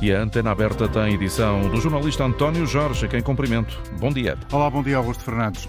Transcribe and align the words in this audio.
E 0.00 0.12
a 0.12 0.20
antena 0.20 0.50
aberta 0.50 0.86
tem 0.86 1.14
edição 1.14 1.70
do 1.70 1.80
jornalista 1.80 2.22
António 2.22 2.66
Jorge, 2.66 3.06
a 3.06 3.08
quem 3.08 3.22
cumprimento. 3.22 3.80
Bom 3.98 4.12
dia. 4.12 4.36
Olá, 4.52 4.68
bom 4.68 4.82
dia, 4.82 4.98
Augusto 4.98 5.24
Fernandes. 5.24 5.66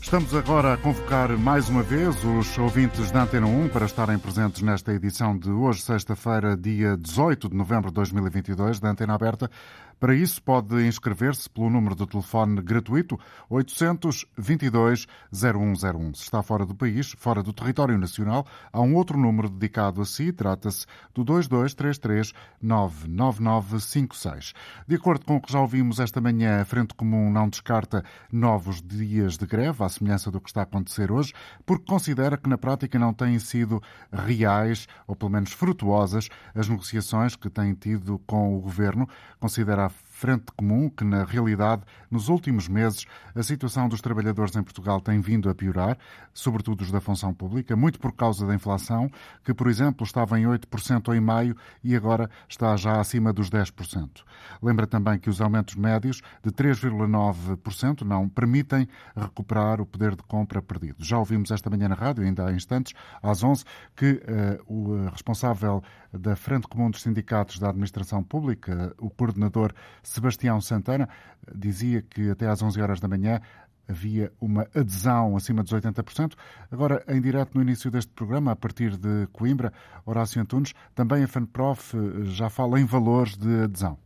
Estamos 0.00 0.34
agora 0.34 0.72
a 0.72 0.76
convocar 0.78 1.36
mais 1.36 1.68
uma 1.68 1.82
vez 1.82 2.16
os 2.24 2.56
ouvintes 2.58 3.10
da 3.10 3.22
Antena 3.22 3.46
1 3.46 3.68
para 3.68 3.84
estarem 3.84 4.18
presentes 4.18 4.62
nesta 4.62 4.92
edição 4.92 5.36
de 5.36 5.50
hoje, 5.50 5.82
sexta-feira, 5.82 6.56
dia 6.56 6.96
18 6.96 7.50
de 7.50 7.56
novembro 7.56 7.90
de 7.90 7.94
2022, 7.94 8.80
da 8.80 8.90
Antena 8.90 9.14
Aberta. 9.14 9.50
Para 9.98 10.14
isso, 10.14 10.42
pode 10.42 10.86
inscrever-se 10.86 11.48
pelo 11.48 11.70
número 11.70 11.94
de 11.94 12.06
telefone 12.06 12.60
gratuito 12.60 13.18
822 13.48 15.06
0101. 15.32 16.14
Se 16.14 16.22
está 16.22 16.42
fora 16.42 16.66
do 16.66 16.74
país, 16.74 17.14
fora 17.16 17.42
do 17.42 17.52
território 17.52 17.96
nacional, 17.96 18.46
há 18.72 18.80
um 18.80 18.94
outro 18.94 19.18
número 19.18 19.48
dedicado 19.48 20.02
a 20.02 20.04
si. 20.04 20.32
Trata-se 20.32 20.86
do 21.14 21.24
2233 21.24 22.32
99956. 22.60 24.52
De 24.86 24.96
acordo 24.96 25.24
com 25.24 25.36
o 25.36 25.40
que 25.40 25.52
já 25.52 25.60
ouvimos 25.60 26.00
esta 26.00 26.20
manhã, 26.20 26.60
a 26.60 26.64
Frente 26.64 26.94
Comum 26.94 27.30
não 27.30 27.48
descarta 27.48 28.04
novos 28.30 28.82
dias 28.82 29.38
de 29.38 29.46
greve, 29.46 29.82
à 29.82 29.88
semelhança 29.88 30.30
do 30.30 30.40
que 30.40 30.50
está 30.50 30.60
a 30.60 30.64
acontecer 30.64 31.10
hoje, 31.10 31.32
porque 31.64 31.86
considera 31.86 32.36
que 32.36 32.48
na 32.48 32.58
prática 32.58 32.98
não 32.98 33.12
têm 33.12 33.38
sido 33.38 33.82
reais, 34.12 34.86
ou 35.06 35.14
pelo 35.16 35.30
menos 35.30 35.52
frutuosas, 35.52 36.28
as 36.54 36.68
negociações 36.68 37.36
que 37.36 37.48
têm 37.48 37.74
tido 37.74 38.18
com 38.26 38.56
o 38.56 38.60
governo. 38.60 39.08
Considera 39.38 39.88
frente 40.24 40.46
comum 40.56 40.88
que, 40.88 41.04
na 41.04 41.22
realidade, 41.22 41.82
nos 42.10 42.30
últimos 42.30 42.66
meses, 42.66 43.04
a 43.34 43.42
situação 43.42 43.90
dos 43.90 44.00
trabalhadores 44.00 44.56
em 44.56 44.62
Portugal 44.62 44.98
tem 44.98 45.20
vindo 45.20 45.50
a 45.50 45.54
piorar, 45.54 45.98
sobretudo 46.32 46.80
os 46.80 46.90
da 46.90 46.98
função 46.98 47.34
pública, 47.34 47.76
muito 47.76 48.00
por 48.00 48.10
causa 48.10 48.46
da 48.46 48.54
inflação, 48.54 49.10
que, 49.44 49.52
por 49.52 49.68
exemplo, 49.68 50.02
estava 50.02 50.40
em 50.40 50.44
8% 50.44 51.14
em 51.14 51.20
maio 51.20 51.54
e 51.82 51.94
agora 51.94 52.30
está 52.48 52.74
já 52.74 52.98
acima 52.98 53.34
dos 53.34 53.50
10%. 53.50 54.22
Lembra 54.62 54.86
também 54.86 55.18
que 55.18 55.28
os 55.28 55.42
aumentos 55.42 55.74
médios 55.74 56.22
de 56.42 56.50
3,9% 56.50 58.00
não 58.00 58.26
permitem 58.26 58.88
recuperar 59.14 59.78
o 59.78 59.84
poder 59.84 60.16
de 60.16 60.22
compra 60.22 60.62
perdido. 60.62 61.04
Já 61.04 61.18
ouvimos 61.18 61.50
esta 61.50 61.68
manhã 61.68 61.86
na 61.86 61.94
rádio, 61.94 62.24
ainda 62.24 62.46
há 62.46 62.52
instantes, 62.52 62.94
às 63.22 63.42
11, 63.42 63.62
que 63.94 64.12
uh, 64.12 64.72
o 64.72 65.06
responsável 65.10 65.82
da 66.18 66.36
Frente 66.36 66.68
Comum 66.68 66.90
dos 66.90 67.02
Sindicatos 67.02 67.58
da 67.58 67.68
Administração 67.68 68.22
Pública, 68.22 68.94
o 68.98 69.10
coordenador 69.10 69.74
Sebastião 70.14 70.60
Santana, 70.60 71.08
dizia 71.54 72.02
que 72.02 72.30
até 72.30 72.48
às 72.48 72.62
11 72.62 72.80
horas 72.80 73.00
da 73.00 73.08
manhã 73.08 73.40
havia 73.88 74.32
uma 74.40 74.66
adesão 74.74 75.36
acima 75.36 75.62
dos 75.62 75.72
80%. 75.72 76.34
Agora, 76.70 77.04
em 77.08 77.20
direto 77.20 77.54
no 77.54 77.62
início 77.62 77.90
deste 77.90 78.12
programa, 78.12 78.52
a 78.52 78.56
partir 78.56 78.96
de 78.96 79.26
Coimbra, 79.32 79.72
Horácio 80.06 80.40
Antunes, 80.40 80.72
também 80.94 81.24
a 81.24 81.28
FANPROF 81.28 81.94
já 82.24 82.48
fala 82.48 82.80
em 82.80 82.84
valores 82.84 83.36
de 83.36 83.64
adesão. 83.64 83.98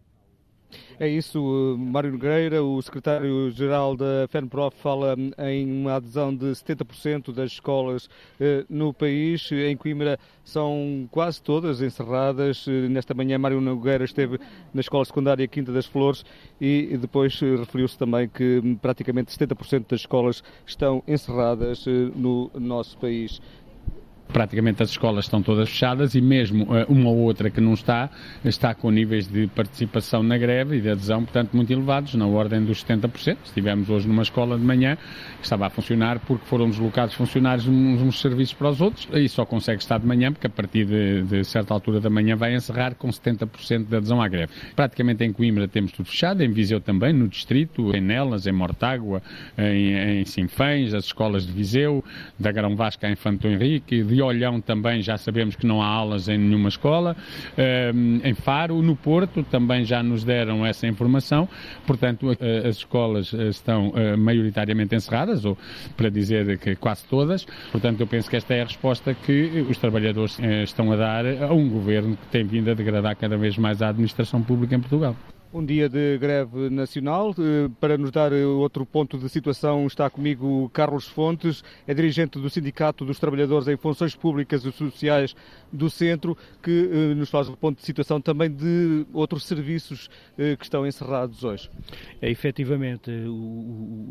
É 1.00 1.08
isso, 1.08 1.76
Mário 1.78 2.12
Nogueira, 2.12 2.62
o 2.62 2.80
secretário-geral 2.82 3.96
da 3.96 4.26
FENPROF, 4.28 4.76
fala 4.80 5.14
em 5.38 5.80
uma 5.80 5.94
adesão 5.94 6.34
de 6.34 6.46
70% 6.46 7.32
das 7.32 7.52
escolas 7.52 8.08
eh, 8.40 8.64
no 8.68 8.92
país. 8.92 9.50
Em 9.52 9.76
Coimbra 9.76 10.18
são 10.44 11.08
quase 11.10 11.40
todas 11.40 11.80
encerradas. 11.80 12.66
Nesta 12.90 13.14
manhã, 13.14 13.38
Mário 13.38 13.60
Nogueira 13.60 14.04
esteve 14.04 14.38
na 14.74 14.80
escola 14.80 15.04
secundária 15.04 15.46
Quinta 15.46 15.72
das 15.72 15.86
Flores 15.86 16.24
e 16.60 16.96
depois 17.00 17.38
referiu-se 17.40 17.96
também 17.96 18.28
que 18.28 18.76
praticamente 18.82 19.30
70% 19.30 19.86
das 19.88 20.00
escolas 20.00 20.42
estão 20.66 21.02
encerradas 21.06 21.86
eh, 21.86 22.10
no 22.16 22.50
nosso 22.54 22.98
país 22.98 23.40
praticamente 24.32 24.82
as 24.82 24.90
escolas 24.90 25.24
estão 25.24 25.42
todas 25.42 25.68
fechadas 25.68 26.14
e 26.14 26.20
mesmo 26.20 26.64
uh, 26.64 26.86
uma 26.88 27.10
ou 27.10 27.18
outra 27.18 27.50
que 27.50 27.60
não 27.60 27.74
está, 27.74 28.10
está 28.44 28.74
com 28.74 28.90
níveis 28.90 29.26
de 29.26 29.46
participação 29.48 30.22
na 30.22 30.36
greve 30.36 30.76
e 30.76 30.80
de 30.80 30.90
adesão, 30.90 31.24
portanto, 31.24 31.54
muito 31.54 31.72
elevados, 31.72 32.14
na 32.14 32.26
ordem 32.26 32.64
dos 32.64 32.84
70%. 32.84 33.36
Estivemos 33.44 33.88
hoje 33.90 34.06
numa 34.06 34.22
escola 34.22 34.58
de 34.58 34.64
manhã 34.64 34.96
que 35.38 35.44
estava 35.44 35.66
a 35.66 35.70
funcionar 35.70 36.18
porque 36.20 36.44
foram 36.46 36.68
deslocados 36.68 37.14
funcionários 37.14 37.66
uns, 37.66 38.00
uns 38.00 38.20
serviços 38.20 38.54
para 38.54 38.68
os 38.68 38.80
outros 38.80 39.08
e 39.12 39.28
só 39.28 39.44
consegue 39.44 39.82
estar 39.82 39.98
de 39.98 40.06
manhã 40.06 40.32
porque 40.32 40.46
a 40.46 40.50
partir 40.50 40.84
de, 40.84 41.22
de 41.22 41.44
certa 41.44 41.72
altura 41.74 42.00
da 42.00 42.10
manhã 42.10 42.36
vai 42.36 42.54
encerrar 42.54 42.94
com 42.94 43.08
70% 43.08 43.86
de 43.86 43.96
adesão 43.96 44.20
à 44.20 44.28
greve. 44.28 44.52
Praticamente 44.74 45.24
em 45.24 45.32
Coimbra 45.32 45.66
temos 45.66 45.92
tudo 45.92 46.06
fechado, 46.06 46.42
em 46.42 46.50
Viseu 46.50 46.80
também, 46.80 47.12
no 47.12 47.28
distrito, 47.28 47.94
em 47.94 48.00
Nelas, 48.00 48.46
em 48.46 48.52
Mortágua, 48.52 49.22
em, 49.56 50.20
em 50.20 50.24
as 50.94 51.04
escolas 51.04 51.46
de 51.46 51.52
Viseu, 51.52 52.04
da 52.38 52.52
Grão 52.52 52.76
Vasca 52.76 53.06
a 53.06 53.10
Infanto 53.10 53.46
Henrique, 53.48 54.02
de 54.02 54.17
Olhão 54.22 54.60
também 54.60 55.02
já 55.02 55.16
sabemos 55.16 55.56
que 55.56 55.66
não 55.66 55.82
há 55.82 55.86
aulas 55.86 56.28
em 56.28 56.38
nenhuma 56.38 56.68
escola. 56.68 57.16
Ehm, 57.56 58.20
em 58.24 58.34
Faro, 58.34 58.80
no 58.82 58.96
Porto, 58.96 59.42
também 59.42 59.84
já 59.84 60.02
nos 60.02 60.24
deram 60.24 60.64
essa 60.64 60.86
informação. 60.86 61.48
Portanto, 61.86 62.28
as 62.66 62.76
escolas 62.76 63.32
eh, 63.34 63.48
estão 63.48 63.92
eh, 63.94 64.16
maioritariamente 64.16 64.94
encerradas, 64.94 65.44
ou 65.44 65.56
para 65.96 66.08
dizer 66.10 66.58
que 66.58 66.76
quase 66.76 67.04
todas. 67.06 67.46
Portanto, 67.70 68.00
eu 68.00 68.06
penso 68.06 68.28
que 68.28 68.36
esta 68.36 68.54
é 68.54 68.62
a 68.62 68.64
resposta 68.64 69.14
que 69.14 69.66
os 69.68 69.78
trabalhadores 69.78 70.38
eh, 70.40 70.62
estão 70.62 70.90
a 70.92 70.96
dar 70.96 71.24
a 71.26 71.52
um 71.52 71.68
governo 71.68 72.16
que 72.16 72.26
tem 72.28 72.44
vindo 72.44 72.70
a 72.70 72.74
degradar 72.74 73.16
cada 73.16 73.36
vez 73.36 73.56
mais 73.56 73.82
a 73.82 73.88
administração 73.88 74.42
pública 74.42 74.74
em 74.74 74.80
Portugal. 74.80 75.16
Um 75.50 75.64
dia 75.64 75.88
de 75.88 76.18
greve 76.18 76.68
nacional. 76.68 77.34
Eh, 77.38 77.70
para 77.80 77.96
nos 77.96 78.10
dar 78.10 78.34
eh, 78.34 78.44
outro 78.44 78.84
ponto 78.84 79.16
de 79.16 79.30
situação, 79.30 79.86
está 79.86 80.10
comigo 80.10 80.68
Carlos 80.74 81.06
Fontes, 81.08 81.64
é 81.86 81.94
dirigente 81.94 82.38
do 82.38 82.50
Sindicato 82.50 83.02
dos 83.02 83.18
Trabalhadores 83.18 83.66
em 83.66 83.76
Funções 83.78 84.14
Públicas 84.14 84.62
e 84.66 84.70
Sociais 84.70 85.34
do 85.72 85.88
Centro, 85.88 86.36
que 86.62 86.90
eh, 86.92 87.14
nos 87.14 87.30
faz 87.30 87.48
o 87.48 87.56
ponto 87.56 87.78
de 87.78 87.86
situação 87.86 88.20
também 88.20 88.50
de 88.50 89.06
outros 89.10 89.44
serviços 89.46 90.10
que 90.36 90.62
estão 90.62 90.86
encerrados 90.86 91.42
hoje. 91.42 91.68
É, 92.20 92.30
efetivamente, 92.30 93.10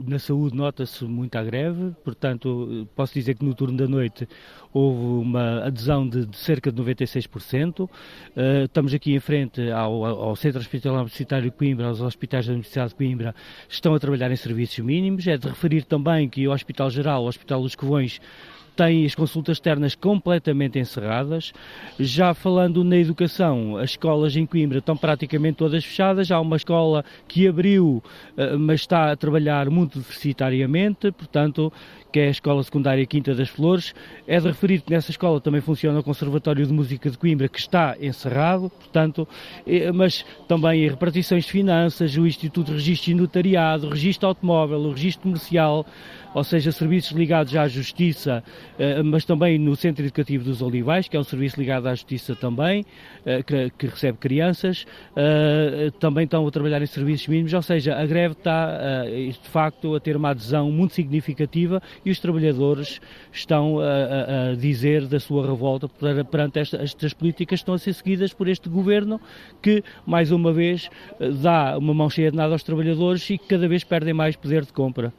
na 0.05 0.19
saúde 0.19 0.55
nota-se 0.55 1.05
muita 1.05 1.41
greve, 1.43 1.91
portanto, 2.03 2.87
posso 2.95 3.13
dizer 3.13 3.35
que 3.35 3.45
no 3.45 3.53
turno 3.53 3.77
da 3.77 3.87
noite 3.87 4.27
houve 4.73 5.27
uma 5.27 5.65
adesão 5.65 6.07
de, 6.07 6.25
de 6.25 6.37
cerca 6.37 6.71
de 6.71 6.81
96%. 6.81 7.89
Estamos 8.65 8.93
aqui 8.93 9.13
em 9.13 9.19
frente 9.19 9.71
ao, 9.71 10.03
ao 10.05 10.35
Centro 10.35 10.59
Hospitalar 10.59 11.07
Universitário 11.27 11.51
de 11.51 11.57
Coimbra, 11.57 11.91
os 11.91 12.01
hospitais 12.01 12.45
da 12.45 12.53
Universidade 12.53 12.89
de 12.89 12.95
Coimbra, 12.95 13.35
estão 13.67 13.93
a 13.93 13.99
trabalhar 13.99 14.31
em 14.31 14.35
serviços 14.35 14.79
mínimos. 14.79 15.27
É 15.27 15.37
de 15.37 15.47
referir 15.47 15.83
também 15.83 16.29
que 16.29 16.47
o 16.47 16.51
Hospital 16.51 16.89
Geral, 16.89 17.23
o 17.23 17.27
Hospital 17.27 17.61
dos 17.61 17.75
Covões, 17.75 18.21
tem 18.77 19.05
as 19.05 19.15
consultas 19.15 19.57
externas 19.57 19.95
completamente 19.95 20.77
encerradas. 20.77 21.51
Já 21.99 22.33
falando 22.33 22.83
na 22.83 22.95
educação, 22.95 23.75
as 23.75 23.91
escolas 23.91 24.35
em 24.35 24.45
Coimbra 24.45 24.77
estão 24.77 24.95
praticamente 24.95 25.57
todas 25.57 25.83
fechadas. 25.83 26.31
Há 26.31 26.39
uma 26.39 26.55
escola 26.55 27.03
que 27.27 27.47
abriu, 27.47 28.03
eh, 28.37 28.55
mas 28.55 28.81
está 28.81 29.11
a 29.11 29.15
trabalhar 29.15 29.69
muito 29.71 29.97
deficitariamente, 29.97 31.11
portanto, 31.11 31.73
que 32.11 32.19
é 32.19 32.27
a 32.27 32.31
Escola 32.31 32.63
Secundária 32.63 33.05
Quinta 33.05 33.33
das 33.33 33.49
Flores. 33.49 33.93
É 34.27 34.39
de 34.39 34.47
referir 34.47 34.81
que 34.81 34.91
nessa 34.91 35.11
escola 35.11 35.39
também 35.41 35.61
funciona 35.61 35.99
o 35.99 36.03
Conservatório 36.03 36.65
de 36.65 36.73
Música 36.73 37.09
de 37.09 37.17
Coimbra, 37.17 37.47
que 37.47 37.59
está 37.59 37.95
encerrado, 38.01 38.69
portanto, 38.69 39.27
mas 39.93 40.25
também 40.47 40.87
repartições 40.87 41.45
de 41.45 41.51
finanças, 41.51 42.15
o 42.17 42.25
Instituto 42.25 42.67
de 42.67 42.73
Registro 42.73 43.11
e 43.11 43.13
Notariado, 43.13 43.87
o 43.87 43.89
Registro 43.89 44.27
Automóvel, 44.27 44.79
o 44.79 44.91
Registro 44.91 45.23
Comercial, 45.23 45.85
ou 46.33 46.43
seja, 46.43 46.71
serviços 46.71 47.11
ligados 47.13 47.55
à 47.55 47.67
Justiça, 47.67 48.43
eh, 48.77 49.01
mas 49.01 49.25
também 49.25 49.57
no 49.57 49.75
Centro 49.75 50.05
Educativo 50.05 50.43
dos 50.43 50.61
Olivais, 50.61 51.07
que 51.07 51.17
é 51.17 51.19
um 51.19 51.23
serviço 51.23 51.59
ligado 51.59 51.87
à 51.87 51.95
Justiça 51.95 52.35
também, 52.35 52.85
eh, 53.25 53.41
que 53.43 53.87
recebe 53.87 54.19
crianças, 54.19 54.85
eh, 55.15 55.91
também 55.99 56.25
estão 56.25 56.45
a 56.45 56.51
trabalhar 56.51 56.79
em 56.79 56.85
serviços 56.85 57.27
mínimos, 57.27 57.53
ou 57.53 57.61
seja, 57.63 57.97
a 57.97 58.05
greve 58.05 58.33
está, 58.33 59.03
de 59.05 59.49
facto, 59.49 59.95
a 59.95 59.99
ter 59.99 60.15
uma 60.15 60.29
adesão 60.29 60.71
muito 60.71 60.93
significativa 60.93 61.81
e 62.05 62.11
os 62.11 62.19
trabalhadores 62.19 62.99
estão 63.31 63.79
a, 63.79 64.51
a 64.51 64.55
dizer 64.55 65.05
da 65.07 65.19
sua 65.19 65.45
revolta 65.45 65.87
perante 66.29 66.59
esta, 66.59 66.77
estas 66.77 67.13
políticas 67.13 67.59
que 67.59 67.63
estão 67.63 67.73
a 67.73 67.77
ser 67.77 67.93
seguidas 67.93 68.33
por 68.33 68.47
este 68.47 68.69
governo 68.69 69.19
que, 69.61 69.83
mais 70.05 70.31
uma 70.31 70.51
vez, 70.51 70.89
dá 71.41 71.77
uma 71.77 71.93
mão 71.93 72.09
cheia 72.09 72.31
de 72.31 72.37
nada 72.37 72.53
aos 72.53 72.63
trabalhadores 72.63 73.29
e 73.29 73.37
que 73.37 73.47
cada 73.47 73.67
vez 73.67 73.83
perdem 73.83 74.13
mais 74.13 74.35
poder 74.35 74.65
de 74.65 74.73
compra. 74.73 75.13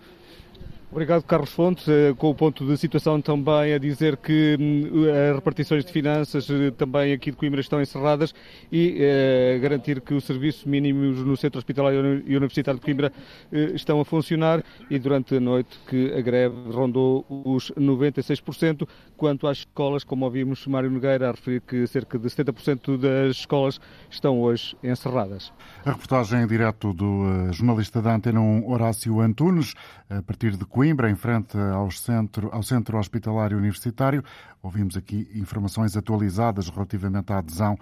Obrigado, 0.91 1.23
Carlos 1.25 1.53
Fontes, 1.53 1.87
eh, 1.87 2.15
com 2.17 2.31
o 2.31 2.35
ponto 2.35 2.65
de 2.65 2.75
situação 2.79 3.21
também 3.21 3.75
a 3.75 3.79
dizer 3.79 4.17
que 4.17 4.57
hum, 4.59 5.05
as 5.29 5.35
repartições 5.35 5.85
de 5.85 5.93
finanças 5.93 6.49
eh, 6.49 6.71
também 6.71 7.13
aqui 7.13 7.31
de 7.31 7.37
Coimbra 7.37 7.61
estão 7.61 7.83
encerradas 7.83 8.35
e 8.73 8.97
eh, 8.99 9.59
garantir 9.61 10.01
que 10.01 10.15
os 10.15 10.25
serviços 10.25 10.65
mínimos 10.65 11.19
no 11.19 11.37
Centro 11.37 11.59
Hospitalar 11.59 11.93
e 11.93 12.35
Universitário 12.35 12.81
de 12.81 12.87
Coimbra 12.87 13.13
eh, 13.53 13.73
estão 13.75 14.01
a 14.01 14.05
funcionar 14.05 14.65
e 14.89 14.99
durante 14.99 15.37
a 15.37 15.41
noite 15.41 15.79
que 15.87 16.11
a 16.15 16.23
greve 16.23 16.57
rondou 16.71 17.27
os 17.29 17.71
96%, 17.73 18.89
quanto 19.15 19.47
às 19.47 19.59
escolas, 19.59 20.05
como 20.05 20.25
ouvimos 20.25 20.67
Mário 20.67 20.91
Nogueira 20.91 21.29
a 21.29 21.33
referir 21.33 21.61
que 21.61 21.87
cerca 21.87 22.19
de 22.19 22.29
70% 22.29 22.97
das 22.97 23.37
escolas 23.37 23.79
estão 24.09 24.41
hoje 24.41 24.75
encerradas. 24.83 25.53
A 25.85 25.91
reportagem 25.91 26.41
em 26.41 26.47
direto 26.47 26.95
do 26.95 27.53
jornalista 27.53 28.01
da 28.01 28.15
Antena 28.15 28.41
1, 28.41 28.71
Horácio 28.71 29.21
Antunes, 29.21 29.75
a 30.09 30.23
partir 30.23 30.57
de 30.57 30.65
Coimbra, 30.79 31.11
em 31.11 31.17
frente 31.17 31.59
ao 31.59 31.91
centro, 31.91 32.51
ao 32.53 32.63
centro 32.63 32.97
Universitário. 33.57 34.23
Ouvimos 34.63 34.97
aqui 34.97 35.29
informações 35.35 35.97
atualizadas 35.97 36.69
relativamente 36.69 37.33
à 37.33 37.39
adesão 37.39 37.77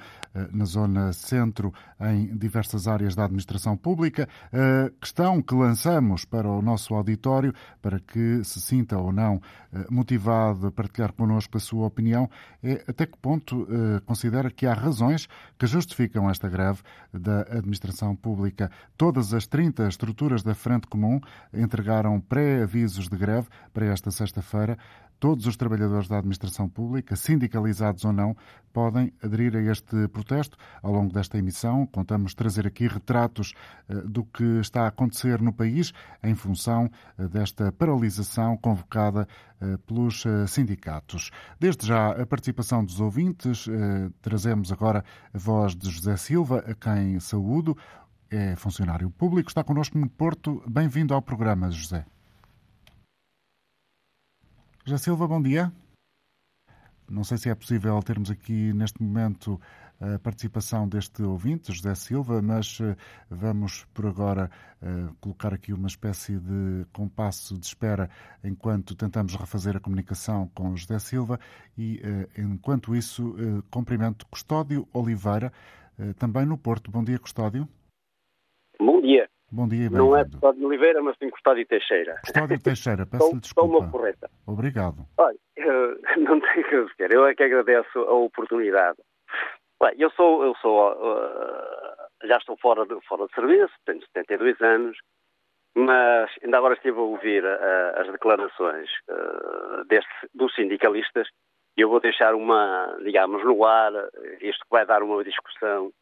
na 0.53 0.65
zona 0.65 1.13
centro 1.13 1.73
em 2.01 2.37
diversas 2.37 2.87
áreas 2.87 3.15
da 3.15 3.25
administração 3.25 3.77
pública. 3.77 4.29
A 4.53 4.91
questão 5.01 5.41
que 5.41 5.55
lançamos 5.55 6.25
para 6.25 6.49
o 6.49 6.61
nosso 6.63 6.95
auditório, 6.95 7.55
para 7.81 7.99
que 8.01 8.43
se 8.45 8.61
sinta 8.61 8.99
ou 8.99 9.13
não 9.13 9.41
eh, 9.73 9.87
motivado 9.91 10.67
a 10.67 10.73
partilhar 10.73 11.13
connosco 11.13 11.57
a 11.57 11.61
sua 11.61 11.87
opinião, 11.87 12.29
é 12.63 12.85
até 12.87 13.07
que 13.07 13.17
ponto 13.19 13.67
eh, 13.71 14.01
considera 14.05 14.51
que 14.51 14.67
há 14.67 14.75
razões 14.75 15.29
que 15.59 15.67
justificam 15.67 16.29
esta 16.31 16.49
greve 16.49 16.83
da 17.13 17.41
administração 17.43 18.15
pública. 18.15 18.71
Todas 18.97 19.33
as 19.33 19.47
30 19.47 19.89
estruturas 19.89 20.43
da 20.43 20.55
Frente 20.55 20.87
Comum 20.87 21.21
entregaram 21.53 22.21
pré-avisos 22.21 23.09
de 23.09 23.17
greve 23.17 23.49
para 23.73 23.87
esta 23.87 24.11
sexta-feira. 24.11 24.79
Todos 25.19 25.47
os 25.47 25.57
trabalhadores 25.57 26.09
da 26.09 26.19
administração 26.19 26.69
pública, 26.69 27.17
sindicalizados 27.17 28.05
ou 28.05 28.13
não, 28.13 28.37
podem 28.71 29.11
aderir 29.23 29.57
a 29.57 29.61
este 29.63 30.09
protesto. 30.09 30.59
Ao 30.83 30.93
longo 30.93 31.11
desta 31.13 31.39
emissão, 31.39 31.87
contamos 31.87 32.35
trazer 32.35 32.67
aqui 32.67 32.87
retratos 32.87 33.55
eh, 33.89 33.95
do 34.05 34.25
que 34.25 34.45
está 34.61 34.83
a 34.83 34.89
acontecer 34.89 35.41
no 35.41 35.55
país 35.55 35.95
em 36.23 36.35
função 36.35 36.91
eh, 37.19 37.29
desta 37.29 37.73
paralisação 37.73 38.59
convocada 38.59 39.27
eh, 39.59 39.79
pelos 39.87 40.25
sindicatos. 40.49 41.31
Desde 41.59 41.87
já, 41.87 42.11
a 42.11 42.27
participação 42.27 42.85
dos 42.85 43.01
ouvintes, 43.01 43.67
trazemos 44.21 44.71
agora 44.71 45.03
a 45.33 45.39
voz 45.39 45.75
de 45.75 45.89
José 45.91 46.17
Silva, 46.17 46.59
a 46.67 46.75
quem 46.75 47.19
saúdo. 47.21 47.77
É 48.31 48.57
funcionário 48.57 49.09
público, 49.11 49.49
está 49.49 49.65
connosco 49.65 49.99
no 49.99 50.11
Porto. 50.11 50.63
Bem-vindo 50.69 51.15
ao 51.15 51.23
programa, 51.23 51.71
José. 51.71 52.05
José 54.89 54.99
Silva, 54.99 55.27
bom 55.27 55.43
dia. 55.43 55.73
Não 57.11 57.25
sei 57.25 57.39
se 57.39 57.51
é 57.51 57.55
possível 57.57 58.01
termos 58.05 58.31
aqui 58.31 58.73
neste 58.73 59.03
momento 59.03 59.61
a 60.01 60.17
participação 60.21 60.89
deste 60.89 61.25
ouvinte, 61.25 61.73
José 61.73 61.93
Silva, 61.97 62.41
mas 62.41 62.79
eh, 62.81 62.95
vamos 63.29 63.85
por 63.87 64.07
agora 64.07 64.49
eh, 64.81 65.09
colocar 65.21 65.53
aqui 65.53 65.73
uma 65.73 65.89
espécie 65.89 66.39
de 66.39 66.87
compasso 66.93 67.59
de 67.59 67.67
espera 67.67 68.09
enquanto 68.45 68.95
tentamos 68.95 69.35
refazer 69.35 69.77
a 69.77 69.81
comunicação 69.81 70.49
com 70.55 70.77
José 70.77 71.01
Silva 71.01 71.41
e, 71.77 72.01
eh, 72.05 72.41
enquanto 72.41 72.95
isso, 72.95 73.35
cumprimento 73.73 74.25
Custódio 74.29 74.87
Oliveira, 74.93 75.53
também 76.17 76.47
no 76.47 76.57
Porto. 76.57 76.93
Bom 76.93 77.03
dia, 77.03 77.19
Custódio. 77.19 77.69
Bom 78.79 79.01
dia. 79.01 79.29
Bom 79.51 79.69
dia, 79.69 79.89
bem 79.89 79.99
Não 79.99 80.17
é 80.17 80.25
Custódio 80.25 80.67
Oliveira, 80.67 81.01
mas 81.03 81.17
sim 81.19 81.31
Custódio 81.31 81.67
Teixeira. 81.67 82.21
Custódio 82.25 82.63
Teixeira, 82.63 83.07
peço-lhe 83.11 83.41
desculpa. 83.41 83.69
Estou 83.69 83.81
uma 83.81 83.91
correta. 83.91 84.31
Obrigado. 84.47 85.07
Olha, 85.19 85.39
não 86.19 86.41
tenho 86.41 86.69
que 86.69 86.85
dizer, 86.85 87.13
eu 87.13 87.27
é 87.27 87.35
que 87.35 87.45
agradeço 87.45 87.99
a 87.99 88.13
oportunidade. 88.13 88.99
Bem, 89.81 89.95
eu 89.99 90.11
sou, 90.11 90.43
eu 90.43 90.55
sou, 90.57 90.93
uh, 90.93 92.27
já 92.27 92.39
estou 92.39 92.57
fora 92.59 92.85
de, 92.87 92.99
fora 93.07 93.27
de 93.27 93.35
serviço, 93.35 93.73
tenho 93.85 94.01
72 94.15 94.61
anos, 94.63 94.99
mas 95.77 96.31
ainda 96.43 96.59
agora 96.59 96.75
estive 96.75 96.99
a 96.99 97.03
ouvir 97.03 97.45
uh, 97.45 98.01
as 98.01 98.11
declarações 98.11 98.89
uh, 99.09 99.85
deste, 99.89 100.11
dos 100.35 100.55
sindicalistas 100.55 101.29
e 101.77 101.83
eu 101.83 101.91
vou 101.91 102.01
deixar 102.01 102.35
uma, 102.35 102.97
digamos, 103.05 103.45
no 103.45 103.65
ar, 103.65 103.93
isto 104.41 104.65
vai 104.71 104.87
dar 104.87 105.03
uma 105.03 105.23
discussão 105.23 105.93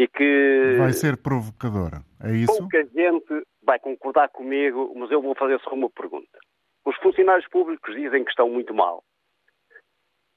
e 0.00 0.08
que... 0.08 0.76
Vai 0.78 0.94
ser 0.94 1.18
provocadora, 1.18 2.00
é 2.24 2.30
isso? 2.32 2.56
Pouca 2.56 2.82
gente 2.84 3.46
vai 3.62 3.78
concordar 3.78 4.30
comigo, 4.30 4.94
mas 4.96 5.10
eu 5.10 5.20
vou 5.20 5.34
fazer 5.34 5.60
só 5.60 5.74
uma 5.74 5.90
pergunta. 5.90 6.38
Os 6.86 6.96
funcionários 6.96 7.46
públicos 7.48 7.94
dizem 7.94 8.24
que 8.24 8.30
estão 8.30 8.48
muito 8.48 8.72
mal. 8.72 9.04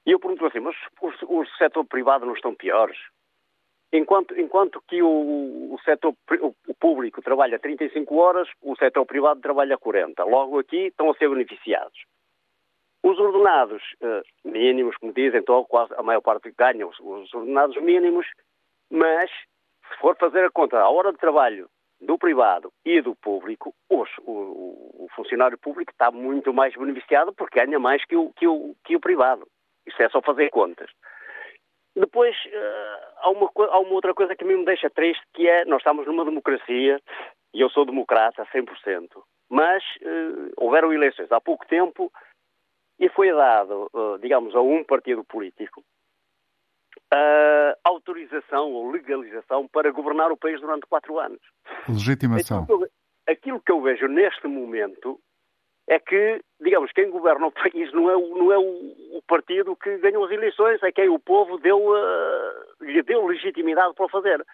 E 0.04 0.10
eu 0.10 0.20
pergunto 0.20 0.44
assim, 0.44 0.60
mas 0.60 0.76
o, 1.00 1.46
setor 1.56 1.82
privado 1.86 2.26
não 2.26 2.34
estão 2.34 2.54
piores? 2.54 2.98
Enquanto, 3.90 4.38
enquanto 4.38 4.82
que 4.86 5.02
o, 5.02 5.72
o 5.72 5.78
setor 5.82 6.14
o 6.68 6.74
público 6.78 7.22
trabalha 7.22 7.58
35 7.58 8.14
horas, 8.16 8.46
o 8.60 8.76
setor 8.76 9.06
privado 9.06 9.40
trabalha 9.40 9.78
40. 9.78 10.24
Logo 10.24 10.58
aqui 10.58 10.88
estão 10.88 11.10
a 11.10 11.14
ser 11.14 11.30
beneficiados. 11.30 12.04
Os 13.02 13.18
ordenados 13.18 13.82
uh, 14.02 14.50
mínimos, 14.50 14.94
como 14.98 15.14
dizem, 15.14 15.40
então 15.40 15.64
quase 15.64 15.94
a 15.94 16.02
maior 16.02 16.20
parte 16.20 16.52
ganham 16.52 16.90
os, 16.90 17.00
os 17.00 17.32
ordenados 17.32 17.80
mínimos, 17.82 18.26
mas 18.90 19.30
se 19.88 19.98
for 20.00 20.16
fazer 20.16 20.44
a 20.44 20.50
conta 20.50 20.78
a 20.78 20.88
hora 20.88 21.12
de 21.12 21.18
trabalho 21.18 21.68
do 22.00 22.18
privado 22.18 22.72
e 22.84 23.00
do 23.00 23.14
público, 23.16 23.74
os, 23.90 24.08
o, 24.22 25.04
o, 25.04 25.08
funcionário 25.14 25.58
público 25.58 25.92
está 25.92 26.10
muito 26.10 26.52
mais 26.52 26.74
beneficiado 26.74 27.32
porque 27.32 27.58
ganha 27.58 27.78
mais 27.78 28.04
que 28.04 28.16
o, 28.16 28.32
que 28.32 28.46
o, 28.46 28.74
que 28.84 28.96
o 28.96 29.00
privado. 29.00 29.46
Isso 29.86 30.02
é 30.02 30.08
só 30.08 30.20
fazer 30.20 30.50
contas. 30.50 30.90
Depois, 31.96 32.34
uh, 32.46 33.04
há, 33.18 33.30
uma, 33.30 33.50
há 33.70 33.78
uma 33.78 33.94
outra 33.94 34.12
coisa 34.12 34.34
que 34.34 34.44
me 34.44 34.64
deixa 34.64 34.90
triste, 34.90 35.22
que 35.32 35.48
é, 35.48 35.64
nós 35.64 35.78
estamos 35.78 36.06
numa 36.06 36.24
democracia, 36.24 37.00
e 37.54 37.60
eu 37.60 37.70
sou 37.70 37.84
democrata 37.84 38.44
100%, 38.52 39.08
mas 39.48 39.82
uh, 40.02 40.52
houveram 40.56 40.92
eleições 40.92 41.30
há 41.30 41.40
pouco 41.40 41.66
tempo 41.66 42.10
e 42.98 43.08
foi 43.08 43.32
dado, 43.32 43.88
uh, 43.94 44.18
digamos, 44.18 44.54
a 44.56 44.60
um 44.60 44.82
partido 44.82 45.24
político 45.24 45.84
a 47.14 47.76
autorização 47.84 48.72
ou 48.72 48.90
legalização 48.90 49.68
para 49.68 49.90
governar 49.92 50.32
o 50.32 50.36
país 50.36 50.60
durante 50.60 50.86
quatro 50.86 51.18
anos. 51.18 51.40
Legitimação. 51.88 52.62
Aquilo 52.62 52.78
que 52.78 52.84
eu, 52.84 52.90
aquilo 53.32 53.60
que 53.60 53.72
eu 53.72 53.80
vejo 53.82 54.08
neste 54.08 54.46
momento 54.48 55.20
é 55.86 55.98
que, 55.98 56.42
digamos, 56.60 56.90
quem 56.92 57.10
governa 57.10 57.46
o 57.46 57.52
país 57.52 57.92
não 57.92 58.10
é 58.10 58.16
o, 58.16 58.36
não 58.36 58.52
é 58.52 58.58
o, 58.58 59.18
o 59.18 59.22
partido 59.26 59.76
que 59.76 59.98
ganhou 59.98 60.24
as 60.24 60.30
eleições, 60.30 60.82
é 60.82 60.90
quem 60.90 61.08
o 61.08 61.18
povo 61.18 61.58
deu, 61.58 61.78
uh, 61.78 62.84
lhe 62.84 63.02
deu 63.02 63.26
legitimidade 63.26 63.94
para 63.94 64.06
o 64.06 64.10
fazer. 64.10 64.44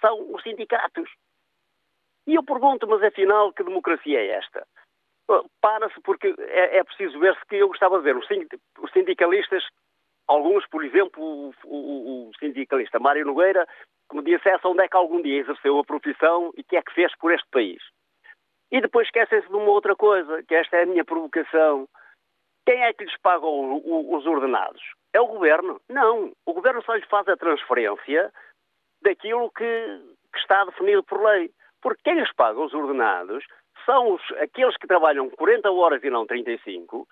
São 0.00 0.34
os 0.34 0.42
sindicatos. 0.42 1.08
E 2.26 2.34
eu 2.34 2.42
pergunto, 2.42 2.86
mas 2.86 3.02
afinal, 3.02 3.52
que 3.52 3.64
democracia 3.64 4.20
é 4.20 4.26
esta? 4.38 4.66
Uh, 5.30 5.48
Para-se 5.60 6.00
porque 6.02 6.34
é, 6.38 6.78
é 6.78 6.84
preciso 6.84 7.18
ver-se 7.18 7.40
que 7.46 7.56
eu 7.56 7.68
gostava 7.68 7.98
de 7.98 8.04
ver 8.04 8.16
os 8.16 8.92
sindicalistas, 8.92 9.64
alguns, 10.28 10.66
por 10.68 10.84
exemplo, 10.84 11.22
o, 11.22 11.52
o, 11.64 12.28
o 12.28 12.30
sindicalista 12.38 12.98
Mário 12.98 13.26
Nogueira, 13.26 13.66
que 14.10 14.16
me 14.16 14.22
dissesse 14.22 14.66
onde 14.66 14.82
é 14.82 14.88
que 14.88 14.96
algum 14.96 15.22
dia 15.22 15.40
exerceu 15.40 15.78
a 15.78 15.84
profissão 15.84 16.52
e 16.56 16.60
o 16.60 16.64
que 16.64 16.76
é 16.76 16.82
que 16.82 16.94
fez 16.94 17.14
por 17.16 17.32
este 17.32 17.48
país. 17.50 17.82
E 18.70 18.80
depois 18.80 19.06
esquecem-se 19.06 19.48
de 19.48 19.54
uma 19.54 19.70
outra 19.70 19.94
coisa, 19.94 20.42
que 20.44 20.54
esta 20.54 20.76
é 20.76 20.82
a 20.84 20.86
minha 20.86 21.04
provocação. 21.04 21.86
Quem 22.66 22.82
é 22.82 22.92
que 22.92 23.04
lhes 23.04 23.16
paga 23.20 23.44
o, 23.44 23.76
o, 23.76 24.16
os 24.16 24.26
ordenados? 24.26 24.82
É 25.12 25.20
o 25.20 25.26
governo? 25.26 25.80
Não. 25.88 26.32
O 26.46 26.54
governo 26.54 26.82
só 26.82 26.94
lhes 26.94 27.08
faz 27.08 27.28
a 27.28 27.36
transferência 27.36 28.32
daquilo 29.02 29.50
que, 29.50 30.00
que 30.32 30.38
está 30.38 30.64
definido 30.64 31.02
por 31.02 31.22
lei. 31.22 31.50
Porque 31.82 32.02
quem 32.04 32.14
lhes 32.14 32.32
paga 32.32 32.60
os 32.60 32.72
ordenados 32.72 33.44
são 33.84 34.14
os, 34.14 34.22
aqueles 34.40 34.76
que 34.76 34.86
trabalham 34.86 35.28
40 35.28 35.70
horas 35.70 36.02
e 36.02 36.08
não 36.08 36.26
35 36.26 37.06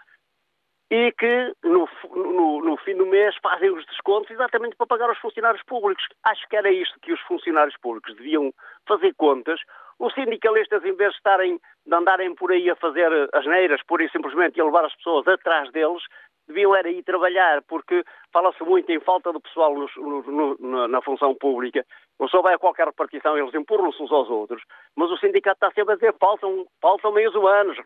e 0.91 1.13
que 1.13 1.53
no, 1.63 1.89
no, 2.15 2.65
no, 2.65 2.77
fim 2.79 2.97
do 2.97 3.07
mês 3.07 3.37
fazem 3.41 3.71
os 3.71 3.87
descontos 3.87 4.31
exatamente 4.31 4.75
para 4.77 4.87
pagar 4.87 5.09
aos 5.09 5.19
funcionários 5.19 5.63
públicos. 5.63 6.05
Acho 6.25 6.49
que 6.49 6.57
era 6.57 6.71
isto 6.71 6.99
que 7.01 7.13
os 7.13 7.21
funcionários 7.21 7.77
públicos 7.79 8.15
deviam 8.17 8.53
fazer 8.87 9.15
contas 9.15 9.61
os 10.01 10.15
sindicalistas, 10.15 10.83
em 10.83 10.95
vez 10.95 11.11
de, 11.11 11.17
estarem, 11.19 11.61
de 11.87 11.95
andarem 11.95 12.35
por 12.35 12.51
aí 12.51 12.71
a 12.71 12.77
fazer 12.77 13.13
as 13.35 13.47
neiras, 13.47 13.83
pura 13.87 14.03
e 14.03 14.11
simplesmente, 14.11 14.57
e 14.57 14.61
a 14.61 14.65
levar 14.65 14.85
as 14.85 14.97
pessoas 14.97 15.29
atrás 15.29 15.71
deles, 15.73 16.03
deviam 16.49 16.75
era 16.75 16.91
ir 16.91 17.03
trabalhar, 17.03 17.63
porque 17.69 18.03
fala-se 18.33 18.65
muito 18.65 18.91
em 18.91 18.99
falta 18.99 19.31
de 19.31 19.39
pessoal 19.41 19.75
no, 19.75 20.57
no, 20.59 20.89
na 20.89 21.03
função 21.03 21.35
pública. 21.35 21.85
O 22.21 22.25
pessoal 22.25 22.43
vai 22.43 22.53
a 22.53 22.59
qualquer 22.59 22.87
repartição, 22.87 23.39
eles 23.39 23.55
empurram-se 23.55 24.03
uns 24.03 24.13
aos 24.13 24.29
outros, 24.29 24.63
mas 24.95 25.11
o 25.11 25.17
sindicato 25.17 25.57
está 25.57 25.71
sempre 25.71 25.95
a 25.95 25.97
dizer 25.97 26.15
faltam, 26.21 26.67
faltam 26.79 27.13
meios 27.13 27.35
humanos, 27.35 27.79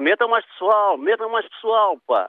metam 0.00 0.28
mais 0.28 0.44
pessoal, 0.44 0.98
metam 0.98 1.30
mais 1.30 1.48
pessoal, 1.48 1.96
pá. 2.04 2.28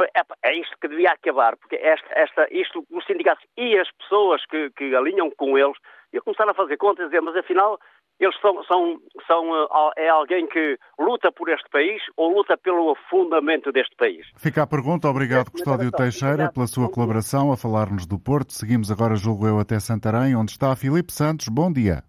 É, 0.00 0.22
é 0.42 0.56
isto 0.56 0.74
que 0.80 0.88
devia 0.88 1.12
acabar, 1.12 1.54
porque 1.58 1.76
esta, 1.76 2.08
esta, 2.18 2.48
isto, 2.50 2.82
os 2.90 3.04
sindicatos 3.04 3.44
e 3.58 3.78
as 3.78 3.90
pessoas 3.92 4.44
que, 4.46 4.70
que 4.70 4.96
alinham 4.96 5.30
com 5.32 5.58
eles, 5.58 5.76
e 6.14 6.20
começaram 6.22 6.52
a 6.52 6.54
fazer 6.54 6.78
contas 6.78 7.04
e 7.04 7.08
dizer, 7.08 7.20
mas 7.20 7.36
afinal 7.36 7.78
eles 8.20 8.38
são, 8.40 8.62
são, 8.64 9.00
são, 9.26 9.56
eh, 9.56 10.04
é 10.04 10.08
alguém 10.08 10.46
que 10.46 10.78
luta 10.98 11.32
por 11.32 11.48
este 11.48 11.68
país 11.70 12.00
ou 12.16 12.30
luta 12.30 12.56
pelo 12.56 12.92
afundamento 12.92 13.72
deste 13.72 13.94
país? 13.96 14.26
Fica 14.36 14.62
a 14.62 14.66
pergunta. 14.66 15.08
Obrigado, 15.08 15.50
Custódio 15.50 15.90
Teixeira, 15.90 16.50
pela 16.52 16.66
sua 16.66 16.90
colaboração 16.90 17.52
a 17.52 17.56
falar-nos 17.56 18.06
do 18.06 18.18
Porto. 18.18 18.52
Seguimos 18.52 18.90
agora, 18.90 19.16
julgo 19.16 19.46
eu, 19.46 19.58
até 19.58 19.80
Santarém, 19.80 20.36
onde 20.36 20.52
está 20.52 20.74
Filipe 20.76 21.12
Santos. 21.12 21.48
Bom 21.48 21.72
dia. 21.72 22.02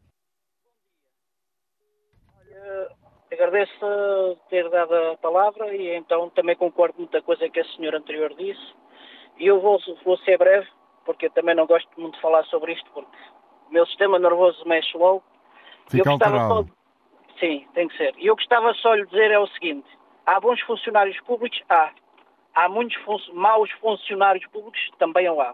agradeço 3.36 4.38
ter 4.50 4.70
dado 4.70 4.94
a 4.94 5.18
palavra 5.18 5.76
e 5.76 5.96
então 5.96 6.30
também 6.30 6.56
concordo 6.56 6.94
com 6.94 7.02
muita 7.02 7.22
coisa 7.22 7.50
que 7.50 7.60
a 7.60 7.66
senhora 7.76 7.98
anterior 7.98 8.34
disse. 8.36 8.74
E 9.38 9.48
eu 9.48 9.60
vou, 9.60 9.78
vou 10.04 10.18
ser 10.20 10.38
breve, 10.38 10.68
porque 11.06 11.26
eu 11.26 11.32
também 11.32 11.54
não 11.54 11.66
gosto 11.66 11.90
muito 12.00 12.16
de 12.16 12.22
falar 12.22 12.44
sobre 12.46 12.74
isto, 12.74 12.90
porque 12.92 13.18
o 13.70 13.74
meu 13.74 13.86
sistema 13.88 14.18
nervoso 14.18 14.66
mexe 14.66 14.98
logo 14.98 15.24
Fica 15.88 16.10
alterado. 16.10 16.68
Só... 16.68 17.40
Sim, 17.40 17.68
tem 17.74 17.88
que 17.88 17.98
ser. 17.98 18.14
E 18.18 18.28
eu 18.28 18.36
gostava 18.36 18.74
só 18.76 18.96
de 18.96 19.02
lhe 19.02 19.08
dizer 19.08 19.32
é 19.32 19.40
o 19.40 19.48
seguinte. 19.48 19.88
Há 20.26 20.40
bons 20.40 20.60
funcionários 20.62 21.20
públicos? 21.22 21.62
Há. 21.70 21.92
Há 22.56 22.70
muitos 22.70 22.96
fun 23.04 23.18
maus 23.34 23.70
funcionários 23.74 24.46
públicos? 24.48 24.80
Também 24.98 25.28
há. 25.28 25.54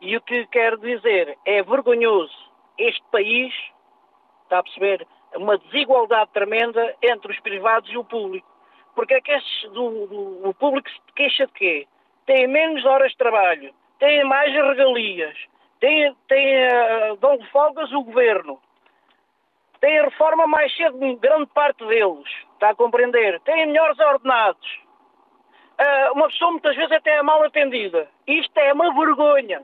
E 0.00 0.16
o 0.16 0.20
que 0.20 0.46
quero 0.46 0.78
dizer 0.78 1.38
é 1.44 1.62
vergonhoso 1.62 2.52
este 2.78 3.02
país, 3.10 3.54
está 4.44 4.58
a 4.58 4.62
perceber, 4.62 5.06
uma 5.36 5.58
desigualdade 5.58 6.30
tremenda 6.32 6.94
entre 7.02 7.32
os 7.32 7.40
privados 7.40 7.90
e 7.90 7.96
o 7.96 8.04
público. 8.04 8.48
Porque 8.94 9.14
é 9.14 9.20
que 9.20 9.32
estes 9.32 9.70
do, 9.70 10.06
do, 10.06 10.48
o 10.48 10.54
público 10.54 10.90
se 10.90 10.98
queixa 11.14 11.46
de 11.46 11.52
quê? 11.52 11.88
Tem 12.26 12.46
menos 12.46 12.84
horas 12.84 13.10
de 13.12 13.18
trabalho, 13.18 13.72
tem 13.98 14.22
mais 14.24 14.52
regalias, 14.52 15.36
tem, 15.80 16.14
tem, 16.28 16.66
uh, 16.66 17.16
dão 17.16 17.38
folgas 17.46 17.90
o 17.92 18.02
governo, 18.02 18.60
tem 19.82 19.98
a 19.98 20.04
reforma 20.04 20.46
mais 20.46 20.72
cedo 20.76 21.04
em 21.04 21.16
grande 21.16 21.46
parte 21.46 21.84
deles, 21.84 22.24
está 22.54 22.70
a 22.70 22.74
compreender? 22.74 23.40
Tem 23.40 23.66
melhores 23.66 23.98
ordenados. 23.98 24.80
Uh, 25.72 26.12
uma 26.12 26.28
pessoa 26.28 26.52
muitas 26.52 26.76
vezes 26.76 26.92
até 26.92 27.16
é 27.16 27.22
mal 27.22 27.42
atendida. 27.42 28.08
Isto 28.24 28.56
é 28.58 28.72
uma 28.72 28.94
vergonha. 28.94 29.60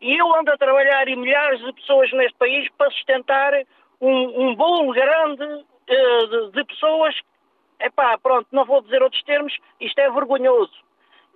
E 0.00 0.16
eu 0.16 0.34
ando 0.34 0.50
a 0.50 0.56
trabalhar 0.56 1.06
e 1.08 1.14
milhares 1.14 1.60
de 1.60 1.74
pessoas 1.74 2.10
neste 2.12 2.38
país 2.38 2.70
para 2.78 2.90
sustentar 2.90 3.52
um, 4.00 4.48
um 4.48 4.54
bolo 4.54 4.94
grande 4.94 5.44
uh, 5.44 6.26
de, 6.26 6.52
de, 6.52 6.64
pessoas. 6.64 7.14
Epá, 7.78 8.16
pronto, 8.16 8.46
não 8.50 8.64
vou 8.64 8.80
dizer 8.80 9.02
outros 9.02 9.22
termos, 9.24 9.54
isto 9.78 9.98
é 9.98 10.10
vergonhoso. 10.10 10.72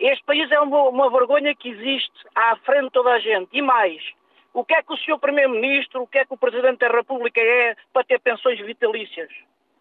Este 0.00 0.24
país 0.24 0.50
é 0.50 0.58
uma, 0.60 0.84
uma 0.84 1.10
vergonha 1.10 1.54
que 1.54 1.68
existe 1.68 2.26
à 2.34 2.56
frente 2.56 2.84
de 2.84 2.90
toda 2.90 3.10
a 3.10 3.18
gente. 3.18 3.50
E 3.52 3.60
mais, 3.60 4.02
o 4.54 4.64
que 4.64 4.74
é 4.74 4.82
que 4.82 4.92
o 4.92 4.96
Sr. 4.96 5.18
Primeiro-Ministro, 5.18 6.02
o 6.02 6.06
que 6.06 6.18
é 6.18 6.24
que 6.24 6.32
o 6.32 6.38
Presidente 6.38 6.78
da 6.78 6.88
República 6.88 7.40
é 7.40 7.74
para 7.92 8.04
ter 8.04 8.20
pensões 8.20 8.58
vitalícias? 8.64 9.28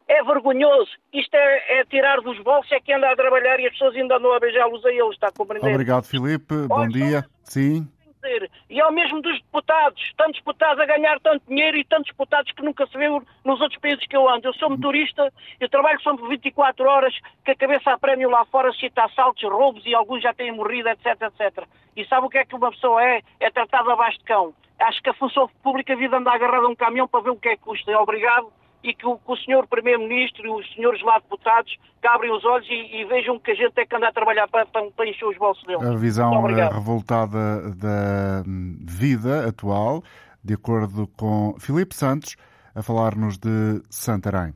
É 0.08 0.22
vergonhoso. 0.24 0.92
Isto 1.14 1.36
é, 1.36 1.80
é 1.80 1.86
tirar 1.86 2.20
dos 2.20 2.38
bolsos, 2.40 2.72
é 2.72 2.80
que 2.80 2.92
anda 2.92 3.10
a 3.10 3.16
trabalhar 3.16 3.60
e 3.60 3.68
as 3.68 3.72
pessoas 3.72 3.96
ainda 3.96 4.18
andam 4.18 4.34
a 4.34 4.40
beijá-los 4.40 4.84
a 4.86 4.92
eles, 4.92 5.14
está 5.14 5.28
a 5.28 5.32
compreender? 5.32 5.72
Obrigado, 5.72 6.04
Filipe. 6.04 6.68
Bom 6.68 6.88
dia. 6.90 7.24
Sim 7.44 7.88
dizer. 8.24 8.50
E 8.70 8.82
ao 8.82 8.92
mesmo 8.92 9.22
dos 9.22 9.38
deputados, 9.42 10.02
tantos 10.18 10.40
deputados 10.40 10.80
a 10.80 10.86
ganhar 10.86 11.20
tanto 11.20 11.44
dinheiro 11.48 11.78
e 11.78 11.84
tantos 11.84 12.08
deputados 12.08 12.52
que 12.52 12.64
nunca 12.64 12.88
se 12.88 12.98
viu 12.98 13.22
nos 13.44 13.62
outros 13.62 13.80
países 13.80 14.06
que 14.08 14.16
eu 14.16 14.30
ando. 14.30 14.48
Eu 14.48 14.54
sou 14.54 14.70
motorista, 14.70 15.32
eu 15.60 15.70
trabalho 15.70 16.00
por 16.02 16.30
24 16.30 16.86
horas, 16.88 17.14
que 17.44 17.52
a 17.52 17.56
cabeça 17.56 17.92
a 17.92 17.98
prémio 17.98 18.30
lá 18.30 18.46
fora 18.46 18.72
cita 18.74 19.04
assaltos, 19.04 19.44
roubos 19.44 19.86
e 19.86 19.94
alguns 19.94 20.24
já 20.24 20.34
têm 20.34 20.52
morrido, 20.52 20.90
etc, 20.90 21.22
etc. 21.22 21.68
E 21.96 22.06
sabe 22.06 22.26
o 22.26 22.30
que 22.30 22.38
é 22.38 22.46
que 22.46 22.56
uma 22.56 22.72
pessoa 22.72 23.04
é? 23.04 23.22
É 23.40 23.52
tratada 23.52 23.92
abaixo 23.92 24.18
de 24.20 24.26
cão. 24.26 24.54
Acho 24.80 25.02
que 25.02 25.10
a 25.10 25.14
função 25.14 25.50
pública 25.62 25.96
vida 25.96 26.18
anda 26.18 26.32
agarrada 26.32 26.66
a 26.66 26.70
um 26.70 26.76
caminhão 26.76 27.08
para 27.08 27.22
ver 27.22 27.30
o 27.30 27.38
que 27.38 27.50
é 27.50 27.56
que 27.56 27.64
custa. 27.64 27.98
Obrigado 28.00 28.52
e 28.84 28.94
que 28.94 29.08
o, 29.08 29.18
que 29.18 29.32
o 29.32 29.38
senhor 29.38 29.66
Primeiro-Ministro 29.68 30.46
e 30.46 30.50
os 30.50 30.74
senhores 30.74 31.02
lá 31.04 31.18
deputados 31.20 31.76
que 32.02 32.08
abrem 32.08 32.36
os 32.36 32.44
olhos 32.44 32.68
e, 32.70 33.02
e, 33.02 33.06
vejam 33.06 33.40
que 33.40 33.52
a 33.52 33.56
gente 33.56 33.72
tem 33.74 33.88
que 33.88 33.96
andar 33.96 34.10
a 34.10 34.14
trabalhar 34.14 34.48
para, 34.50 34.66
para, 34.66 34.92
para 34.92 35.10
encher 35.10 35.26
os 35.26 35.38
bolsos 35.38 35.64
deles. 35.66 35.82
A 35.82 35.96
visão 35.96 36.44
revoltada 36.44 37.74
da 37.76 38.44
vida 38.46 39.48
atual, 39.48 40.04
de 40.44 40.54
acordo 40.54 41.08
com 41.16 41.56
Filipe 41.60 41.96
Santos, 41.96 42.36
a 42.76 42.84
falar-nos 42.84 43.38
de 43.38 43.82
Santarém. 43.90 44.54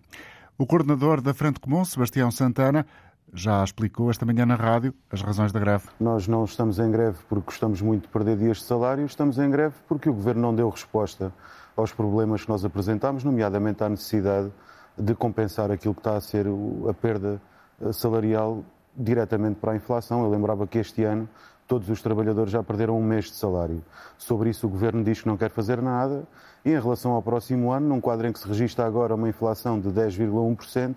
O 0.58 0.66
coordenador 0.66 1.22
da 1.22 1.34
Frente 1.34 1.60
Comum, 1.60 1.86
Sebastião 1.86 2.32
Santana, 2.32 2.86
já 3.34 3.64
explicou 3.64 4.10
esta 4.10 4.26
manhã 4.26 4.46
na 4.46 4.56
rádio 4.56 4.94
as 5.12 5.22
razões 5.22 5.52
da 5.52 5.60
greve. 5.60 5.86
Nós 6.00 6.28
não 6.28 6.44
estamos 6.44 6.80
em 6.80 6.90
greve 6.90 7.18
porque 7.30 7.46
gostamos 7.46 7.82
muito 7.82 8.04
de 8.04 8.08
perder 8.08 8.38
dias 8.38 8.58
de 8.58 8.64
salário, 8.64 9.06
estamos 9.06 9.38
em 9.38 9.50
greve 9.50 9.76
porque 9.88 10.10
o 10.10 10.14
Governo 10.14 10.42
não 10.42 10.56
deu 10.56 10.70
resposta 10.70 11.32
aos 11.78 11.94
problemas 11.94 12.44
que 12.44 12.50
nós 12.50 12.66
apresentámos, 12.66 13.24
nomeadamente 13.24 13.84
à 13.84 13.90
necessidade 13.90 14.52
de 14.98 15.14
compensar 15.14 15.72
aquilo 15.72 15.94
que 15.94 16.00
está 16.00 16.18
a 16.18 16.22
ser 16.22 16.48
a 16.90 16.94
perda 16.94 17.40
eh, 17.80 17.94
salarial 17.94 18.64
diretamente 18.96 19.60
para 19.60 19.74
a 19.74 19.76
inflação. 19.76 20.24
Eu 20.24 20.30
lembrava 20.30 20.66
que 20.66 20.80
este 20.80 21.04
ano 21.04 21.30
todos 21.68 21.90
os 21.90 22.02
trabalhadores 22.02 22.52
já 22.52 22.64
perderam 22.64 22.98
um 22.98 23.04
mês 23.04 23.26
de 23.26 23.36
salário. 23.36 23.84
Sobre 24.18 24.50
isso 24.50 24.66
o 24.66 24.70
Governo 24.70 25.04
diz 25.04 25.22
que 25.22 25.28
não 25.28 25.38
quer 25.38 25.52
fazer 25.52 25.82
nada 25.82 26.24
e 26.66 26.72
em 26.72 26.80
relação 26.80 27.12
ao 27.12 27.22
próximo 27.22 27.72
ano, 27.72 27.88
num 27.88 28.02
quadro 28.02 28.28
em 28.28 28.32
que 28.34 28.40
se 28.40 28.48
registra 28.48 28.86
agora 28.86 29.14
uma 29.14 29.30
inflação 29.30 29.80
de 29.80 29.90
10,1%, 29.90 30.96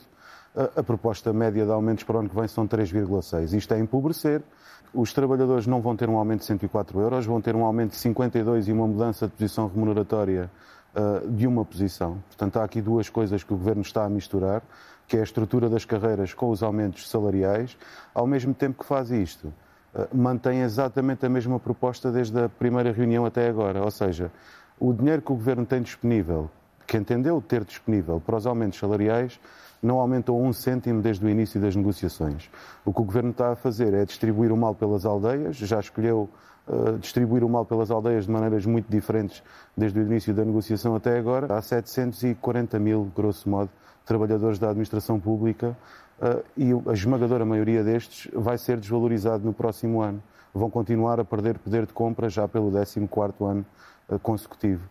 a, 0.57 0.81
a 0.81 0.83
proposta 0.83 1.33
média 1.33 1.65
de 1.65 1.71
aumentos 1.71 2.05
para 2.05 2.17
o 2.17 2.21
ano 2.21 2.29
que 2.29 2.35
vem 2.35 2.49
são 2.49 2.67
3,6%. 2.67 3.53
Isto 3.53 3.75
é 3.75 3.79
empobrecer. 3.79 4.43
Os 4.92 5.12
trabalhadores 5.12 5.66
não 5.66 5.80
vão 5.80 5.94
ter 5.94 6.09
um 6.09 6.16
aumento 6.16 6.40
de 6.40 6.47
104 6.47 6.99
euros, 7.00 7.25
vão 7.25 7.40
ter 7.40 7.54
um 7.54 7.64
aumento 7.64 7.90
de 7.90 7.97
52 7.97 8.66
e 8.66 8.73
uma 8.73 8.88
mudança 8.88 9.26
de 9.26 9.32
posição 9.32 9.68
remuneratória 9.68 10.50
uh, 10.94 11.30
de 11.30 11.47
uma 11.47 11.64
posição. 11.64 12.18
Portanto, 12.26 12.59
há 12.59 12.64
aqui 12.64 12.80
duas 12.80 13.09
coisas 13.09 13.44
que 13.44 13.52
o 13.54 13.56
Governo 13.56 13.82
está 13.82 14.04
a 14.04 14.09
misturar, 14.09 14.62
que 15.06 15.16
é 15.16 15.20
a 15.20 15.23
estrutura 15.23 15.68
das 15.68 15.85
carreiras 15.85 16.35
com 16.35 16.50
os 16.50 16.62
aumentos 16.62 17.09
salariais, 17.09 17.76
ao 18.12 18.26
mesmo 18.26 18.52
tempo 18.52 18.82
que 18.82 18.85
faz 18.85 19.12
isto. 19.12 19.52
Uh, 19.94 20.09
mantém 20.12 20.62
exatamente 20.62 21.25
a 21.25 21.28
mesma 21.28 21.61
proposta 21.61 22.11
desde 22.11 22.38
a 22.42 22.49
primeira 22.49 22.90
reunião 22.90 23.25
até 23.25 23.49
agora, 23.49 23.85
ou 23.85 23.90
seja, 23.92 24.32
o 24.78 24.92
dinheiro 24.92 25.23
que 25.23 25.30
o 25.30 25.37
Governo 25.37 25.64
tem 25.64 25.82
disponível, 25.82 26.50
que 26.85 26.97
entendeu 26.97 27.40
ter 27.40 27.62
disponível 27.64 28.20
para 28.20 28.37
os 28.37 28.47
aumentos 28.47 28.78
salariais, 28.78 29.38
não 29.83 29.99
aumentou 29.99 30.43
um 30.43 30.53
cêntimo 30.53 31.01
desde 31.01 31.25
o 31.25 31.29
início 31.29 31.61
das 31.61 31.75
negociações. 31.75 32.51
O 32.85 32.93
que 32.93 33.01
o 33.01 33.05
Governo 33.05 33.31
está 33.31 33.53
a 33.53 33.57
fazer 33.57 33.95
é 33.95 34.05
distribuir 34.05 34.53
o 34.53 34.57
mal 34.57 34.75
pelas 34.75 35.07
aldeias, 35.07 35.57
já 35.57 35.81
escolheu 35.81 36.29
uh, 36.69 36.99
distribuir 36.99 37.43
o 37.43 37.49
mal 37.49 37.65
pelas 37.65 37.91
aldeias 37.91 38.27
de 38.27 38.31
maneiras 38.31 38.67
muito 38.67 38.91
diferentes 38.91 39.43
desde 39.77 39.99
o 39.99 40.03
início 40.03 40.35
da 40.35 40.45
negociação 40.45 40.95
até 40.95 41.19
agora. 41.19 41.55
Há 41.55 41.63
740 41.63 42.79
mil, 42.79 43.11
grosso 43.17 43.49
modo, 43.49 43.71
trabalhadores 44.05 44.59
da 44.59 44.69
administração 44.69 45.19
pública 45.19 45.77
uh, 46.21 46.45
e 46.57 46.71
a 46.89 46.93
esmagadora 46.93 47.45
maioria 47.45 47.83
destes 47.83 48.31
vai 48.35 48.59
ser 48.59 48.79
desvalorizado 48.79 49.45
no 49.45 49.53
próximo 49.53 50.03
ano. 50.03 50.23
Vão 50.53 50.69
continuar 50.69 51.21
a 51.21 51.25
perder 51.25 51.59
poder 51.59 51.87
de 51.87 51.93
compra 51.93 52.29
já 52.29 52.47
pelo 52.47 52.71
14º 52.71 53.49
ano 53.49 53.67
uh, 54.09 54.19
consecutivo. 54.19 54.83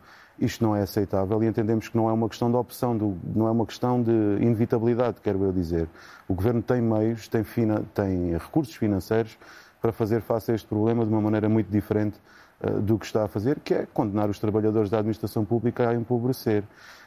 Isto 0.42 0.64
não 0.64 0.76
é 0.76 0.82
aceitável 0.82 1.44
e 1.44 1.48
entendemos 1.48 1.90
que 1.90 1.98
não 1.98 2.10
é 2.10 2.14
uma 2.14 2.30
questão 2.30 2.50
de 2.50 2.56
opção, 2.56 2.94
não 3.36 3.48
é 3.48 3.52
uma 3.52 3.66
questão 3.66 4.02
de 4.02 4.12
inevitabilidade, 4.12 5.18
quero 5.22 5.44
eu 5.44 5.52
dizer. 5.52 5.88
O 6.28 6.34
Governo 6.34 6.62
tem 6.62 6.82
meios, 6.82 7.28
tem, 7.28 7.44
fina, 7.44 7.84
tem 7.94 8.38
recursos 8.38 8.74
financeiros 8.74 9.38
para 9.82 9.92
fazer 9.92 10.22
face 10.22 10.52
a 10.52 10.56
este 10.56 10.68
problema 10.68 11.06
de 11.06 11.12
uma 11.12 11.22
maneira 11.22 11.50
muito 11.50 11.70
diferente 11.70 12.18
uh, 12.62 12.82
do 12.82 12.98
que 12.98 13.06
está 13.06 13.26
a 13.26 13.28
fazer, 13.28 13.60
que 13.60 13.74
é 13.74 13.86
condenar 13.86 14.30
os 14.30 14.40
trabalhadores 14.40 14.90
da 14.90 15.00
administração 15.00 15.44
pública 15.44 15.90
a 15.90 15.96
empobrecer. 15.96 16.64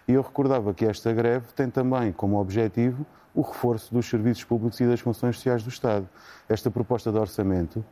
E 0.06 0.12
eu 0.12 0.22
recordava 0.22 0.74
que 0.74 0.84
esta 0.84 1.12
greve 1.12 1.46
tem 1.54 1.70
também 1.70 2.12
como 2.12 2.38
objetivo 2.38 3.06
o 3.34 3.40
reforço 3.40 3.94
dos 3.94 4.06
serviços 4.06 4.44
públicos 4.44 4.78
e 4.80 4.86
das 4.86 5.00
funções 5.00 5.36
sociais 5.36 5.62
do 5.62 5.70
Estado. 5.70 6.06
Esta 6.48 6.70
proposta 6.70 7.10
de 7.10 7.18
orçamento 7.18 7.84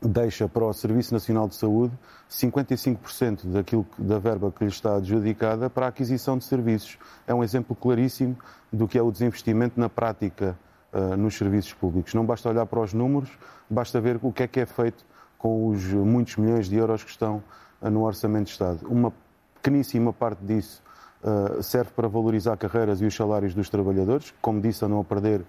deixa 0.00 0.48
para 0.48 0.64
o 0.64 0.72
Serviço 0.72 1.12
Nacional 1.12 1.48
de 1.48 1.56
Saúde 1.56 1.92
55% 2.30 3.46
daquilo 3.46 3.86
da 3.98 4.18
verba 4.18 4.52
que 4.52 4.64
lhe 4.64 4.70
está 4.70 4.96
adjudicada 4.96 5.68
para 5.68 5.86
a 5.86 5.88
aquisição 5.88 6.38
de 6.38 6.44
serviços. 6.44 6.98
É 7.26 7.34
um 7.34 7.42
exemplo 7.42 7.74
claríssimo 7.74 8.36
do 8.72 8.86
que 8.86 8.98
é 8.98 9.02
o 9.02 9.10
desinvestimento 9.10 9.78
na 9.78 9.88
prática 9.88 10.56
uh, 10.92 11.16
nos 11.16 11.36
serviços 11.36 11.72
públicos. 11.72 12.14
Não 12.14 12.24
basta 12.24 12.48
olhar 12.48 12.66
para 12.66 12.80
os 12.80 12.92
números, 12.92 13.30
basta 13.68 14.00
ver 14.00 14.18
o 14.22 14.32
que 14.32 14.42
é 14.42 14.46
que 14.46 14.60
é 14.60 14.66
feito 14.66 15.04
com 15.36 15.68
os 15.68 15.84
muitos 15.84 16.36
milhões 16.36 16.68
de 16.68 16.76
euros 16.76 17.02
que 17.02 17.10
estão 17.10 17.42
uh, 17.80 17.90
no 17.90 18.04
Orçamento 18.04 18.46
de 18.46 18.52
Estado. 18.52 18.86
Uma 18.88 19.12
pequeníssima 19.54 20.12
parte 20.12 20.44
disso 20.44 20.82
uh, 21.24 21.62
serve 21.62 21.90
para 21.90 22.06
valorizar 22.06 22.56
carreiras 22.56 23.00
e 23.00 23.04
os 23.04 23.14
salários 23.14 23.54
dos 23.54 23.68
trabalhadores, 23.68 24.32
como 24.40 24.60
disse, 24.60 24.84
a 24.84 24.88
não 24.88 25.02
perder 25.02 25.44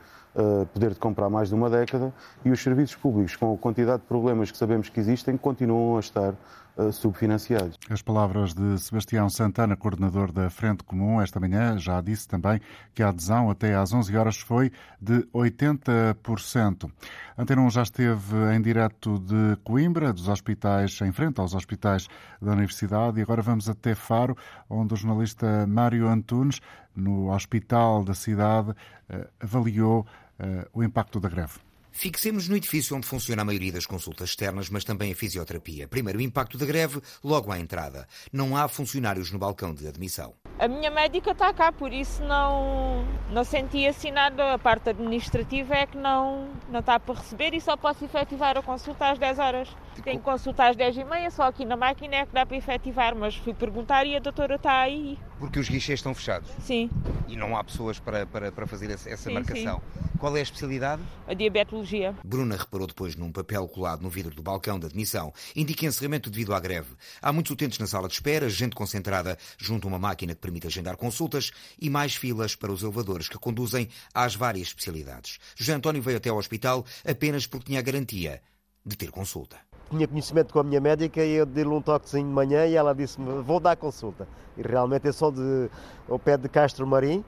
poder 0.73 0.91
de 0.91 0.99
comprar 0.99 1.29
mais 1.29 1.49
de 1.49 1.55
uma 1.55 1.69
década, 1.69 2.13
e 2.45 2.51
os 2.51 2.61
serviços 2.61 2.95
públicos, 2.95 3.35
com 3.35 3.53
a 3.53 3.57
quantidade 3.57 4.01
de 4.01 4.07
problemas 4.07 4.51
que 4.51 4.57
sabemos 4.57 4.89
que 4.89 4.99
existem, 4.99 5.37
continuam 5.37 5.97
a 5.97 5.99
estar 5.99 6.33
uh, 6.77 6.91
subfinanciados. 6.91 7.77
As 7.89 8.01
palavras 8.01 8.53
de 8.53 8.77
Sebastião 8.77 9.29
Santana, 9.29 9.75
coordenador 9.75 10.31
da 10.31 10.49
Frente 10.49 10.83
Comum, 10.83 11.21
esta 11.21 11.39
manhã 11.39 11.77
já 11.77 11.99
disse 12.01 12.27
também 12.27 12.61
que 12.93 13.03
a 13.03 13.09
adesão 13.09 13.49
até 13.49 13.75
às 13.75 13.93
11 13.93 14.15
horas 14.15 14.37
foi 14.37 14.71
de 15.01 15.21
80%. 15.33 16.91
Antena 17.37 17.69
já 17.69 17.83
esteve 17.83 18.35
em 18.53 18.61
direto 18.61 19.19
de 19.19 19.55
Coimbra, 19.63 20.13
dos 20.13 20.27
hospitais, 20.27 20.99
em 21.01 21.11
frente 21.11 21.39
aos 21.39 21.53
hospitais 21.53 22.07
da 22.41 22.51
Universidade, 22.51 23.19
e 23.19 23.21
agora 23.21 23.41
vamos 23.41 23.69
até 23.69 23.95
Faro, 23.95 24.35
onde 24.69 24.93
o 24.93 24.97
jornalista 24.97 25.65
Mário 25.67 26.07
Antunes, 26.07 26.59
no 26.99 27.31
hospital 27.33 28.03
da 28.03 28.13
cidade, 28.13 28.73
eh, 29.09 29.27
avaliou 29.39 30.05
eh, 30.37 30.67
o 30.73 30.83
impacto 30.83 31.19
da 31.19 31.29
greve. 31.29 31.59
Fixemos 31.91 32.47
no 32.47 32.55
edifício 32.55 32.95
onde 32.95 33.07
funciona 33.07 33.41
a 33.41 33.45
maioria 33.45 33.73
das 33.73 33.85
consultas 33.85 34.29
externas, 34.29 34.69
mas 34.69 34.83
também 34.83 35.11
a 35.11 35.15
fisioterapia. 35.15 35.87
Primeiro, 35.87 36.19
o 36.19 36.21
impacto 36.21 36.57
da 36.57 36.65
greve, 36.65 37.01
logo 37.23 37.51
à 37.51 37.59
entrada. 37.59 38.07
Não 38.31 38.55
há 38.55 38.67
funcionários 38.67 39.31
no 39.31 39.39
balcão 39.39 39.73
de 39.73 39.87
admissão. 39.87 40.33
A 40.59 40.67
minha 40.67 40.91
médica 40.91 41.31
está 41.31 41.51
cá, 41.51 41.71
por 41.71 41.91
isso 41.91 42.23
não, 42.23 43.03
não 43.31 43.43
senti 43.43 43.85
assim 43.85 44.11
nada. 44.11 44.53
A 44.53 44.59
parte 44.59 44.89
administrativa 44.89 45.73
é 45.73 45.85
que 45.87 45.97
não, 45.97 46.49
não 46.69 46.79
está 46.79 46.99
para 46.99 47.15
receber 47.15 47.53
e 47.53 47.59
só 47.59 47.75
posso 47.75 48.05
efetivar 48.05 48.57
a 48.57 48.61
consulta 48.61 49.09
às 49.09 49.19
10 49.19 49.39
horas. 49.39 49.69
Tenho 50.03 50.19
consulta 50.19 50.67
às 50.67 50.75
10h30, 50.75 51.29
só 51.31 51.43
aqui 51.43 51.65
na 51.65 51.75
máquina 51.75 52.15
é 52.15 52.25
que 52.25 52.33
dá 52.33 52.45
para 52.45 52.57
efetivar, 52.57 53.15
mas 53.15 53.35
fui 53.35 53.53
perguntar 53.53 54.05
e 54.05 54.15
a 54.15 54.19
doutora 54.19 54.55
está 54.55 54.81
aí. 54.81 55.17
Porque 55.39 55.59
os 55.59 55.69
guichês 55.69 55.99
estão 55.99 56.13
fechados? 56.13 56.49
Sim. 56.61 56.89
E 57.27 57.35
não 57.35 57.55
há 57.55 57.63
pessoas 57.63 57.99
para, 57.99 58.25
para, 58.25 58.51
para 58.51 58.67
fazer 58.67 58.91
essa 58.91 59.15
sim, 59.15 59.33
marcação? 59.33 59.81
Sim. 59.93 60.09
Qual 60.19 60.35
é 60.35 60.41
a 60.41 60.43
especialidade? 60.43 61.01
A 61.25 61.33
diabetologia. 61.33 62.13
Bruna 62.25 62.57
reparou 62.57 62.85
depois 62.85 63.15
num 63.15 63.31
papel 63.31 63.67
colado 63.69 64.01
no 64.01 64.09
vidro 64.09 64.35
do 64.35 64.43
balcão 64.43 64.77
de 64.77 64.85
admissão. 64.85 65.33
Indica 65.55 65.85
encerramento 65.85 66.29
devido 66.29 66.53
à 66.53 66.59
greve. 66.59 66.89
Há 67.21 67.31
muitos 67.31 67.51
utentes 67.51 67.79
na 67.79 67.87
sala 67.87 68.09
de 68.09 68.15
espera, 68.15 68.49
gente 68.49 68.75
concentrada 68.75 69.37
junto 69.57 69.87
a 69.87 69.89
uma 69.89 69.99
máquina 69.99 70.35
que 70.35 70.41
permite 70.41 70.67
agendar 70.67 70.97
consultas 70.97 71.51
e 71.79 71.89
mais 71.89 72.15
filas 72.15 72.53
para 72.53 72.71
os 72.71 72.83
elevadores 72.83 73.29
que 73.29 73.37
conduzem 73.37 73.87
às 74.13 74.35
várias 74.35 74.67
especialidades. 74.67 75.39
José 75.55 75.73
António 75.73 76.01
veio 76.01 76.17
até 76.17 76.29
ao 76.29 76.37
hospital 76.37 76.85
apenas 77.07 77.47
porque 77.47 77.67
tinha 77.67 77.79
a 77.79 77.83
garantia 77.83 78.41
de 78.85 78.97
ter 78.97 79.11
consulta 79.11 79.68
tinha 79.89 80.07
conhecimento 80.07 80.53
com 80.53 80.59
a 80.59 80.63
minha 80.63 80.79
médica 80.79 81.23
e 81.23 81.33
eu 81.33 81.45
dei-lhe 81.45 81.69
um 81.69 81.81
toquezinho 81.81 82.27
de 82.27 82.33
manhã 82.33 82.65
e 82.65 82.75
ela 82.75 82.93
disse-me, 82.93 83.41
vou 83.41 83.59
dar 83.59 83.75
consulta. 83.75 84.27
E 84.57 84.61
realmente 84.61 85.07
eu 85.07 85.13
sou 85.13 85.31
de, 85.31 85.69
ao 86.07 86.19
pé 86.19 86.37
de 86.37 86.47
Castro 86.47 86.85
Marim 86.85 87.23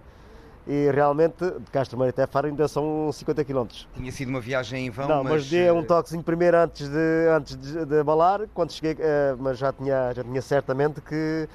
e 0.67 0.91
realmente 0.91 1.43
de 1.43 1.71
Castro 1.71 1.97
Marim 1.97 2.09
até 2.09 2.27
Faro 2.27 2.47
ainda 2.47 2.67
são 2.67 3.11
50 3.11 3.43
km. 3.43 3.65
Tinha 3.95 4.11
sido 4.11 4.29
uma 4.29 4.39
viagem 4.39 4.85
em 4.85 4.89
vão, 4.89 5.07
Não, 5.07 5.23
mas... 5.23 5.33
mas 5.33 5.49
dei 5.49 5.71
um 5.71 5.83
toquezinho 5.83 6.23
primeiro 6.23 6.57
antes 6.57 6.87
de, 6.87 7.27
antes 7.35 7.55
de, 7.55 7.85
de 7.85 7.99
abalar, 7.99 8.47
quando 8.53 8.71
cheguei, 8.71 8.95
eh, 8.99 9.35
mas 9.39 9.57
já 9.57 9.73
tinha, 9.73 10.13
já 10.13 10.23
tinha 10.23 10.41
certamente 10.41 11.01
que 11.01 11.47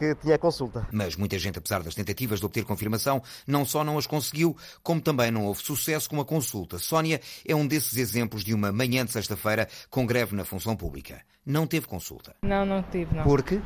que 0.00 0.14
tinha 0.14 0.38
consulta. 0.38 0.88
Mas 0.90 1.14
muita 1.14 1.38
gente, 1.38 1.58
apesar 1.58 1.82
das 1.82 1.94
tentativas 1.94 2.40
de 2.40 2.46
obter 2.46 2.64
confirmação, 2.64 3.22
não 3.46 3.66
só 3.66 3.84
não 3.84 3.98
as 3.98 4.06
conseguiu, 4.06 4.56
como 4.82 4.98
também 4.98 5.30
não 5.30 5.44
houve 5.44 5.62
sucesso 5.62 6.08
com 6.08 6.18
a 6.18 6.24
consulta. 6.24 6.78
Sónia 6.78 7.20
é 7.46 7.54
um 7.54 7.66
desses 7.66 7.98
exemplos 7.98 8.42
de 8.42 8.54
uma 8.54 8.72
manhã 8.72 9.04
de 9.04 9.12
sexta-feira 9.12 9.68
com 9.90 10.06
greve 10.06 10.34
na 10.34 10.42
função 10.42 10.74
pública. 10.74 11.20
Não 11.44 11.66
teve 11.66 11.86
consulta. 11.86 12.34
Não, 12.42 12.64
não 12.64 12.82
tive, 12.82 13.14
não. 13.14 13.24
Por 13.24 13.42
quê? 13.42 13.60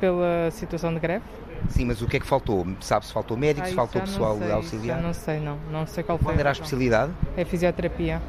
Pela 0.00 0.50
situação 0.50 0.94
de 0.94 1.00
greve. 1.00 1.24
Sim, 1.68 1.86
mas 1.86 2.00
o 2.00 2.06
que 2.06 2.16
é 2.16 2.20
que 2.20 2.26
faltou? 2.26 2.66
Sabe 2.80 3.04
se 3.04 3.12
faltou 3.12 3.36
médicos, 3.36 3.68
se 3.68 3.74
faltou 3.74 4.00
pessoal 4.00 4.38
sei, 4.38 4.50
auxiliar? 4.50 5.02
não 5.02 5.12
sei, 5.12 5.40
não. 5.40 5.58
Não 5.70 5.86
sei 5.86 6.02
qual 6.04 6.16
foi. 6.16 6.32
Qual 6.32 6.38
era 6.38 6.50
a 6.50 6.52
especialidade? 6.52 7.12
É 7.36 7.44
fisioterapia. 7.44 8.22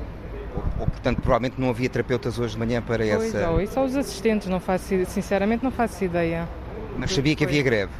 Ou, 0.54 0.64
ou, 0.80 0.88
portanto, 0.88 1.22
provavelmente 1.22 1.60
não 1.60 1.70
havia 1.70 1.90
terapeutas 1.90 2.40
hoje 2.40 2.54
de 2.54 2.60
manhã 2.60 2.82
para 2.82 3.06
pois, 3.06 3.36
essa... 3.36 3.48
Pois, 3.48 3.70
só 3.70 3.86
os 3.86 3.96
assistentes, 3.96 4.48
não 4.48 4.60
faço, 4.60 5.06
sinceramente 5.06 5.64
não 5.64 5.72
faço 5.72 6.04
ideia. 6.04 6.48
Mas 6.98 7.14
sabia 7.14 7.36
que 7.36 7.44
havia 7.44 7.62
greve? 7.62 7.92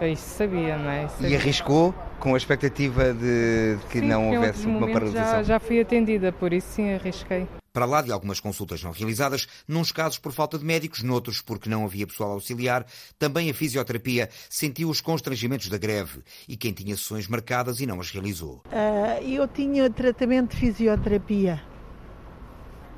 Isso 0.00 0.36
sabia, 0.36 0.78
não 0.78 0.90
é? 0.90 1.08
Sabia. 1.08 1.28
E 1.28 1.36
arriscou 1.36 1.94
com 2.18 2.34
a 2.34 2.36
expectativa 2.36 3.12
de 3.12 3.78
que 3.90 4.00
sim, 4.00 4.06
não 4.06 4.30
houvesse 4.30 4.66
uma 4.66 4.86
paralisação? 4.90 5.38
Já, 5.38 5.42
já 5.42 5.60
fui 5.60 5.80
atendida, 5.80 6.32
por 6.32 6.52
isso 6.52 6.68
sim 6.68 6.94
arrisquei. 6.94 7.46
Para 7.72 7.84
lá 7.84 8.02
de 8.02 8.10
algumas 8.10 8.40
consultas 8.40 8.82
não 8.82 8.90
realizadas, 8.90 9.46
nos 9.68 9.92
casos 9.92 10.18
por 10.18 10.32
falta 10.32 10.58
de 10.58 10.64
médicos, 10.64 11.02
noutros 11.02 11.40
porque 11.40 11.68
não 11.68 11.84
havia 11.84 12.06
pessoal 12.06 12.32
auxiliar, 12.32 12.84
também 13.18 13.48
a 13.48 13.54
fisioterapia 13.54 14.28
sentiu 14.48 14.88
os 14.88 15.00
constrangimentos 15.00 15.68
da 15.68 15.78
greve 15.78 16.20
e 16.48 16.56
quem 16.56 16.72
tinha 16.72 16.96
sessões 16.96 17.28
marcadas 17.28 17.80
e 17.80 17.86
não 17.86 18.00
as 18.00 18.10
realizou. 18.10 18.62
Uh, 18.66 19.22
eu 19.24 19.46
tinha 19.46 19.88
tratamento 19.88 20.50
de 20.50 20.56
fisioterapia. 20.56 21.62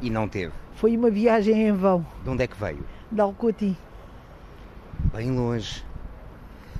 E 0.00 0.08
não 0.08 0.26
teve? 0.26 0.52
Foi 0.76 0.96
uma 0.96 1.10
viagem 1.10 1.68
em 1.68 1.72
vão. 1.72 2.06
De 2.24 2.30
onde 2.30 2.44
é 2.44 2.46
que 2.46 2.58
veio? 2.58 2.84
De 3.10 3.20
Alcotim. 3.20 3.76
Bem 5.12 5.30
longe. 5.30 5.84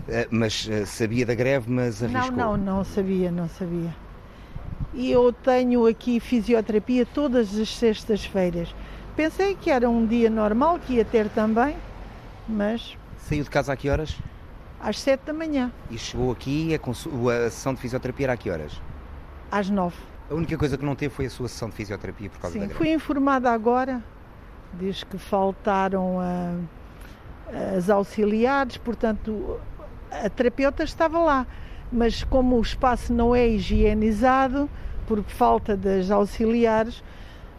Uh, 0.09 0.27
mas 0.31 0.67
uh, 0.67 0.87
sabia 0.87 1.25
da 1.25 1.35
greve, 1.35 1.71
mas 1.71 2.03
arriscou? 2.03 2.37
Não, 2.37 2.57
não, 2.57 2.77
não 2.77 2.85
sabia, 2.85 3.31
não 3.31 3.49
sabia. 3.49 3.95
E 4.95 5.11
eu 5.11 5.33
tenho 5.33 5.87
aqui 5.87 6.21
fisioterapia 6.21 7.07
todas 7.07 7.57
as 7.59 7.75
sextas-feiras. 7.75 8.75
Pensei 9.17 9.55
que 9.55 9.71
era 9.71 9.89
um 9.89 10.07
dia 10.07 10.29
normal, 10.29 10.79
que 10.79 10.95
ia 10.95 11.05
ter 11.05 11.29
também, 11.29 11.77
mas... 12.49 12.97
Saiu 13.19 13.45
de 13.45 13.51
casa 13.51 13.73
a 13.73 13.77
que 13.77 13.89
horas? 13.89 14.19
Às 14.81 14.99
sete 14.99 15.27
da 15.27 15.33
manhã. 15.33 15.71
E 15.91 15.97
chegou 15.97 16.33
aqui, 16.33 16.75
a, 16.75 16.91
a 17.47 17.51
sessão 17.51 17.75
de 17.75 17.81
fisioterapia 17.81 18.27
era 18.27 18.33
a 18.33 18.37
que 18.37 18.51
horas? 18.51 18.81
Às 19.51 19.71
nove. 19.71 19.97
A 20.31 20.35
única 20.35 20.57
coisa 20.57 20.77
que 20.77 20.85
não 20.85 20.97
teve 20.97 21.15
foi 21.15 21.27
a 21.27 21.31
sua 21.31 21.47
sessão 21.49 21.69
de 21.69 21.77
fisioterapia 21.77 22.29
por 22.31 22.41
causa 22.41 22.55
Sim, 22.55 22.61
da 22.61 22.67
greve? 22.67 22.79
fui 22.79 22.93
informada 22.93 23.51
agora. 23.53 24.03
Diz 24.75 25.05
que 25.05 25.19
faltaram 25.19 26.19
a 26.19 26.55
as 27.77 27.91
auxiliares, 27.91 28.77
portanto, 28.77 29.61
a 30.11 30.29
terapeuta 30.29 30.83
estava 30.83 31.19
lá. 31.19 31.47
Mas 31.91 32.25
como 32.25 32.57
o 32.57 32.63
espaço 32.63 33.13
não 33.13 33.35
é 33.35 33.47
higienizado, 33.47 34.69
por 35.07 35.23
falta 35.25 35.77
das 35.77 36.11
auxiliares, 36.11 37.03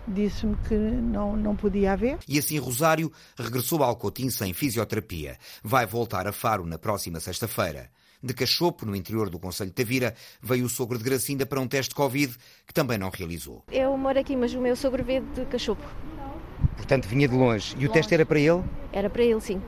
disse-me 0.08 0.56
que 0.68 0.76
não, 0.76 1.36
não 1.36 1.56
podia 1.56 1.94
haver. 1.94 2.18
E 2.28 2.40
assim 2.40 2.58
Rosário 2.58 3.12
regressou 3.38 3.84
ao 3.84 3.90
Alcotim 3.90 4.30
sem 4.30 4.54
fisioterapia. 4.54 5.38
Vai 5.64 5.86
voltar 5.86 6.28
a 6.28 6.32
Faro 6.32 6.66
na 6.66 6.78
próxima 6.78 7.20
sexta-feira. 7.20 7.90
De 8.22 8.34
Cachopo, 8.34 8.86
no 8.86 8.96
interior 8.96 9.30
do 9.30 9.38
Conselho 9.38 9.70
de 9.70 9.76
Tavira, 9.76 10.16
veio 10.42 10.66
o 10.66 10.70
sogro 10.70 10.98
de 10.98 11.04
Gracinda 11.04 11.46
para 11.46 11.60
um 11.60 11.68
teste 11.68 11.90
de 11.90 11.96
Covid 11.96 12.34
que 12.66 12.74
também 12.74 12.98
não 12.98 13.10
realizou. 13.10 13.64
Eu 13.70 13.98
moro 13.98 14.18
aqui, 14.18 14.36
mas 14.36 14.54
o 14.54 14.62
meu 14.62 14.76
sogro 14.78 15.04
veio 15.04 15.22
de 15.22 15.46
Cachopo. 15.46 15.84
Portanto, 16.78 17.06
vinha 17.06 17.28
de 17.28 17.36
longe. 17.36 17.74
E 17.74 17.76
longe. 17.76 17.88
o 17.88 17.92
teste 17.92 18.14
era 18.14 18.26
para 18.26 18.40
ele? 18.40 18.64
Era 18.94 19.10
para 19.10 19.24
ele, 19.24 19.42
sim. 19.42 19.62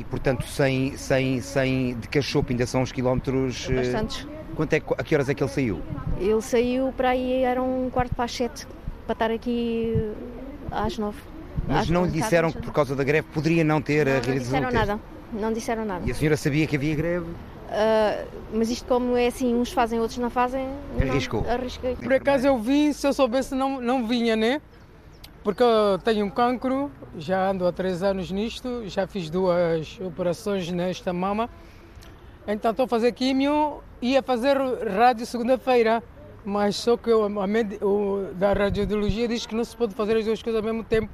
E, 0.00 0.04
portanto, 0.04 0.46
sem, 0.46 0.96
sem, 0.96 1.42
sem 1.42 1.94
de 1.98 2.08
Cachopo 2.08 2.50
ainda 2.50 2.66
são 2.66 2.80
uns 2.80 2.90
quilómetros... 2.90 3.68
Bastantes. 3.68 4.26
Quanto 4.56 4.72
é, 4.72 4.82
a 4.98 5.04
que 5.04 5.14
horas 5.14 5.28
é 5.28 5.34
que 5.34 5.42
ele 5.42 5.50
saiu? 5.50 5.80
Ele 6.18 6.40
saiu 6.40 6.92
para 6.96 7.10
aí, 7.10 7.42
era 7.42 7.62
um 7.62 7.90
quarto 7.90 8.14
para 8.14 8.24
as 8.24 8.32
sete, 8.32 8.66
para 9.06 9.12
estar 9.12 9.30
aqui 9.30 10.10
às 10.70 10.96
nove. 10.98 11.18
Mas 11.68 11.88
não 11.90 12.04
lhe 12.04 12.10
disseram 12.10 12.50
que 12.50 12.60
por 12.60 12.72
causa 12.72 12.96
da 12.96 13.04
greve 13.04 13.28
poderia 13.32 13.62
não 13.62 13.80
ter 13.80 14.06
não, 14.06 14.12
realizado 14.20 14.62
Não 14.62 14.70
disseram 14.70 14.72
nada, 14.72 15.00
não 15.32 15.52
disseram 15.52 15.84
nada. 15.84 16.02
E 16.06 16.10
a 16.10 16.14
senhora 16.14 16.36
sabia 16.36 16.66
que 16.66 16.76
havia 16.76 16.94
greve? 16.94 17.26
Uh, 17.26 18.26
mas 18.52 18.70
isto 18.70 18.86
como 18.86 19.16
é 19.16 19.28
assim, 19.28 19.54
uns 19.54 19.70
fazem, 19.70 20.00
outros 20.00 20.18
não 20.18 20.30
fazem. 20.30 20.66
Arriscou? 21.00 21.42
Não, 21.42 21.50
arrisquei. 21.50 21.94
Por 21.94 22.12
acaso 22.12 22.46
eu 22.46 22.58
vim, 22.58 22.92
se 22.92 23.06
eu 23.06 23.12
soubesse 23.12 23.54
não, 23.54 23.80
não 23.80 24.08
vinha, 24.08 24.34
né? 24.34 24.60
Porque 25.42 25.62
eu 25.62 25.98
tenho 26.04 26.26
um 26.26 26.30
cancro, 26.30 26.90
já 27.16 27.50
ando 27.50 27.66
há 27.66 27.72
três 27.72 28.02
anos 28.02 28.30
nisto, 28.30 28.82
já 28.86 29.06
fiz 29.06 29.30
duas 29.30 29.98
operações 30.00 30.70
nesta 30.70 31.12
mama. 31.14 31.48
Então 32.46 32.72
estou 32.72 32.84
a 32.84 32.88
fazer 32.88 33.12
químio 33.12 33.82
e 34.02 34.16
a 34.16 34.22
fazer 34.22 34.58
rádio 34.86 35.24
segunda-feira. 35.24 36.02
Mas 36.44 36.76
só 36.76 36.96
que 36.96 37.10
o, 37.10 37.24
a 37.24 37.46
o, 37.84 38.34
da 38.34 38.52
radiologia 38.52 39.28
diz 39.28 39.46
que 39.46 39.54
não 39.54 39.64
se 39.64 39.76
pode 39.76 39.94
fazer 39.94 40.16
as 40.16 40.24
duas 40.24 40.42
coisas 40.42 40.58
ao 40.58 40.64
mesmo 40.64 40.84
tempo. 40.84 41.10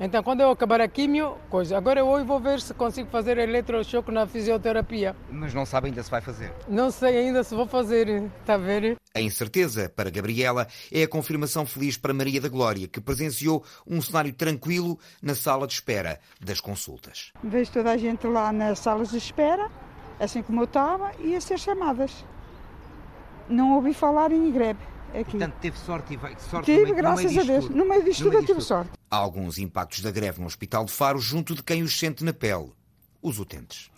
Então 0.00 0.22
quando 0.22 0.40
eu 0.40 0.50
acabar 0.50 0.80
a 0.80 0.88
químio, 0.88 1.36
coisa. 1.48 1.76
Agora 1.76 2.00
eu 2.00 2.24
vou 2.24 2.40
ver 2.40 2.60
se 2.60 2.74
consigo 2.74 3.08
fazer 3.10 3.38
eletrochoque 3.38 4.10
na 4.10 4.26
fisioterapia. 4.26 5.14
Mas 5.30 5.54
não 5.54 5.64
sabe 5.64 5.88
ainda 5.88 6.02
se 6.02 6.10
vai 6.10 6.20
fazer? 6.20 6.52
Não 6.68 6.90
sei 6.90 7.18
ainda 7.18 7.44
se 7.44 7.54
vou 7.54 7.66
fazer, 7.66 8.08
está 8.40 8.54
a 8.54 8.58
ver? 8.58 8.96
A 9.14 9.20
incerteza 9.20 9.88
para 9.94 10.10
Gabriela 10.10 10.66
é 10.90 11.02
a 11.02 11.08
confirmação 11.08 11.66
feliz 11.66 11.96
para 11.96 12.14
Maria 12.14 12.40
da 12.40 12.48
Glória, 12.48 12.88
que 12.88 13.00
presenciou 13.00 13.64
um 13.86 14.00
cenário 14.00 14.32
tranquilo 14.32 14.98
na 15.22 15.34
sala 15.34 15.66
de 15.66 15.74
espera 15.74 16.18
das 16.40 16.60
consultas. 16.60 17.32
Vejo 17.42 17.70
toda 17.72 17.92
a 17.92 17.96
gente 17.96 18.26
lá 18.26 18.52
nas 18.52 18.78
salas 18.78 19.10
de 19.10 19.18
espera, 19.18 19.70
assim 20.18 20.42
como 20.42 20.62
eu 20.62 20.64
estava, 20.64 21.12
e 21.20 21.36
a 21.36 21.40
ser 21.40 21.58
chamadas. 21.58 22.24
Não 23.48 23.74
ouvi 23.74 23.92
falar 23.92 24.32
em 24.32 24.50
greve. 24.50 24.80
Aqui. 25.14 25.32
Portanto, 25.32 25.54
teve 25.60 25.78
sorte 25.78 26.14
e 26.14 26.16
vai 26.16 26.36
sorte 26.38 26.66
tive, 26.66 26.78
no 26.78 26.84
meio, 26.84 26.96
graças 26.96 27.24
no 27.24 27.30
meio 27.30 27.40
a 27.40 27.44
Deus. 27.44 27.64
Tudo. 27.64 27.76
No 27.76 27.88
meio 27.88 28.04
disto 28.04 28.20
no 28.20 28.24
tudo 28.26 28.32
meio 28.32 28.46
tive 28.46 28.58
tudo. 28.58 28.66
sorte. 28.66 28.90
Há 29.10 29.16
alguns 29.16 29.58
impactos 29.58 30.00
da 30.00 30.10
greve 30.10 30.40
no 30.40 30.46
Hospital 30.46 30.84
de 30.84 30.92
Faro 30.92 31.18
junto 31.18 31.54
de 31.54 31.62
quem 31.62 31.82
os 31.82 31.98
sente 31.98 32.24
na 32.24 32.32
pele. 32.32 32.72
Os 33.20 33.38
utentes. 33.38 33.90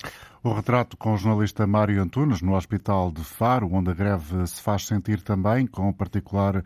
O 0.43 0.53
retrato 0.53 0.99
com 0.99 1.15
o 1.15 1.17
jornalista 1.17 1.67
Mário 1.67 2.03
Antunes 2.03 2.43
no 2.43 2.55
Hospital 2.55 3.11
de 3.11 3.25
Faro, 3.25 3.73
onde 3.73 3.91
a 3.91 3.95
greve 3.95 4.47
se 4.47 4.61
faz 4.61 4.87
sentir 4.87 5.23
também, 5.23 5.67
com 5.67 5.91
particular 5.91 6.63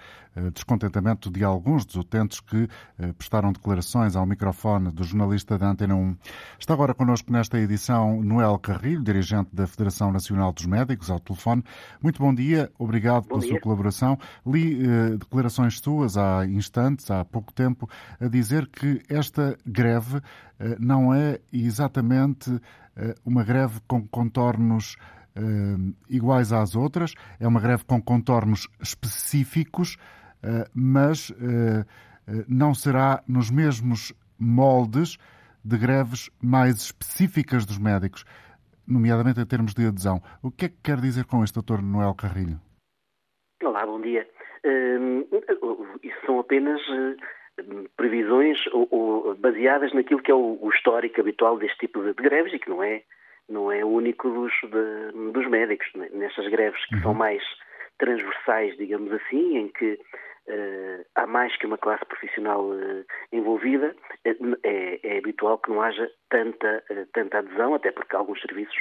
descontentamento 0.52 1.30
de 1.30 1.44
alguns 1.44 1.84
dos 1.84 1.96
utentes 1.96 2.40
que 2.40 2.68
eh, 2.98 3.12
prestaram 3.12 3.52
declarações 3.52 4.16
ao 4.16 4.26
microfone 4.26 4.90
do 4.90 5.04
jornalista 5.04 5.58
da 5.58 5.68
Antena 5.68 5.94
1. 5.94 6.16
Está 6.58 6.74
agora 6.74 6.94
connosco 6.94 7.32
nesta 7.32 7.58
edição 7.58 8.22
Noel 8.22 8.58
Carrilho, 8.58 9.02
dirigente 9.02 9.50
da 9.52 9.66
Federação 9.66 10.12
Nacional 10.12 10.52
dos 10.52 10.66
Médicos, 10.66 11.10
ao 11.10 11.20
telefone. 11.20 11.64
Muito 12.02 12.22
bom 12.22 12.34
dia, 12.34 12.70
obrigado 12.78 13.22
bom 13.22 13.28
pela 13.28 13.40
dia. 13.40 13.50
sua 13.50 13.60
colaboração. 13.60 14.18
Li 14.46 14.82
eh, 14.82 15.16
declarações 15.16 15.78
suas 15.78 16.16
há 16.16 16.46
instantes, 16.46 17.10
há 17.10 17.24
pouco 17.24 17.52
tempo, 17.52 17.88
a 18.20 18.28
dizer 18.28 18.66
que 18.68 19.02
esta 19.08 19.56
greve 19.66 20.20
eh, 20.60 20.76
não 20.78 21.14
é 21.14 21.40
exatamente 21.52 22.60
eh, 22.96 23.14
uma 23.24 23.44
greve 23.44 23.80
com 23.86 24.06
contornos 24.06 24.96
eh, 25.34 25.76
iguais 26.10 26.52
às 26.52 26.74
outras, 26.74 27.14
é 27.38 27.46
uma 27.46 27.60
greve 27.60 27.84
com 27.84 28.02
contornos 28.02 28.68
específicos, 28.80 29.96
eh, 29.96 30.17
mas 30.74 31.30
eh, 31.32 31.84
eh, 32.28 32.44
não 32.48 32.74
será 32.74 33.22
nos 33.28 33.50
mesmos 33.50 34.12
moldes 34.38 35.18
de 35.64 35.76
greves 35.76 36.30
mais 36.42 36.76
específicas 36.76 37.66
dos 37.66 37.78
médicos, 37.78 38.24
nomeadamente 38.86 39.40
em 39.40 39.46
termos 39.46 39.74
de 39.74 39.86
adesão. 39.86 40.22
O 40.42 40.50
que 40.50 40.66
é 40.66 40.68
que 40.68 40.78
quer 40.82 41.00
dizer 41.00 41.24
com 41.26 41.42
isto, 41.42 41.60
Dr. 41.60 41.82
Noel 41.82 42.14
Carrilho? 42.14 42.58
Olá, 43.62 43.84
bom 43.84 44.00
dia. 44.00 44.28
Hum, 44.64 45.26
isso 46.02 46.16
são 46.26 46.38
apenas 46.38 46.80
previsões 47.96 48.58
baseadas 49.38 49.92
naquilo 49.92 50.22
que 50.22 50.30
é 50.30 50.34
o, 50.34 50.70
histórico 50.72 51.20
habitual 51.20 51.58
deste 51.58 51.78
tipo 51.78 52.02
de, 52.02 52.12
greves 52.14 52.52
e 52.52 52.58
que 52.58 52.70
não 52.70 52.82
é, 52.82 53.02
não 53.48 53.72
é 53.72 53.84
único 53.84 54.30
dos, 54.30 54.52
de, 54.62 55.32
dos 55.32 55.48
médicos. 55.48 55.88
Né? 55.94 56.08
Nestas 56.12 56.48
greves 56.48 56.84
que 56.86 57.00
são 57.00 57.12
uhum. 57.12 57.18
mais 57.18 57.42
transversais, 57.98 58.76
digamos 58.76 59.12
assim, 59.12 59.58
em 59.58 59.68
que 59.68 59.94
uh, 59.94 61.04
há 61.14 61.26
mais 61.26 61.56
que 61.56 61.66
uma 61.66 61.78
classe 61.78 62.04
profissional 62.06 62.64
uh, 62.70 63.04
envolvida, 63.32 63.94
é, 64.24 65.00
é, 65.02 65.18
habitual 65.18 65.58
que 65.58 65.70
não 65.70 65.82
haja 65.82 66.10
tanta, 66.30 66.82
uh, 66.90 67.06
tanta 67.12 67.38
adesão, 67.38 67.74
até 67.74 67.90
porque 67.92 68.16
alguns 68.16 68.40
serviços 68.40 68.76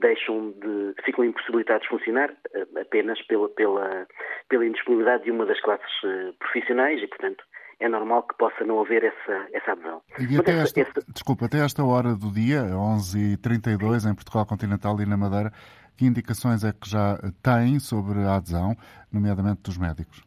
deixam 0.00 0.52
de, 0.52 0.94
ficam 1.04 1.22
impossibilitados 1.22 1.82
de 1.82 1.90
funcionar 1.90 2.34
apenas 2.80 3.20
pela, 3.26 3.46
pela, 3.50 4.06
pela 4.48 4.64
indisponibilidade 4.66 5.24
de 5.24 5.30
uma 5.30 5.44
das 5.44 5.60
classes 5.60 5.86
profissionais 6.38 7.02
e, 7.02 7.06
portanto, 7.06 7.44
é 7.78 7.88
normal 7.88 8.22
que 8.22 8.36
possa 8.38 8.64
não 8.64 8.80
haver 8.80 9.04
essa, 9.04 9.48
essa 9.52 9.72
adesão. 9.72 10.00
E 10.18 10.38
até 10.38 10.52
esta, 10.52 10.80
essa... 10.80 11.04
Desculpa, 11.12 11.46
até 11.46 11.58
esta 11.58 11.84
hora 11.84 12.14
do 12.14 12.32
dia, 12.32 12.62
11h32, 12.62 14.10
em 14.10 14.14
Portugal 14.14 14.46
Continental 14.46 14.98
e 15.00 15.04
na 15.04 15.16
Madeira, 15.16 15.52
que 15.96 16.06
indicações 16.06 16.64
é 16.64 16.72
que 16.72 16.88
já 16.88 17.18
têm 17.42 17.78
sobre 17.78 18.20
a 18.20 18.36
adesão, 18.36 18.76
nomeadamente 19.10 19.62
dos 19.62 19.76
médicos? 19.76 20.22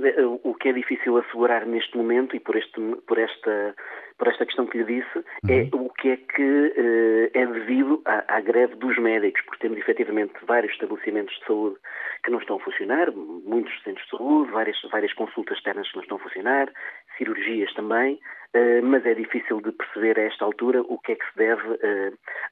Sim, 0.00 0.40
o 0.44 0.54
que 0.54 0.68
é 0.68 0.72
difícil 0.72 1.16
assegurar 1.16 1.66
neste 1.66 1.96
momento 1.96 2.36
e 2.36 2.40
por, 2.40 2.56
este, 2.56 2.80
por, 3.06 3.18
esta, 3.18 3.74
por 4.16 4.28
esta 4.28 4.46
questão 4.46 4.66
que 4.66 4.78
lhe 4.78 5.00
disse 5.00 5.24
é 5.48 5.68
uhum. 5.74 5.86
o 5.86 5.90
que 5.90 6.10
é 6.10 6.16
que 6.16 6.42
uh, 6.42 7.30
é 7.34 7.46
devido 7.46 8.00
à, 8.04 8.36
à, 8.36 8.40
greve 8.40 8.76
dos 8.76 8.96
médicos, 8.98 9.42
porque 9.42 9.62
temos 9.62 9.78
efetivamente 9.78 10.32
vários 10.46 10.72
estabelecimentos 10.72 11.34
de 11.38 11.46
saúde 11.46 11.76
que 12.24 12.30
não 12.30 12.38
estão 12.38 12.56
a 12.56 12.60
funcionar, 12.60 13.10
muitos 13.12 13.72
centros 13.82 14.04
de 14.04 14.16
saúde, 14.16 14.50
várias, 14.52 14.76
várias 14.90 15.12
consultas 15.14 15.56
externas 15.56 15.88
que 15.88 15.96
não 15.96 16.02
estão 16.02 16.16
a 16.18 16.20
funcionar, 16.20 16.72
cirurgias 17.16 17.72
também, 17.74 18.14
uh, 18.54 18.82
mas 18.84 19.04
é 19.04 19.14
difícil 19.14 19.60
de 19.60 19.72
perceber 19.72 20.18
a 20.18 20.22
esta 20.22 20.44
altura 20.44 20.82
o 20.82 20.98
que 20.98 21.12
é 21.12 21.16
que 21.16 21.30
se 21.30 21.36
deve 21.36 21.78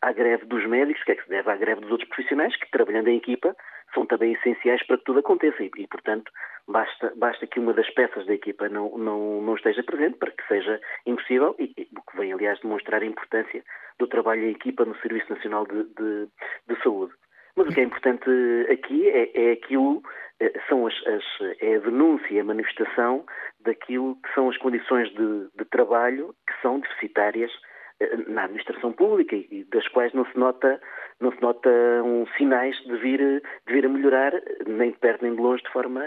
à 0.02 0.12
greve 0.12 0.44
dos 0.46 0.66
médicos, 0.66 1.02
o 1.02 1.04
que 1.04 1.12
é 1.12 1.14
que 1.16 1.24
se 1.24 1.30
deve 1.30 1.50
à 1.50 1.56
greve 1.56 1.80
dos 1.80 1.90
outros 1.90 2.08
profissionais 2.08 2.56
que, 2.56 2.70
trabalhando 2.70 3.08
em 3.08 3.16
equipa, 3.16 3.54
são 3.94 4.06
também 4.06 4.32
essenciais 4.32 4.84
para 4.86 4.98
que 4.98 5.04
tudo 5.04 5.20
aconteça 5.20 5.62
e, 5.62 5.70
e 5.78 5.86
portanto, 5.86 6.30
basta, 6.68 7.12
basta 7.16 7.46
que 7.46 7.60
uma 7.60 7.72
das 7.72 7.88
peças 7.90 8.26
da 8.26 8.34
equipa 8.34 8.68
não, 8.68 8.96
não, 8.98 9.42
não 9.42 9.54
esteja 9.54 9.82
presente 9.82 10.18
para 10.18 10.30
que 10.30 10.46
seja 10.46 10.80
impossível 11.06 11.54
e, 11.58 11.72
e 11.76 11.88
o 11.96 12.10
que 12.10 12.16
vem, 12.16 12.32
aliás, 12.32 12.60
demonstrar 12.60 13.02
a 13.02 13.06
importância 13.06 13.62
do 13.98 14.06
trabalho 14.06 14.44
em 14.44 14.50
equipa 14.50 14.84
no 14.84 14.96
Serviço 15.00 15.32
Nacional 15.32 15.66
de, 15.66 15.84
de, 15.84 16.28
de 16.68 16.82
Saúde. 16.82 17.12
Mas 17.56 17.68
o 17.68 17.72
que 17.72 17.80
é 17.80 17.84
importante 17.84 18.28
aqui 18.70 19.08
é, 19.08 19.48
é 19.48 19.52
aquilo, 19.52 20.02
eh, 20.40 20.52
são 20.68 20.86
as, 20.86 20.94
as, 21.06 21.24
é 21.60 21.76
a 21.76 21.78
denúncia 21.78 22.42
a 22.42 22.44
manifestação 22.44 23.24
daquilo 23.60 24.16
que 24.16 24.34
são 24.34 24.50
as 24.50 24.58
condições 24.58 25.08
de, 25.14 25.48
de 25.56 25.64
trabalho 25.70 26.34
que 26.46 26.60
são 26.60 26.80
deficitárias 26.80 27.50
eh, 27.98 28.16
na 28.28 28.44
administração 28.44 28.92
pública 28.92 29.34
e 29.34 29.64
das 29.72 29.88
quais 29.88 30.12
não 30.12 30.26
se 30.26 30.38
nota 30.38 30.78
não 31.20 31.32
se 31.32 31.40
notam 31.40 32.26
sinais 32.36 32.76
de 32.84 32.96
vir, 32.98 33.18
de 33.66 33.72
vir 33.72 33.86
a 33.86 33.88
melhorar 33.88 34.32
nem 34.66 34.90
de 34.90 34.98
perto 34.98 35.22
nem 35.22 35.34
de 35.34 35.40
longe 35.40 35.62
de 35.62 35.70
forma 35.70 36.02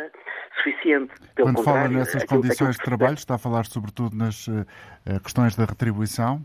suficiente. 0.58 1.14
Pelo 1.36 1.48
Quando 1.50 1.64
fala 1.64 1.88
nessas 1.88 2.24
aquilo, 2.24 2.42
condições 2.42 2.76
aquilo 2.76 2.84
de 2.84 2.98
trabalho, 2.98 3.16
está 3.16 3.36
a 3.36 3.40
falar 3.40 3.66
sobretudo 3.66 4.16
nas 4.16 4.48
uh, 4.48 4.66
questões 5.24 5.56
da 5.56 5.66
retribuição? 5.66 6.42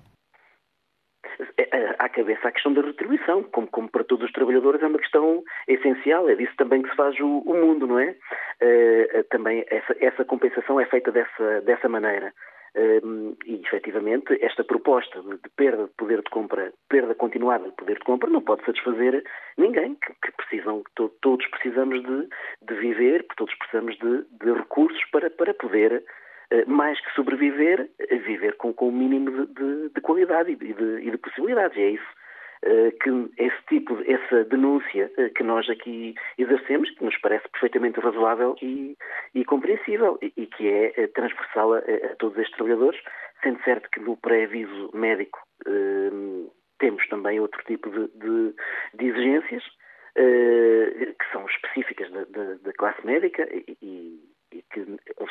À 1.98 2.08
cabeça 2.08 2.48
a 2.48 2.52
questão 2.52 2.72
da 2.72 2.82
retribuição, 2.82 3.42
como, 3.44 3.66
como, 3.68 3.88
para 3.88 4.04
todos 4.04 4.26
os 4.26 4.32
trabalhadores 4.32 4.82
é 4.82 4.86
uma 4.86 4.98
questão 4.98 5.42
essencial, 5.66 6.28
é 6.28 6.34
disso 6.34 6.52
também 6.56 6.82
que 6.82 6.90
se 6.90 6.96
faz 6.96 7.18
o, 7.18 7.38
o 7.38 7.54
mundo, 7.54 7.86
não 7.86 7.98
é? 7.98 8.14
Uh, 8.62 9.24
também 9.30 9.64
essa, 9.68 9.96
essa 10.00 10.24
compensação 10.24 10.78
é 10.80 10.86
feita 10.86 11.10
dessa, 11.10 11.60
dessa 11.62 11.88
maneira 11.88 12.32
e, 12.76 13.60
efetivamente, 13.64 14.36
esta 14.42 14.64
proposta 14.64 15.20
de, 15.22 15.38
perda 15.56 15.84
de 15.84 15.92
poder 15.92 16.22
de 16.22 16.30
compra, 16.30 16.72
perda 16.88 17.14
continuada 17.14 17.68
de 17.68 17.76
poder 17.76 17.98
de 17.98 18.04
compra, 18.04 18.28
não 18.28 18.42
pode 18.42 18.64
satisfazer 18.64 19.22
ninguém, 19.56 19.94
que, 19.94 20.12
que 20.22 20.32
precisam, 20.36 20.82
to, 20.96 21.08
todos 21.20 21.46
precisamos 21.48 22.02
de, 22.02 22.28
de 22.62 22.74
viver, 22.74 23.24
todos 23.36 23.54
precisamos 23.54 23.96
de, 23.98 24.24
de 24.44 24.52
recursos 24.52 25.04
para, 25.12 25.30
para 25.30 25.54
poder, 25.54 26.04
eh, 26.50 26.64
mais 26.66 27.00
que 27.00 27.14
sobreviver, 27.14 27.88
viver 28.26 28.56
com, 28.56 28.72
com 28.72 28.88
o 28.88 28.92
mínimo 28.92 29.46
de, 29.46 29.90
de 29.90 30.00
qualidade 30.00 30.52
e 30.52 30.56
de, 30.56 31.06
e 31.06 31.10
de 31.10 31.18
possibilidades. 31.18 31.76
E 31.76 31.80
é 31.80 31.90
isso 31.90 32.23
que 33.02 33.30
esse 33.36 33.62
tipo, 33.68 33.98
essa 34.06 34.44
denúncia 34.44 35.10
eh, 35.18 35.28
que 35.30 35.42
nós 35.42 35.68
aqui 35.68 36.14
exercemos, 36.38 36.90
que 36.90 37.04
nos 37.04 37.16
parece 37.18 37.48
perfeitamente 37.50 38.00
razoável 38.00 38.56
e, 38.62 38.96
e 39.34 39.44
compreensível, 39.44 40.18
e, 40.22 40.32
e, 40.36 40.46
que 40.46 40.68
é 40.68 40.92
eh, 40.96 41.06
transversal 41.08 41.74
a, 41.74 41.78
a, 41.78 42.16
todos 42.18 42.38
estes 42.38 42.56
trabalhadores, 42.56 43.00
sendo 43.42 43.62
certo 43.64 43.90
que 43.90 44.00
no 44.00 44.16
pré-aviso 44.16 44.90
médico 44.94 45.38
eh, 45.66 46.48
temos 46.78 47.06
também 47.08 47.38
outro 47.38 47.62
tipo 47.64 47.90
de, 47.90 48.08
de, 48.18 48.54
de 48.94 49.06
exigências 49.06 49.62
eh, 50.16 51.14
que 51.18 51.32
são 51.32 51.44
específicas 51.46 52.10
da 52.10 52.72
classe 52.78 53.04
médica 53.04 53.46
e, 53.52 53.76
e, 53.82 54.62
que 54.72 54.86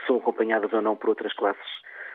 são 0.05 0.17
acompanhadas 0.17 0.71
ou 0.73 0.81
não 0.81 0.95
por 0.95 1.09
outras 1.09 1.33
classes 1.33 1.71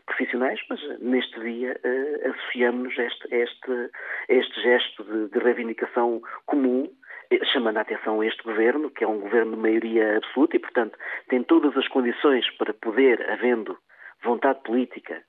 profissionais, 0.08 0.60
mas 0.68 0.80
neste 1.00 1.38
dia 1.40 1.78
uh, 1.84 2.30
associamos-nos 2.30 2.98
a 2.98 3.02
este, 3.04 3.34
este, 3.34 3.90
este 4.28 4.62
gesto 4.62 5.04
de, 5.04 5.28
de 5.28 5.38
reivindicação 5.38 6.20
comum 6.46 6.90
eh, 7.30 7.44
chamando 7.52 7.76
a 7.76 7.82
atenção 7.82 8.20
a 8.20 8.26
este 8.26 8.42
governo, 8.42 8.90
que 8.90 9.04
é 9.04 9.08
um 9.08 9.20
governo 9.20 9.54
de 9.54 9.62
maioria 9.62 10.16
absoluta 10.16 10.56
e, 10.56 10.58
portanto, 10.58 10.98
tem 11.28 11.42
todas 11.42 11.76
as 11.76 11.86
condições 11.88 12.44
para 12.56 12.72
poder, 12.74 13.30
havendo 13.30 13.78
vontade 14.24 14.60
política, 14.64 15.22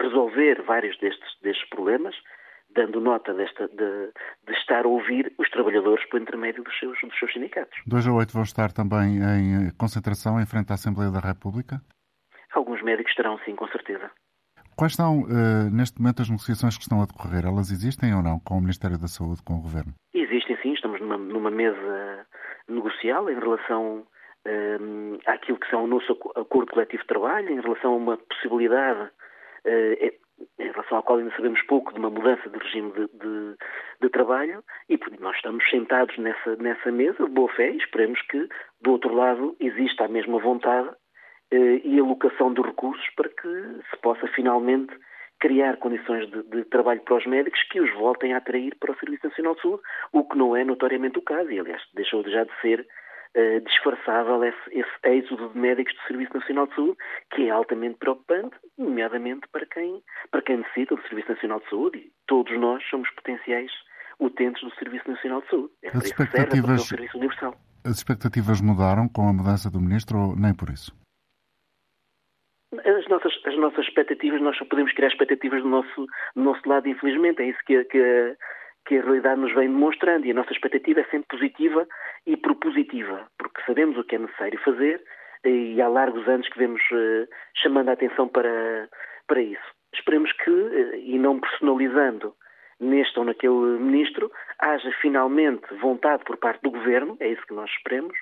resolver 0.00 0.62
vários 0.62 0.96
destes, 1.00 1.28
destes 1.42 1.68
problemas, 1.68 2.14
dando 2.74 3.00
nota 3.00 3.34
desta, 3.34 3.66
de, 3.68 4.12
de, 4.46 4.52
estar 4.52 4.84
a 4.84 4.88
ouvir 4.88 5.32
os 5.38 5.48
trabalhadores 5.50 6.08
por 6.08 6.20
intermédio 6.20 6.62
dos 6.62 6.78
seus, 6.78 6.98
dos 7.00 7.18
seus 7.18 7.32
sindicatos. 7.32 7.76
2 7.86 8.06
a 8.06 8.12
8 8.12 8.32
vão 8.32 8.42
estar 8.42 8.72
também 8.72 9.18
em 9.18 9.70
concentração 9.76 10.40
em 10.40 10.46
frente 10.46 10.70
à 10.70 10.74
Assembleia 10.74 11.10
da 11.10 11.18
República? 11.18 11.80
Alguns 12.52 12.82
médicos 12.82 13.12
estarão, 13.12 13.38
sim, 13.44 13.54
com 13.54 13.68
certeza. 13.68 14.10
Quais 14.76 14.94
são, 14.94 15.22
uh, 15.22 15.70
neste 15.70 16.00
momento, 16.00 16.22
as 16.22 16.30
negociações 16.30 16.76
que 16.76 16.82
estão 16.82 17.02
a 17.02 17.06
decorrer? 17.06 17.44
Elas 17.44 17.70
existem 17.70 18.14
ou 18.14 18.22
não 18.22 18.40
com 18.40 18.56
o 18.56 18.60
Ministério 18.60 18.98
da 18.98 19.08
Saúde, 19.08 19.42
com 19.42 19.54
o 19.54 19.62
Governo? 19.62 19.92
Existem, 20.14 20.56
sim. 20.62 20.72
Estamos 20.72 21.00
numa, 21.00 21.18
numa 21.18 21.50
mesa 21.50 22.26
negocial 22.68 23.28
em 23.28 23.38
relação 23.38 24.06
um, 24.46 25.14
eh, 25.16 25.30
àquilo 25.30 25.58
que 25.58 25.68
são 25.68 25.84
o 25.84 25.86
nosso 25.86 26.12
acordo 26.34 26.72
coletivo 26.72 27.02
de 27.02 27.08
trabalho, 27.08 27.50
em 27.50 27.60
relação 27.60 27.92
a 27.92 27.96
uma 27.96 28.16
possibilidade, 28.16 29.10
uh, 29.66 30.20
em 30.58 30.70
relação 30.72 30.98
à 30.98 31.02
qual 31.02 31.18
ainda 31.18 31.34
sabemos 31.36 31.60
pouco, 31.66 31.92
de 31.92 31.98
uma 31.98 32.10
mudança 32.10 32.48
de 32.48 32.58
regime 32.58 32.92
de, 32.92 33.06
de, 33.18 33.56
de 34.00 34.08
trabalho, 34.08 34.64
e 34.88 34.98
nós 35.20 35.36
estamos 35.36 35.68
sentados 35.68 36.16
nessa, 36.16 36.56
nessa 36.56 36.90
mesa 36.90 37.24
de 37.24 37.30
boa 37.30 37.52
fé 37.52 37.70
e 37.70 37.76
esperemos 37.76 38.20
que, 38.22 38.48
do 38.80 38.92
outro 38.92 39.14
lado, 39.14 39.54
exista 39.60 40.06
a 40.06 40.08
mesma 40.08 40.38
vontade 40.38 40.90
e 41.52 41.98
alocação 41.98 42.52
de 42.54 42.62
recursos 42.62 43.04
para 43.16 43.28
que 43.28 43.48
se 43.90 43.96
possa 44.00 44.26
finalmente 44.28 44.94
criar 45.40 45.78
condições 45.78 46.30
de, 46.30 46.42
de, 46.44 46.64
trabalho 46.66 47.00
para 47.00 47.16
os 47.16 47.26
médicos 47.26 47.60
que 47.70 47.80
os 47.80 47.92
voltem 47.94 48.34
a 48.34 48.36
atrair 48.36 48.76
para 48.78 48.92
o 48.92 48.98
Serviço 48.98 49.26
Nacional 49.26 49.54
de 49.54 49.62
Saúde, 49.62 49.82
o 50.12 50.22
que 50.24 50.36
não 50.36 50.54
é 50.54 50.64
notoriamente 50.64 51.18
o 51.18 51.22
caso, 51.22 51.50
e 51.50 51.58
aliás 51.58 51.82
deixou 51.94 52.22
já 52.28 52.44
de 52.44 52.52
ser 52.60 52.80
uh, 52.80 53.60
disfarçável 53.62 54.44
esse, 54.44 54.58
esse 54.70 54.90
êxodo 55.02 55.48
de 55.48 55.58
médicos 55.58 55.94
do 55.94 56.06
Serviço 56.06 56.34
Nacional 56.34 56.66
de 56.66 56.74
Saúde, 56.74 56.96
que 57.34 57.48
é 57.48 57.50
altamente 57.50 57.96
preocupante, 57.96 58.54
nomeadamente 58.78 59.48
para 59.50 59.64
quem, 59.66 60.02
para 60.30 60.42
quem 60.42 60.58
necessita 60.58 60.94
do 60.94 61.02
Serviço 61.08 61.30
Nacional 61.32 61.60
de 61.60 61.70
Saúde, 61.70 61.98
e 61.98 62.12
todos 62.26 62.60
nós 62.60 62.84
somos 62.90 63.08
potenciais 63.10 63.72
utentes 64.20 64.62
do 64.62 64.74
Serviço 64.74 65.10
Nacional 65.10 65.40
de 65.40 65.48
Saúde. 65.48 65.70
É 65.82 65.88
as 65.88 66.04
expectativas, 66.04 66.82
serve, 66.82 67.04
é 67.04 67.08
Serviço 67.08 67.16
Universal. 67.16 67.54
As 67.82 67.96
expectativas 67.96 68.60
mudaram 68.60 69.08
com 69.08 69.26
a 69.26 69.32
mudança 69.32 69.70
do 69.70 69.80
Ministro 69.80 70.18
ou 70.18 70.36
nem 70.36 70.54
por 70.54 70.68
isso? 70.68 70.99
As 73.10 73.24
nossas, 73.24 73.40
as 73.44 73.56
nossas 73.56 73.86
expectativas, 73.86 74.40
nós 74.40 74.56
só 74.56 74.64
podemos 74.64 74.92
criar 74.92 75.08
expectativas 75.08 75.60
do 75.62 75.68
nosso, 75.68 76.06
do 76.36 76.42
nosso 76.42 76.68
lado, 76.68 76.88
infelizmente. 76.88 77.42
É 77.42 77.46
isso 77.46 77.58
que, 77.66 77.82
que, 77.84 78.36
que 78.86 78.98
a 78.98 79.02
realidade 79.02 79.40
nos 79.40 79.52
vem 79.52 79.68
demonstrando. 79.68 80.26
E 80.26 80.30
a 80.30 80.34
nossa 80.34 80.52
expectativa 80.52 81.00
é 81.00 81.04
sempre 81.04 81.26
positiva 81.28 81.88
e 82.24 82.36
propositiva, 82.36 83.26
porque 83.36 83.60
sabemos 83.66 83.98
o 83.98 84.04
que 84.04 84.14
é 84.14 84.18
necessário 84.20 84.60
fazer 84.60 85.02
e 85.44 85.82
há 85.82 85.88
largos 85.88 86.28
anos 86.28 86.48
que 86.48 86.58
vemos 86.58 86.80
uh, 86.92 87.26
chamando 87.56 87.88
a 87.88 87.92
atenção 87.94 88.28
para, 88.28 88.88
para 89.26 89.42
isso. 89.42 89.74
Esperemos 89.92 90.32
que, 90.32 90.50
uh, 90.50 90.94
e 90.94 91.18
não 91.18 91.40
personalizando 91.40 92.32
neste 92.78 93.18
ou 93.18 93.24
naquele 93.24 93.78
ministro, 93.80 94.30
haja 94.58 94.92
finalmente 95.02 95.66
vontade 95.80 96.22
por 96.22 96.36
parte 96.36 96.62
do 96.62 96.70
governo, 96.70 97.16
é 97.18 97.28
isso 97.28 97.44
que 97.44 97.54
nós 97.54 97.68
esperemos, 97.70 98.16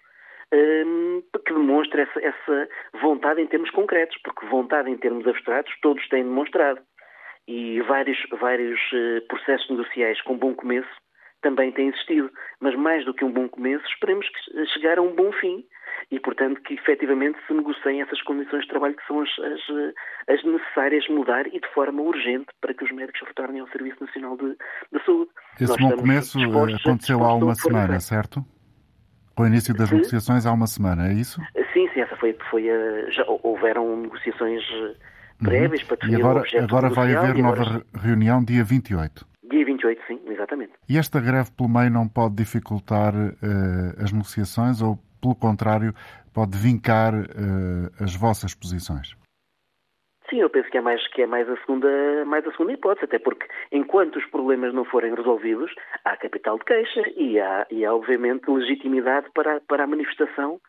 que 0.50 1.52
demonstre 1.52 2.02
essa, 2.02 2.20
essa, 2.20 2.68
vontade 3.00 3.40
em 3.40 3.46
termos 3.46 3.70
concretos, 3.70 4.16
porque 4.22 4.46
vontade 4.46 4.90
em 4.90 4.96
termos 4.96 5.26
abstratos 5.26 5.72
todos 5.80 6.06
têm 6.08 6.24
demonstrado. 6.24 6.80
E 7.46 7.80
vários, 7.82 8.18
vários 8.38 8.80
uh, 8.92 9.26
processos 9.26 9.68
negociais 9.70 10.20
com 10.22 10.36
bom 10.36 10.54
começo 10.54 10.88
também 11.40 11.72
tem 11.72 11.88
existido. 11.88 12.30
Mas 12.60 12.74
mais 12.74 13.04
do 13.04 13.14
que 13.14 13.24
um 13.24 13.32
bom 13.32 13.48
começo, 13.48 13.84
esperemos 13.86 14.26
que 14.28 14.66
chegar 14.74 14.98
a 14.98 15.02
um 15.02 15.14
bom 15.14 15.32
fim 15.32 15.64
e, 16.10 16.20
portanto, 16.20 16.60
que 16.62 16.74
efetivamente 16.74 17.38
se 17.46 17.52
negociem 17.52 18.02
essas 18.02 18.20
condições 18.22 18.62
de 18.62 18.68
trabalho 18.68 18.96
que 18.96 19.06
são 19.06 19.20
as, 19.20 19.30
as, 19.38 19.60
as 20.28 20.44
necessárias 20.44 21.08
mudar 21.08 21.46
e 21.46 21.60
de 21.60 21.68
forma 21.72 22.02
urgente 22.02 22.46
para 22.60 22.74
que 22.74 22.84
os 22.84 22.92
médicos 22.92 23.20
retornem 23.26 23.60
ao 23.60 23.68
Serviço 23.68 24.04
Nacional 24.04 24.36
de, 24.36 24.56
de 24.92 25.04
Saúde. 25.04 25.30
Esse 25.60 25.80
Nós 25.80 25.80
bom 25.80 25.96
começo 25.96 26.38
eh, 26.38 26.74
aconteceu 26.74 27.22
há 27.22 27.34
uma 27.34 27.54
semana, 27.54 28.00
certo? 28.00 28.44
Com 29.38 29.44
o 29.44 29.46
início 29.46 29.72
das 29.72 29.88
sim. 29.88 29.94
negociações 29.94 30.44
há 30.46 30.52
uma 30.52 30.66
semana, 30.66 31.10
é 31.10 31.12
isso? 31.12 31.40
Sim, 31.72 31.88
sim, 31.94 32.00
essa 32.00 32.16
foi, 32.16 32.36
foi 32.50 32.68
a, 32.68 33.08
já 33.08 33.24
houveram 33.44 33.96
negociações 33.96 34.64
eh, 34.64 34.94
prévias 35.38 35.80
uhum. 35.82 35.86
para 35.86 35.96
definir 35.96 36.18
E 36.18 36.20
agora, 36.20 36.38
o 36.38 36.40
objeto 36.40 36.64
agora 36.64 36.90
vai 36.90 37.14
haver 37.14 37.38
agora... 37.38 37.62
nova 37.64 37.84
reunião 37.94 38.42
dia 38.42 38.64
28. 38.64 39.24
Dia 39.48 39.64
28, 39.64 40.02
sim, 40.08 40.18
exatamente. 40.26 40.72
E 40.88 40.98
esta 40.98 41.20
greve 41.20 41.52
pelo 41.52 41.68
meio 41.68 41.88
não 41.88 42.08
pode 42.08 42.34
dificultar 42.34 43.14
uh, 43.14 44.02
as 44.02 44.10
negociações 44.10 44.82
ou, 44.82 44.98
pelo 45.22 45.36
contrário, 45.36 45.94
pode 46.34 46.58
vincar 46.58 47.14
uh, 47.14 48.02
as 48.02 48.16
vossas 48.16 48.56
posições? 48.56 49.16
Sim, 50.28 50.40
eu 50.40 50.50
penso 50.50 50.68
que 50.68 50.76
é 50.76 50.80
mais 50.80 51.06
que 51.08 51.22
é 51.22 51.26
mais 51.26 51.48
a 51.48 51.56
segunda 51.58 52.24
mais 52.26 52.46
a 52.46 52.50
segunda 52.50 52.72
hipótese, 52.72 53.06
até 53.06 53.18
porque 53.18 53.46
enquanto 53.72 54.16
os 54.16 54.26
problemas 54.26 54.74
não 54.74 54.84
forem 54.84 55.14
resolvidos, 55.14 55.74
há 56.04 56.16
capital 56.16 56.58
de 56.58 56.64
queixa 56.64 57.02
e 57.16 57.40
há, 57.40 57.66
e 57.70 57.84
há 57.84 57.94
obviamente 57.94 58.50
legitimidade 58.50 59.28
para, 59.34 59.60
para 59.60 59.84
a 59.84 59.86
manifestação 59.86 60.60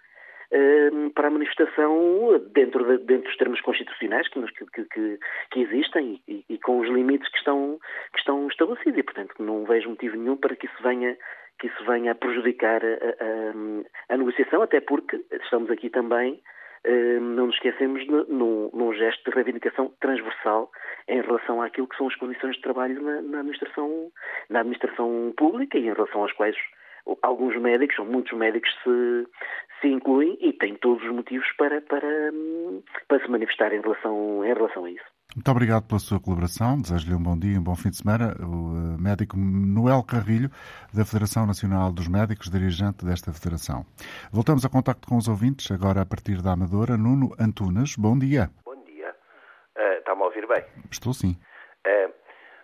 ehm, 0.52 1.10
para 1.10 1.28
a 1.28 1.32
manifestação 1.32 2.42
dentro, 2.54 2.86
de, 2.86 3.04
dentro 3.04 3.28
dos 3.28 3.38
termos 3.38 3.60
constitucionais 3.62 4.30
que, 4.30 4.42
que, 4.42 4.86
que, 4.86 5.20
que 5.52 5.60
existem 5.60 6.22
e, 6.26 6.46
e, 6.48 6.58
com 6.58 6.80
os 6.80 6.88
limites 6.88 7.30
que 7.30 7.38
estão, 7.38 7.80
que 8.14 8.20
estão 8.20 8.48
estabelecidos. 8.48 8.98
E, 8.98 9.04
portanto, 9.04 9.36
não 9.40 9.66
vejo 9.66 9.90
motivo 9.90 10.16
nenhum 10.16 10.38
para 10.38 10.56
que 10.56 10.68
isso 10.68 10.82
venha, 10.82 11.18
que 11.60 11.68
isso 11.68 11.86
venha 11.86 12.14
a 12.14 12.16
prejudicar 12.16 12.82
a, 12.84 12.88
a, 12.88 14.14
a 14.14 14.18
negociação, 14.18 14.62
até 14.62 14.80
porque 14.80 15.20
estamos 15.44 15.70
aqui 15.70 15.90
também 15.90 16.42
não 16.86 17.48
nos 17.48 17.56
esquecemos 17.56 18.06
num, 18.08 18.70
num 18.74 18.94
gesto 18.94 19.30
de 19.30 19.36
reivindicação 19.36 19.94
transversal 20.00 20.72
em 21.08 21.22
relação 21.22 21.62
àquilo 21.62 21.88
que 21.88 21.98
são 21.98 22.08
as 22.08 22.16
condições 22.16 22.56
de 22.56 22.62
trabalho 22.62 23.02
na, 23.02 23.22
na, 23.22 23.40
administração, 23.40 24.12
na 24.50 24.60
administração 24.60 25.34
pública 25.38 25.78
e 25.78 25.88
em 25.88 25.94
relação 25.94 26.24
às 26.24 26.32
quais 26.34 26.56
alguns 27.22 27.56
médicos, 27.60 27.98
ou 28.00 28.06
muitos 28.06 28.38
médicos, 28.38 28.72
se, 28.84 29.28
se 29.82 29.88
incluem 29.88 30.38
e 30.40 30.54
têm 30.54 30.76
todos 30.76 31.04
os 31.04 31.12
motivos 31.12 31.48
para, 31.58 31.82
para, 31.82 32.32
para 33.08 33.20
se 33.20 33.30
manifestar 33.30 33.74
em 33.74 33.82
relação, 33.82 34.46
em 34.46 34.54
relação 34.54 34.86
a 34.86 34.92
isso. 34.92 35.19
Muito 35.36 35.52
obrigado 35.52 35.88
pela 35.88 36.00
sua 36.00 36.20
colaboração. 36.20 36.82
Desejo-lhe 36.82 37.14
um 37.14 37.22
bom 37.22 37.38
dia 37.38 37.54
e 37.54 37.60
um 37.60 37.64
bom 37.64 37.76
fim 37.76 37.92
de 37.92 37.98
semana. 37.98 38.34
O 38.42 38.74
eh, 38.74 38.98
médico 38.98 39.38
Noel 39.38 40.02
Carrilho, 40.02 40.50
da 40.92 41.06
Federação 41.06 41.46
Nacional 41.46 41.92
dos 41.92 42.08
Médicos, 42.08 42.50
dirigente 42.50 43.06
desta 43.06 43.32
federação. 43.32 43.86
Voltamos 44.34 44.66
a 44.66 44.70
contacto 44.70 45.08
com 45.08 45.18
os 45.18 45.28
ouvintes, 45.28 45.70
agora 45.70 46.02
a 46.02 46.06
partir 46.06 46.42
da 46.42 46.54
Amadora. 46.54 46.98
Nuno 46.98 47.30
Antunas, 47.40 47.96
bom 47.96 48.18
dia. 48.18 48.50
Bom 48.66 48.76
dia. 48.86 49.16
Uh, 49.78 50.02
Está-me 50.02 50.24
a 50.24 50.26
ouvir 50.26 50.48
bem? 50.48 50.66
Estou 50.90 51.14
sim. 51.14 51.38
Uh, 51.86 52.12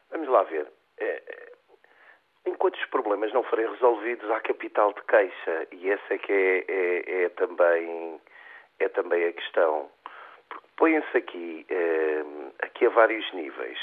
vamos 0.10 0.28
lá 0.28 0.42
ver. 0.50 0.66
Uh, 0.66 2.50
enquanto 2.50 2.82
os 2.82 2.86
problemas 2.90 3.32
não 3.32 3.44
forem 3.44 3.70
resolvidos, 3.70 4.28
há 4.32 4.42
capital 4.42 4.92
de 4.94 5.04
queixa 5.04 5.68
e 5.72 5.92
essa 5.92 6.16
é 6.16 6.18
que 6.18 6.34
é, 6.34 6.66
é, 6.68 7.26
é 7.26 7.30
também, 7.30 8.20
é 8.80 8.90
também 8.90 9.24
a 9.24 9.34
questão 9.34 9.88
põem-se 10.78 11.18
aqui, 11.18 11.66
eh, 11.70 12.24
aqui 12.62 12.86
a 12.86 12.90
vários 12.90 13.32
níveis. 13.34 13.80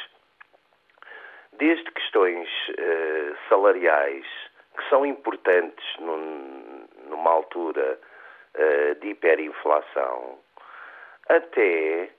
Desde 1.53 1.91
questões 1.93 2.49
eh, 2.79 3.35
salariais, 3.49 4.27
que 4.77 4.89
são 4.89 5.05
importantes 5.05 5.85
num, 5.99 6.87
numa 7.09 7.31
altura 7.31 7.99
eh, 8.55 8.95
de 8.95 9.09
hiperinflação, 9.09 10.39
até 11.29 12.11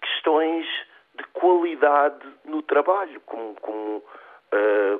questões 0.00 0.66
de 1.16 1.24
qualidade 1.32 2.26
no 2.44 2.62
trabalho, 2.62 3.20
como, 3.26 3.54
como 3.60 4.02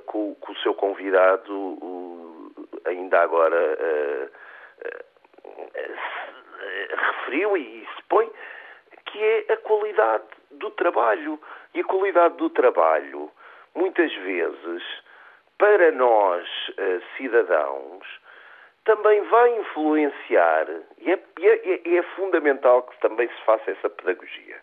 com, 0.06 0.34
com, 0.34 0.52
o 0.52 0.56
seu 0.56 0.74
convidado 0.74 1.78
ainda 2.84 3.20
agora 3.20 3.78
referiu 7.02 7.56
e 7.56 7.86
se 7.96 8.02
põe, 8.08 8.30
que 9.06 9.22
é 9.22 9.52
a 9.52 9.56
qualidade 9.58 10.24
do 10.52 10.70
trabalho. 10.70 11.38
E 11.74 11.80
a 11.80 11.84
qualidade 11.84 12.36
do 12.36 12.50
trabalho, 12.50 13.30
muitas 13.74 14.12
vezes, 14.14 14.82
para 15.58 15.90
nós 15.92 16.46
eh, 16.76 17.00
cidadãos, 17.16 18.06
também 18.84 19.20
vai 19.22 19.58
influenciar, 19.58 20.66
e 20.98 21.12
é, 21.12 21.20
é, 21.40 21.96
é, 21.96 22.02
fundamental 22.16 22.82
que 22.82 22.98
também 23.00 23.28
se 23.28 23.44
faça 23.44 23.70
essa 23.70 23.88
pedagogia, 23.88 24.60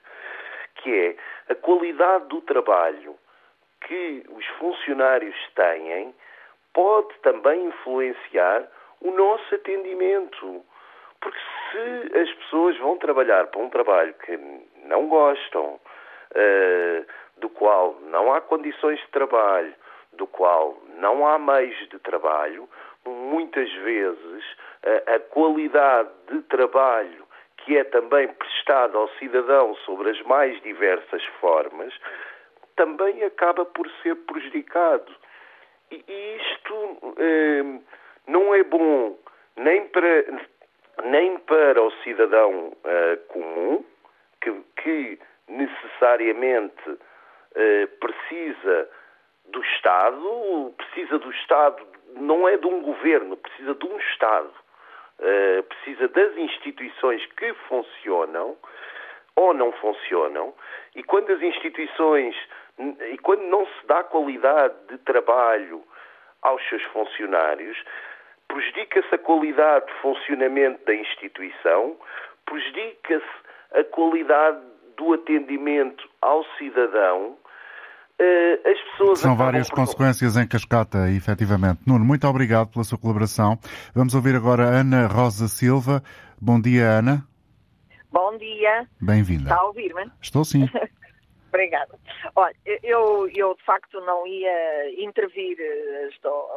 que 0.76 0.94
é 1.48 1.54
a 1.54 1.56
qualidade 1.56 2.26
do 2.28 2.42
trabalho 2.42 3.16
que 3.82 4.24
os 4.30 4.46
funcionários 4.58 5.36
têm 5.56 6.14
pode 6.74 7.14
também 7.20 7.66
influenciar 7.66 8.68
o 9.02 9.12
nosso 9.12 9.56
atendimento. 9.56 10.64
Porque 11.22 11.40
se 11.72 12.20
as 12.20 12.32
pessoas 12.36 12.78
vão 12.78 12.98
trabalhar 12.98 13.48
para 13.48 13.62
um 13.62 13.70
trabalho 13.70 14.14
que 14.26 14.38
não 14.86 15.08
gostam, 15.08 15.80
uh, 16.32 17.06
do 17.38 17.50
qual 17.50 17.96
não 18.02 18.34
há 18.34 18.42
condições 18.42 19.00
de 19.00 19.08
trabalho, 19.10 19.74
do 20.14 20.28
qual 20.28 20.78
não 20.98 21.28
há 21.28 21.38
meios 21.38 21.78
de 21.90 22.00
trabalho, 22.00 22.70
muitas 23.06 23.72
vezes 23.72 24.44
uh, 24.84 25.16
a 25.16 25.20
qualidade 25.20 26.10
de 26.32 26.42
trabalho 26.44 27.28
que 27.58 27.78
é 27.78 27.84
também 27.84 28.28
prestado 28.28 28.98
ao 28.98 29.10
cidadão 29.16 29.76
sobre 29.86 30.10
as 30.10 30.22
mais 30.24 30.60
diversas 30.62 31.24
formas, 31.42 31.94
também 32.76 33.24
acaba 33.24 33.66
por 33.66 33.90
ser 34.02 34.16
prejudicado. 34.16 35.14
E 35.92 36.38
isto 36.38 36.74
uh, 36.74 37.84
não 38.28 38.54
é 38.54 38.64
bom 38.64 39.18
nem 39.58 39.88
para 39.90 40.24
nem 41.04 41.38
para 41.40 41.82
o 41.82 41.92
cidadão 42.04 42.68
uh, 42.68 43.18
comum, 43.28 43.86
que, 44.42 44.52
que 44.82 45.20
necessariamente 45.48 46.90
uh, 46.90 47.88
precisa 48.00 48.90
do 49.46 49.62
Estado, 49.64 50.74
precisa 50.78 51.20
do 51.20 51.32
Estado, 51.32 51.86
não 52.16 52.48
é 52.48 52.58
de 52.58 52.68
um 52.68 52.82
governo, 52.82 53.38
precisa 53.38 53.74
de 53.76 53.86
um 53.86 53.98
Estado, 53.98 54.54
uh, 55.20 55.64
precisa 55.64 56.08
das 56.08 56.38
instituições 56.38 57.26
que 57.38 57.54
funcionam 57.68 58.58
ou 59.36 59.54
não 59.54 59.72
funcionam, 59.74 60.54
e 60.96 61.04
quando 61.04 61.32
as 61.32 61.42
instituições, 61.42 62.36
e 63.12 63.18
quando 63.20 63.44
não 63.44 63.66
se 63.66 63.88
dá 63.88 64.04
qualidade 64.04 64.76
de 64.90 64.98
trabalho 65.00 65.82
aos 66.42 66.62
seus 66.68 66.84
funcionários, 66.84 67.82
prejudica-se 68.50 69.16
a 69.16 69.18
qualidade 69.18 69.86
de 69.86 69.94
funcionamento 70.02 70.84
da 70.86 70.94
instituição, 70.94 71.96
prejudica-se 72.46 73.80
a 73.80 73.84
qualidade 73.86 74.60
do 74.98 75.14
atendimento 75.14 76.10
ao 76.22 76.44
cidadão. 76.58 77.38
Eh, 78.20 78.60
as 78.66 78.82
pessoas 78.92 79.20
São 79.20 79.38
várias 79.38 79.70
consequências 79.70 80.36
em 80.36 80.46
cascata, 80.46 81.10
efetivamente. 81.10 81.80
Nuno, 81.88 82.04
muito 82.04 82.28
obrigado 82.28 82.70
pela 82.72 82.84
sua 82.84 82.98
colaboração. 82.98 83.58
Vamos 83.96 84.14
ouvir 84.14 84.36
agora 84.36 84.64
a 84.64 84.82
Ana 84.82 85.08
Rosa 85.08 85.48
Silva. 85.48 86.04
Bom 86.42 86.60
dia, 86.60 86.86
Ana. 87.00 87.24
Bom 88.12 88.36
dia. 88.38 88.88
Bem-vinda. 89.00 89.44
Está 89.44 89.58
a 89.58 89.68
ouvir-me? 89.68 90.12
Estou 90.22 90.44
sim. 90.44 90.68
Obrigada. 91.50 91.98
Olha, 92.36 92.56
eu, 92.84 93.30
eu 93.34 93.56
de 93.56 93.64
facto 93.64 94.00
não 94.02 94.26
ia 94.28 95.04
intervir, 95.04 95.58
eh, 95.60 96.10
estou, 96.12 96.48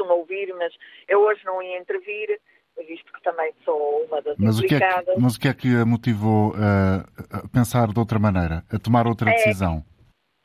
costumo 0.00 0.14
ouvir, 0.14 0.52
mas 0.54 0.72
eu 1.08 1.20
hoje 1.20 1.44
não 1.44 1.62
ia 1.62 1.78
intervir, 1.78 2.40
visto 2.78 3.12
que 3.12 3.22
também 3.22 3.52
sou 3.64 4.04
uma 4.04 4.22
das 4.22 4.36
mas 4.38 4.58
implicadas. 4.58 5.02
O 5.02 5.04
que 5.04 5.12
é 5.12 5.14
que, 5.14 5.20
mas 5.20 5.36
o 5.36 5.40
que 5.40 5.48
é 5.48 5.54
que 5.54 5.76
a 5.76 5.84
motivou 5.84 6.50
uh, 6.50 7.04
a 7.30 7.48
pensar 7.48 7.88
de 7.88 7.98
outra 7.98 8.18
maneira, 8.18 8.64
a 8.72 8.78
tomar 8.78 9.06
outra 9.06 9.30
é, 9.30 9.34
decisão? 9.34 9.84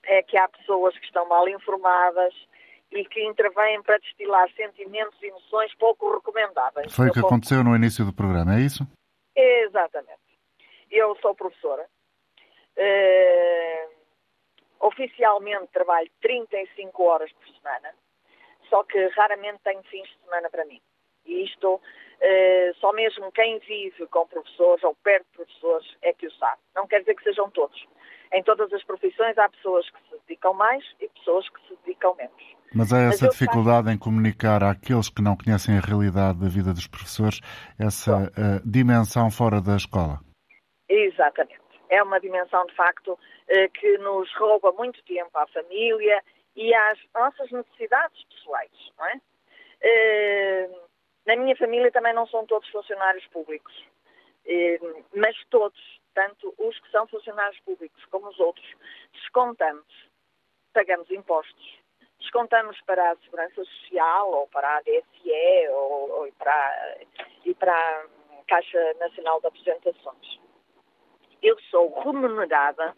É 0.05 0.21
que 0.21 0.37
há 0.37 0.47
pessoas 0.47 0.97
que 0.97 1.05
estão 1.05 1.27
mal 1.27 1.47
informadas 1.47 2.33
e 2.91 3.05
que 3.05 3.23
intervêm 3.25 3.81
para 3.81 3.97
destilar 3.97 4.49
sentimentos 4.55 5.21
e 5.21 5.27
emoções 5.27 5.73
pouco 5.75 6.13
recomendáveis. 6.13 6.93
Foi 6.93 7.09
o 7.09 7.13
que 7.13 7.19
aconteceu 7.19 7.63
no 7.63 7.75
início 7.75 8.05
do 8.05 8.13
programa, 8.13 8.55
é 8.55 8.61
isso? 8.61 8.85
Exatamente. 9.35 10.19
Eu 10.91 11.17
sou 11.21 11.33
professora. 11.35 11.85
Uh, 12.77 13.95
oficialmente 14.81 15.67
trabalho 15.71 16.09
35 16.21 17.03
horas 17.03 17.31
por 17.31 17.47
semana 17.47 17.95
só 18.69 18.83
que 18.83 19.07
raramente 19.09 19.59
tenho 19.63 19.83
fins 19.83 20.07
de 20.07 20.17
semana 20.23 20.49
para 20.49 20.65
mim. 20.65 20.81
E 21.25 21.43
isto, 21.43 21.81
eh, 22.21 22.71
só 22.79 22.93
mesmo 22.93 23.31
quem 23.31 23.59
vive 23.59 24.05
com 24.07 24.27
professores 24.27 24.83
ou 24.83 24.95
perto 24.95 25.25
de 25.25 25.37
professores 25.37 25.97
é 26.01 26.13
que 26.13 26.27
o 26.27 26.31
sabe. 26.33 26.61
Não 26.75 26.87
quer 26.87 26.99
dizer 26.99 27.15
que 27.15 27.23
sejam 27.23 27.49
todos. 27.49 27.85
Em 28.33 28.43
todas 28.43 28.71
as 28.73 28.83
profissões 28.83 29.37
há 29.37 29.49
pessoas 29.49 29.89
que 29.89 29.99
se 30.09 30.21
dedicam 30.27 30.53
mais 30.53 30.83
e 30.99 31.07
pessoas 31.09 31.47
que 31.49 31.61
se 31.67 31.77
dedicam 31.85 32.15
menos. 32.15 32.55
Mas 32.73 32.91
há 32.91 32.99
essa 33.03 33.25
Mas 33.25 33.33
dificuldade 33.33 33.85
faço... 33.85 33.95
em 33.95 33.97
comunicar 33.97 34.63
àqueles 34.63 35.09
que 35.09 35.21
não 35.21 35.37
conhecem 35.37 35.77
a 35.77 35.81
realidade 35.81 36.39
da 36.39 36.47
vida 36.47 36.73
dos 36.73 36.87
professores 36.87 37.39
essa 37.79 38.27
uh, 38.27 38.69
dimensão 38.69 39.31
fora 39.31 39.61
da 39.61 39.75
escola. 39.75 40.19
Exatamente. 40.89 41.63
É 41.89 42.01
uma 42.03 42.19
dimensão, 42.19 42.65
de 42.65 42.75
facto, 42.75 43.13
uh, 43.13 43.71
que 43.73 43.97
nos 43.99 44.29
rouba 44.35 44.71
muito 44.73 45.01
tempo 45.03 45.31
à 45.35 45.47
família 45.47 46.21
e 46.55 46.73
às 46.73 46.99
nossas 47.13 47.51
necessidades 47.51 48.23
pessoais, 48.25 48.71
não 48.97 49.05
é? 49.05 49.21
Uh, 49.83 50.81
na 51.25 51.35
minha 51.35 51.55
família 51.55 51.91
também 51.91 52.13
não 52.13 52.27
são 52.27 52.45
todos 52.45 52.69
funcionários 52.69 53.25
públicos, 53.27 53.73
mas 55.15 55.35
todos, 55.49 55.99
tanto 56.13 56.53
os 56.59 56.79
que 56.79 56.91
são 56.91 57.07
funcionários 57.07 57.59
públicos 57.61 58.05
como 58.11 58.27
os 58.27 58.39
outros, 58.39 58.67
descontamos, 59.11 59.87
pagamos 60.71 61.09
impostos 61.09 61.79
descontamos 62.25 62.79
para 62.81 63.11
a 63.11 63.15
Segurança 63.17 63.63
Social 63.63 64.31
ou 64.31 64.47
para 64.47 64.67
a 64.67 64.77
ADSE 64.77 65.69
ou, 65.71 66.11
ou 66.11 66.31
para, 66.33 66.97
e 67.45 67.53
para 67.53 67.73
a 67.73 68.43
Caixa 68.47 68.93
Nacional 68.99 69.39
de 69.41 69.47
Apresentações. 69.47 70.39
Eu 71.41 71.57
sou 71.69 71.99
remunerada 72.01 72.95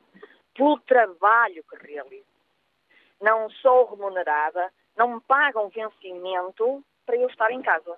pelo 0.53 0.79
trabalho 0.81 1.63
que 1.63 1.87
realizo. 1.87 2.36
Não 3.21 3.49
sou 3.49 3.85
remunerada, 3.85 4.71
não 4.95 5.15
me 5.15 5.21
pagam 5.21 5.69
vencimento 5.69 6.83
para 7.05 7.15
eu 7.15 7.27
estar 7.29 7.51
em 7.51 7.61
casa. 7.61 7.97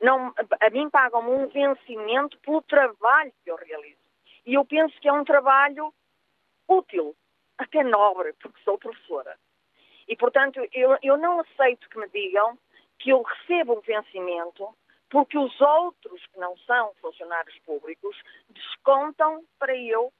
Não, 0.00 0.34
a 0.60 0.70
mim 0.70 0.90
pagam-me 0.90 1.30
um 1.30 1.48
vencimento 1.48 2.38
pelo 2.38 2.62
trabalho 2.62 3.32
que 3.42 3.50
eu 3.50 3.56
realizo. 3.56 4.04
E 4.44 4.54
eu 4.54 4.64
penso 4.64 4.98
que 5.00 5.08
é 5.08 5.12
um 5.12 5.24
trabalho 5.24 5.92
útil, 6.68 7.16
até 7.56 7.82
nobre, 7.82 8.32
porque 8.34 8.60
sou 8.62 8.78
professora. 8.78 9.36
E, 10.06 10.16
portanto, 10.16 10.60
eu, 10.72 10.98
eu 11.02 11.16
não 11.16 11.40
aceito 11.40 11.88
que 11.88 11.98
me 11.98 12.08
digam 12.08 12.58
que 12.98 13.10
eu 13.10 13.22
recebo 13.22 13.78
um 13.78 13.80
vencimento 13.80 14.68
porque 15.10 15.38
os 15.38 15.60
outros 15.60 16.26
que 16.26 16.38
não 16.38 16.56
são 16.58 16.92
funcionários 17.00 17.56
públicos 17.60 18.16
descontam 18.48 19.44
para 19.58 19.76
eu 19.76 20.12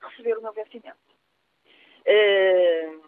receber 0.00 0.38
o 0.38 0.42
meu 0.42 0.52
vencimento. 0.52 0.96
Uh, 2.00 3.07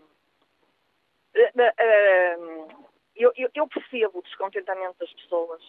eu, 3.17 3.33
eu, 3.37 3.51
eu, 3.55 3.69
percebo 3.69 4.19
o 4.19 4.23
descontentamento 4.23 4.99
das 4.99 5.13
pessoas. 5.13 5.63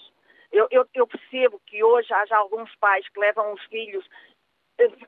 Eu, 0.52 0.68
eu, 0.94 1.08
percebo 1.08 1.62
que 1.66 1.84
hoje 1.84 2.12
há 2.14 2.38
alguns 2.38 2.74
pais 2.76 3.08
que 3.10 3.20
levam 3.20 3.54
os 3.54 3.64
filhos, 3.66 4.06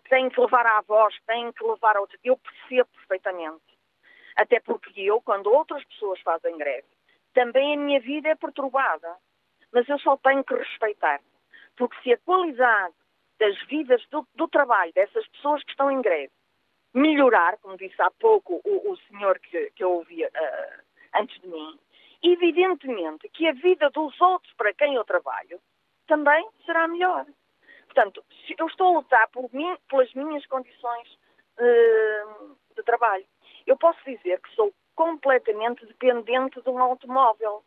têm 0.09 0.29
que 0.29 0.39
levar 0.39 0.65
a 0.65 0.77
avós, 0.77 1.13
têm 1.25 1.51
que 1.51 1.63
levar 1.63 1.97
a 1.97 2.01
outros. 2.01 2.19
Eu 2.23 2.37
percebo 2.37 2.89
perfeitamente. 2.95 3.63
Até 4.35 4.59
porque 4.59 5.01
eu, 5.01 5.21
quando 5.21 5.47
outras 5.47 5.83
pessoas 5.85 6.19
fazem 6.21 6.57
greve, 6.57 6.87
também 7.33 7.73
a 7.73 7.77
minha 7.77 7.99
vida 7.99 8.29
é 8.29 8.35
perturbada. 8.35 9.17
Mas 9.71 9.87
eu 9.89 9.99
só 9.99 10.15
tenho 10.17 10.43
que 10.43 10.53
respeitar. 10.53 11.19
Porque 11.75 11.99
se 12.03 12.13
a 12.13 12.17
qualidade 12.19 12.93
das 13.39 13.59
vidas 13.63 14.05
do, 14.09 14.27
do 14.35 14.47
trabalho 14.47 14.93
dessas 14.93 15.27
pessoas 15.29 15.63
que 15.63 15.71
estão 15.71 15.91
em 15.91 16.01
greve 16.01 16.31
melhorar, 16.93 17.57
como 17.57 17.77
disse 17.77 18.01
há 18.01 18.11
pouco 18.11 18.61
o, 18.63 18.91
o 18.91 18.97
senhor 19.07 19.39
que, 19.39 19.71
que 19.71 19.83
eu 19.83 19.91
ouvi 19.91 20.23
uh, 20.23 20.29
antes 21.15 21.39
de 21.41 21.47
mim, 21.47 21.79
evidentemente 22.21 23.27
que 23.29 23.47
a 23.47 23.53
vida 23.53 23.89
dos 23.89 24.19
outros 24.21 24.53
para 24.53 24.73
quem 24.73 24.95
eu 24.95 25.03
trabalho 25.03 25.59
também 26.07 26.47
será 26.65 26.87
melhor. 26.87 27.25
Portanto, 27.85 28.23
eu 28.57 28.67
estou 28.67 28.87
a 28.87 28.99
lutar 28.99 29.27
por 29.29 29.53
mim, 29.53 29.75
pelas 29.89 30.11
minhas 30.13 30.45
condições 30.47 31.07
uh, 31.59 32.55
de 32.75 32.83
trabalho. 32.83 33.25
Eu 33.65 33.77
posso 33.77 33.99
dizer 34.05 34.39
que 34.41 34.53
sou 34.55 34.73
completamente 34.95 35.85
dependente 35.85 36.61
de 36.61 36.69
um 36.69 36.79
automóvel. 36.79 37.63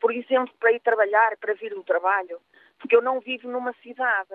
Por 0.00 0.12
exemplo, 0.12 0.54
para 0.58 0.72
ir 0.72 0.80
trabalhar, 0.80 1.36
para 1.38 1.54
vir 1.54 1.74
do 1.74 1.82
trabalho, 1.82 2.40
porque 2.78 2.94
eu 2.94 3.02
não 3.02 3.20
vivo 3.20 3.48
numa 3.48 3.72
cidade. 3.82 4.34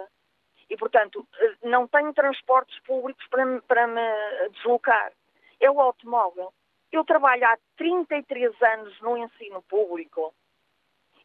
E, 0.74 0.78
portanto, 0.78 1.28
eh, 1.40 1.56
não 1.62 1.88
tenho 1.88 2.12
transportes 2.16 2.80
públicos 2.80 3.24
para 3.30 3.46
me, 3.46 3.62
para 3.62 3.86
me 3.86 4.50
deslocar. 4.54 5.14
É 5.60 5.70
o 5.70 5.80
automóvel. 5.80 6.52
Eu 6.92 7.06
trabalho 7.06 7.46
há 7.46 7.56
33 7.78 8.60
anos 8.60 9.00
no 9.00 9.16
ensino 9.16 9.62
público. 9.62 10.34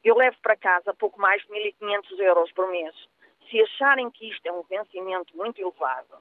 Eu 0.05 0.17
levo 0.17 0.37
para 0.43 0.55
casa 0.55 0.93
pouco 0.93 1.19
mais 1.19 1.41
de 1.43 1.49
1.500 1.49 2.19
euros 2.21 2.53
por 2.53 2.71
mês. 2.71 2.95
Se 3.49 3.59
acharem 3.63 4.11
que 4.11 4.29
isto 4.29 4.45
é 4.45 4.53
um 4.53 4.63
vencimento 4.65 5.35
muito 5.35 5.59
elevado, 5.63 6.19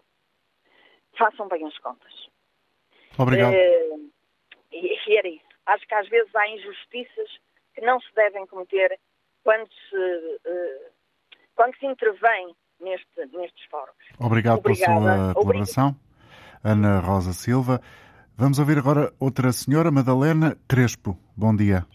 façam 1.18 1.50
bem 1.50 1.68
as 1.68 1.78
contas. 1.80 2.30
Obrigado. 3.20 3.54
Uh, 3.54 4.10
e 4.72 5.18
era 5.18 5.28
isso. 5.28 5.46
Acho 5.66 5.86
que 5.86 5.96
às 5.96 6.08
vezes 6.08 6.34
há 6.34 6.48
injustiças 6.48 7.40
que 7.76 7.82
não 7.82 8.00
se 8.00 8.14
devem 8.16 8.48
cometer 8.48 8.98
quando 9.44 9.70
se, 9.70 9.98
uh, 9.98 10.92
quando 11.56 11.78
se 11.78 11.86
intervém 11.86 12.56
neste, 12.80 13.38
nestes 13.38 13.66
fóruns. 13.70 13.96
Obrigado 14.20 14.60
Obrigada. 14.60 15.00
pela 15.00 15.16
sua 15.16 15.34
colaboração, 15.34 15.96
Ana 16.64 17.00
Rosa 17.00 17.34
Silva. 17.34 17.80
Vamos 18.38 18.60
ouvir 18.60 18.78
agora 18.78 19.12
outra 19.20 19.52
senhora, 19.52 19.92
Madalena 19.92 20.56
Crespo. 20.70 21.18
Bom 21.36 21.56
dia. 21.56 21.86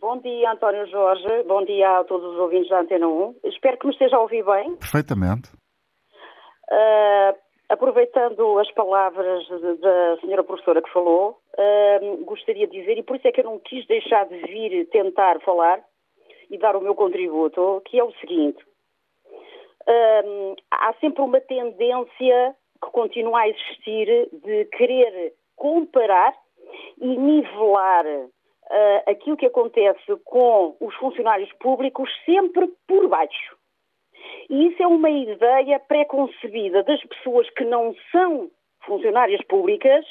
Bom 0.00 0.18
dia, 0.20 0.52
António 0.52 0.86
Jorge. 0.88 1.42
Bom 1.46 1.64
dia 1.64 2.00
a 2.00 2.04
todos 2.04 2.32
os 2.32 2.38
ouvintes 2.38 2.70
da 2.70 2.80
Antena 2.80 3.06
1. 3.06 3.36
Espero 3.44 3.78
que 3.78 3.86
me 3.86 3.92
esteja 3.92 4.16
a 4.16 4.20
ouvir 4.20 4.44
bem. 4.44 4.76
Perfeitamente. 4.76 5.50
Uh, 6.70 7.36
Aproveitando 7.70 8.58
as 8.58 8.68
palavras 8.72 9.46
da 9.48 10.20
senhora 10.20 10.42
professora 10.42 10.82
que 10.82 10.92
falou, 10.92 11.38
uh, 11.56 12.24
gostaria 12.24 12.66
de 12.66 12.80
dizer, 12.80 12.98
e 12.98 13.02
por 13.04 13.14
isso 13.14 13.28
é 13.28 13.30
que 13.30 13.42
eu 13.42 13.44
não 13.44 13.60
quis 13.60 13.86
deixar 13.86 14.26
de 14.26 14.38
vir 14.38 14.88
tentar 14.88 15.38
falar 15.42 15.80
e 16.50 16.58
dar 16.58 16.74
o 16.74 16.80
meu 16.80 16.96
contributo, 16.96 17.80
que 17.86 17.96
é 17.96 18.02
o 18.02 18.10
seguinte. 18.14 18.58
Há 20.70 20.94
sempre 21.00 21.22
uma 21.22 21.40
tendência 21.40 22.54
que 22.82 22.90
continua 22.90 23.40
a 23.40 23.48
existir 23.48 24.28
de 24.32 24.64
querer 24.66 25.34
comparar 25.56 26.34
e 27.00 27.16
nivelar 27.16 28.06
uh, 28.06 29.10
aquilo 29.10 29.36
que 29.36 29.46
acontece 29.46 30.16
com 30.24 30.76
os 30.80 30.94
funcionários 30.96 31.52
públicos 31.54 32.08
sempre 32.24 32.68
por 32.86 33.08
baixo. 33.08 33.56
E 34.48 34.68
isso 34.68 34.82
é 34.82 34.86
uma 34.86 35.10
ideia 35.10 35.78
pré-concebida 35.80 36.82
das 36.82 37.02
pessoas 37.04 37.48
que 37.50 37.64
não 37.64 37.94
são 38.10 38.50
funcionárias 38.84 39.42
públicas 39.46 40.04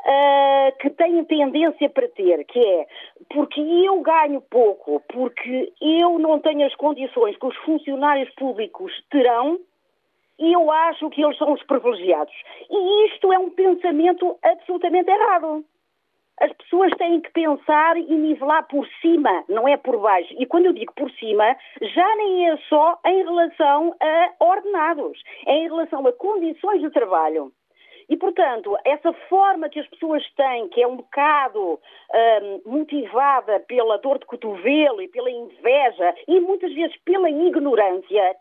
uh, 0.00 0.78
que 0.80 0.90
têm 0.90 1.24
tendência 1.24 1.88
para 1.90 2.08
ter, 2.08 2.44
que 2.44 2.58
é 2.58 2.86
porque 3.30 3.60
eu 3.60 4.00
ganho 4.00 4.40
pouco, 4.42 5.00
porque 5.12 5.72
eu 5.80 6.18
não 6.18 6.40
tenho 6.40 6.66
as 6.66 6.74
condições 6.74 7.36
que 7.36 7.46
os 7.46 7.56
funcionários 7.58 8.30
públicos 8.34 8.92
terão, 9.10 9.58
e 10.38 10.52
eu 10.52 10.70
acho 10.70 11.08
que 11.10 11.22
eles 11.22 11.38
são 11.38 11.52
os 11.52 11.62
privilegiados. 11.62 12.34
E 12.68 13.06
isto 13.06 13.32
é 13.32 13.38
um 13.38 13.50
pensamento 13.50 14.36
absolutamente 14.42 15.10
errado. 15.10 15.64
As 16.40 16.52
pessoas 16.54 16.90
têm 16.98 17.20
que 17.20 17.30
pensar 17.30 17.96
e 17.96 18.12
nivelar 18.12 18.66
por 18.66 18.86
cima, 19.00 19.44
não 19.48 19.68
é 19.68 19.76
por 19.76 19.98
baixo. 20.00 20.34
E 20.36 20.46
quando 20.46 20.66
eu 20.66 20.72
digo 20.72 20.92
por 20.94 21.08
cima, 21.12 21.56
já 21.80 22.16
nem 22.16 22.50
é 22.50 22.56
só 22.68 22.98
em 23.06 23.22
relação 23.22 23.94
a 24.00 24.44
ordenados, 24.44 25.22
é 25.46 25.58
em 25.58 25.68
relação 25.68 26.04
a 26.04 26.12
condições 26.12 26.80
de 26.80 26.90
trabalho. 26.90 27.52
E, 28.08 28.16
portanto, 28.16 28.76
essa 28.84 29.12
forma 29.28 29.68
que 29.68 29.80
as 29.80 29.88
pessoas 29.88 30.22
têm, 30.34 30.68
que 30.68 30.82
é 30.82 30.86
um 30.86 30.96
bocado 30.96 31.80
hum, 31.80 32.62
motivada 32.66 33.60
pela 33.60 33.98
dor 33.98 34.18
de 34.18 34.26
cotovelo 34.26 35.00
e 35.00 35.08
pela 35.08 35.30
inveja 35.30 36.14
e 36.28 36.40
muitas 36.40 36.72
vezes 36.74 36.96
pela 37.04 37.30
ignorância, 37.30 38.36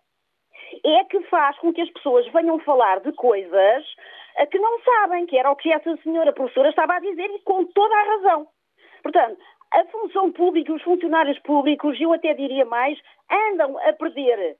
é 0.85 1.03
que 1.05 1.21
faz 1.23 1.57
com 1.59 1.73
que 1.73 1.81
as 1.81 1.89
pessoas 1.91 2.27
venham 2.33 2.59
falar 2.59 2.99
de 3.01 3.11
coisas 3.13 3.85
que 4.49 4.59
não 4.59 4.79
sabem, 4.81 5.25
que 5.25 5.37
era 5.37 5.51
o 5.51 5.55
que 5.55 5.71
essa 5.71 5.95
senhora 5.97 6.33
professora 6.33 6.69
estava 6.69 6.95
a 6.95 6.99
dizer 6.99 7.29
e 7.29 7.39
com 7.39 7.65
toda 7.65 7.95
a 7.95 8.03
razão. 8.03 8.47
Portanto, 9.01 9.37
a 9.71 9.85
função 9.85 10.31
pública 10.31 10.73
os 10.73 10.81
funcionários 10.81 11.37
públicos, 11.39 11.99
eu 11.99 12.13
até 12.13 12.33
diria 12.33 12.65
mais, 12.65 12.97
andam 13.29 13.77
a 13.79 13.93
perder 13.93 14.57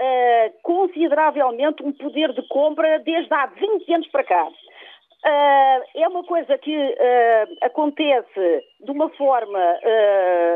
uh, 0.00 0.54
consideravelmente 0.62 1.82
um 1.82 1.92
poder 1.92 2.32
de 2.32 2.42
compra 2.48 2.98
desde 3.00 3.32
há 3.32 3.46
20 3.46 3.94
anos 3.94 4.08
para 4.08 4.24
cá. 4.24 4.46
Uh, 4.46 5.82
é 5.94 6.08
uma 6.08 6.22
coisa 6.24 6.58
que 6.58 6.76
uh, 6.76 7.56
acontece 7.62 8.64
de 8.80 8.90
uma 8.90 9.08
forma 9.10 9.78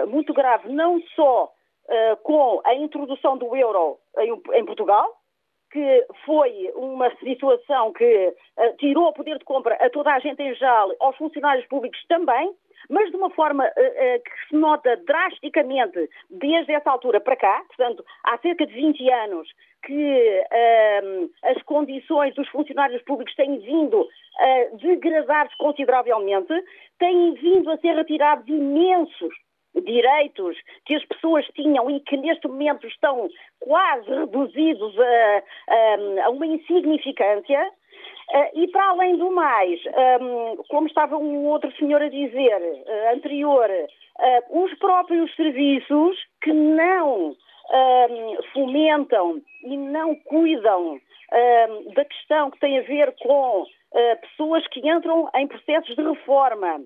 muito 0.08 0.32
grave, 0.34 0.68
não 0.68 1.00
só 1.14 1.50
com 2.22 2.60
a 2.64 2.74
introdução 2.74 3.38
do 3.38 3.56
euro 3.56 3.98
em, 4.18 4.58
em 4.58 4.64
Portugal, 4.66 5.18
que 5.70 6.06
foi 6.24 6.72
uma 6.74 7.10
situação 7.16 7.92
que 7.92 8.34
uh, 8.58 8.76
tirou 8.78 9.08
o 9.08 9.12
poder 9.12 9.38
de 9.38 9.44
compra 9.44 9.74
a 9.74 9.90
toda 9.90 10.12
a 10.12 10.18
gente 10.18 10.42
em 10.42 10.54
geral, 10.54 10.90
aos 11.00 11.16
funcionários 11.16 11.66
públicos 11.66 11.98
também, 12.08 12.52
mas 12.88 13.10
de 13.10 13.16
uma 13.16 13.30
forma 13.30 13.64
uh, 13.64 13.68
uh, 13.68 14.22
que 14.22 14.48
se 14.48 14.56
nota 14.56 14.96
drasticamente 15.06 16.08
desde 16.30 16.72
essa 16.72 16.90
altura 16.90 17.20
para 17.20 17.36
cá, 17.36 17.62
portanto, 17.68 18.04
há 18.24 18.38
cerca 18.38 18.66
de 18.66 18.72
20 18.72 19.10
anos 19.10 19.48
que 19.84 20.42
um, 21.04 21.30
as 21.44 21.62
condições 21.62 22.34
dos 22.34 22.48
funcionários 22.48 23.02
públicos 23.02 23.34
têm 23.34 23.58
vindo 23.58 24.06
a 24.38 24.76
degradar-se 24.76 25.56
consideravelmente, 25.56 26.52
têm 26.98 27.34
vindo 27.34 27.70
a 27.70 27.78
ser 27.78 27.94
retirados 27.94 28.46
imensos 28.48 29.34
direitos 29.84 30.56
que 30.84 30.94
as 30.94 31.04
pessoas 31.04 31.46
tinham 31.54 31.90
e 31.90 32.00
que 32.00 32.16
neste 32.16 32.48
momento 32.48 32.86
estão 32.86 33.28
quase 33.60 34.08
reduzidos 34.08 34.98
a, 34.98 35.42
a, 35.68 36.24
a 36.26 36.30
uma 36.30 36.46
insignificância. 36.46 37.70
Uh, 38.30 38.60
e 38.60 38.68
para 38.68 38.90
além 38.90 39.16
do 39.16 39.30
mais, 39.30 39.80
um, 40.20 40.62
como 40.68 40.86
estava 40.86 41.16
um 41.16 41.46
outro 41.46 41.72
senhor 41.76 42.02
a 42.02 42.10
dizer 42.10 42.60
uh, 42.60 43.14
anterior, 43.14 43.70
uh, 43.70 44.64
os 44.64 44.74
próprios 44.78 45.34
serviços 45.34 46.16
que 46.42 46.52
não 46.52 47.34
fomentam 48.54 49.42
e 49.62 49.76
não 49.76 50.14
cuidam 50.14 50.98
da 51.94 52.02
questão 52.06 52.50
que 52.50 52.58
tem 52.60 52.78
a 52.78 52.82
ver 52.82 53.14
com 53.20 53.66
pessoas 54.22 54.66
que 54.68 54.80
entram 54.88 55.28
em 55.34 55.46
processos 55.46 55.94
de 55.94 56.02
reforma 56.02 56.80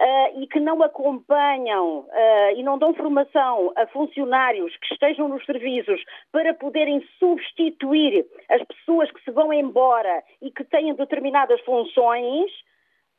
uh, 0.00 0.42
e 0.42 0.46
que 0.46 0.58
não 0.58 0.82
acompanham 0.82 2.00
uh, 2.00 2.56
e 2.56 2.62
não 2.62 2.78
dão 2.78 2.94
formação 2.94 3.72
a 3.76 3.86
funcionários 3.88 4.74
que 4.78 4.94
estejam 4.94 5.28
nos 5.28 5.44
serviços 5.44 6.02
para 6.32 6.54
poderem 6.54 7.06
substituir 7.18 8.26
as 8.48 8.62
pessoas 8.64 9.10
que 9.10 9.22
se 9.22 9.30
vão 9.30 9.52
embora 9.52 10.22
e 10.40 10.50
que 10.50 10.64
têm 10.64 10.94
determinadas 10.94 11.60
funções, 11.60 12.50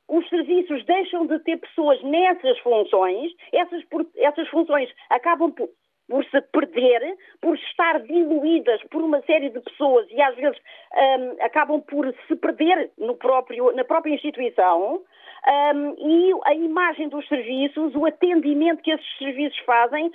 os 0.09 0.27
serviços 0.27 0.83
deixam 0.85 1.25
de 1.25 1.39
ter 1.39 1.57
pessoas 1.57 2.01
nessas 2.03 2.57
funções, 2.59 3.31
essas, 3.53 3.83
essas 4.17 4.47
funções 4.49 4.89
acabam 5.09 5.51
por, 5.51 5.69
por 6.11 6.25
se 6.25 6.41
perder, 6.41 7.15
por 7.39 7.55
estar 7.55 8.01
diluídas 8.01 8.83
por 8.91 9.01
uma 9.01 9.21
série 9.21 9.49
de 9.49 9.61
pessoas 9.61 10.05
e 10.11 10.21
às 10.21 10.35
vezes 10.35 10.59
um, 10.93 11.41
acabam 11.45 11.79
por 11.79 12.13
se 12.27 12.35
perder 12.35 12.91
no 12.97 13.15
próprio, 13.15 13.71
na 13.71 13.85
própria 13.85 14.13
instituição. 14.13 15.01
Um, 15.47 15.95
e 15.97 16.33
a 16.43 16.53
imagem 16.53 17.07
dos 17.07 17.25
serviços, 17.29 17.95
o 17.95 18.05
atendimento 18.05 18.83
que 18.83 18.91
esses 18.91 19.17
serviços 19.17 19.57
fazem, 19.59 20.11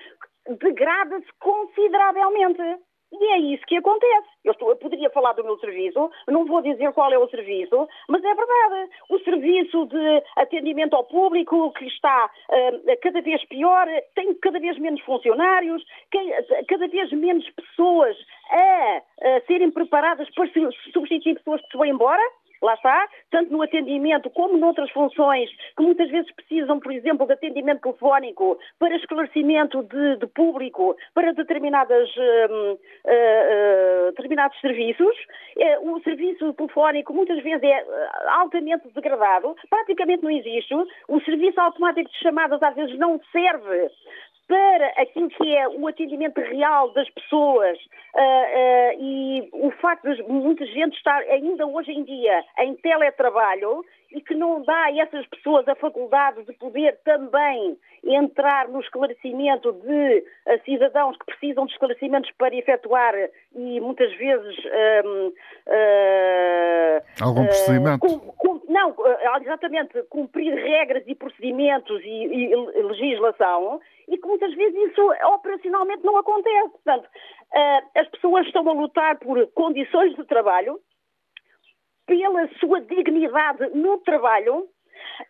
degrada-se 0.60 1.26
consideravelmente. 1.40 2.62
E 3.12 3.24
é 3.32 3.38
isso 3.38 3.64
que 3.66 3.76
acontece. 3.76 4.28
Eu, 4.44 4.52
estou, 4.52 4.70
eu, 4.70 4.76
poderia 4.76 5.10
falar 5.10 5.32
do 5.34 5.44
meu 5.44 5.56
serviço, 5.58 6.10
não 6.28 6.44
vou 6.44 6.60
dizer 6.60 6.92
qual 6.92 7.12
é 7.12 7.18
o 7.18 7.28
serviço, 7.28 7.88
mas 8.08 8.22
é 8.22 8.34
verdade. 8.34 8.90
O 9.08 9.18
serviço 9.20 9.86
de 9.86 10.22
atendimento 10.36 10.94
ao 10.94 11.04
público, 11.04 11.72
que 11.72 11.86
está 11.86 12.30
uh, 12.50 12.98
cada 13.00 13.20
vez 13.20 13.44
pior, 13.46 13.86
tem 14.14 14.34
cada 14.34 14.58
vez 14.58 14.78
menos 14.78 15.00
funcionários, 15.02 15.84
cada 16.68 16.88
vez 16.88 17.12
menos 17.12 17.48
pessoas 17.50 18.16
a, 18.50 19.02
a 19.22 19.40
serem 19.46 19.70
preparadas 19.70 20.28
para 20.34 20.48
substituir 20.92 21.34
pessoas 21.34 21.60
que 21.62 21.70
se 21.70 21.76
vão 21.76 21.86
embora 21.86 22.22
lá 22.66 22.74
está, 22.74 23.08
tanto 23.30 23.52
no 23.52 23.62
atendimento 23.62 24.28
como 24.30 24.58
noutras 24.58 24.90
funções 24.90 25.48
que 25.76 25.82
muitas 25.82 26.10
vezes 26.10 26.30
precisam, 26.34 26.80
por 26.80 26.92
exemplo, 26.92 27.26
de 27.26 27.32
atendimento 27.32 27.80
telefónico 27.80 28.58
para 28.78 28.96
esclarecimento 28.96 29.82
de, 29.84 30.16
de 30.16 30.26
público 30.26 30.96
para 31.14 31.32
determinadas, 31.32 32.08
uh, 32.16 32.72
uh, 32.72 34.06
determinados 34.10 34.60
serviços. 34.60 35.16
Uh, 35.56 35.92
o 35.92 36.02
serviço 36.02 36.52
telefónico 36.54 37.14
muitas 37.14 37.42
vezes 37.42 37.62
é 37.62 37.86
altamente 38.28 38.88
degradado, 38.94 39.56
praticamente 39.70 40.24
não 40.24 40.30
existe. 40.30 40.74
O 41.08 41.20
serviço 41.20 41.60
automático 41.60 42.10
de 42.10 42.18
chamadas 42.18 42.62
às 42.62 42.74
vezes 42.74 42.98
não 42.98 43.20
serve 43.30 43.90
para 44.48 44.86
aquilo 44.96 45.28
que 45.28 45.56
é 45.56 45.68
o 45.68 45.86
atendimento 45.88 46.40
real 46.40 46.92
das 46.92 47.08
pessoas 47.10 47.78
uh, 48.14 48.20
uh, 48.20 49.00
e 49.00 49.48
o 49.52 49.70
facto 49.72 50.14
de 50.14 50.22
muita 50.22 50.64
gente 50.66 50.96
estar 50.96 51.20
ainda 51.22 51.66
hoje 51.66 51.90
em 51.90 52.04
dia 52.04 52.44
em 52.58 52.74
teletrabalho 52.76 53.84
e 54.10 54.20
que 54.20 54.34
não 54.34 54.62
dá 54.62 54.84
a 54.84 54.98
essas 54.98 55.26
pessoas 55.26 55.66
a 55.68 55.74
faculdade 55.74 56.44
de 56.44 56.52
poder 56.54 56.98
também 57.04 57.76
entrar 58.04 58.68
no 58.68 58.80
esclarecimento 58.80 59.72
de 59.72 60.24
uh, 60.46 60.64
cidadãos 60.64 61.16
que 61.18 61.26
precisam 61.26 61.66
de 61.66 61.72
esclarecimentos 61.72 62.30
para 62.38 62.54
efetuar 62.54 63.14
e 63.54 63.80
muitas 63.80 64.14
vezes 64.16 64.56
um, 65.04 65.32
algum 67.20 67.46
procedimento 67.46 67.98
com, 67.98 68.18
com, 68.18 68.62
não 68.68 68.94
exatamente 69.42 70.02
cumprir 70.04 70.54
regras 70.54 71.02
e 71.06 71.14
procedimentos 71.14 72.02
e, 72.04 72.52
e 72.52 72.82
legislação 72.82 73.80
e 74.08 74.16
que 74.16 74.26
muitas 74.26 74.54
vezes 74.54 74.90
isso 74.90 75.02
operacionalmente 75.34 76.04
não 76.04 76.16
acontece. 76.16 76.70
Portanto, 76.70 77.08
as 77.96 78.08
pessoas 78.08 78.46
estão 78.46 78.68
a 78.68 78.72
lutar 78.72 79.18
por 79.18 79.46
condições 79.48 80.14
de 80.14 80.24
trabalho, 80.24 80.80
pela 82.06 82.48
sua 82.58 82.80
dignidade 82.80 83.68
no 83.74 83.98
trabalho, 83.98 84.68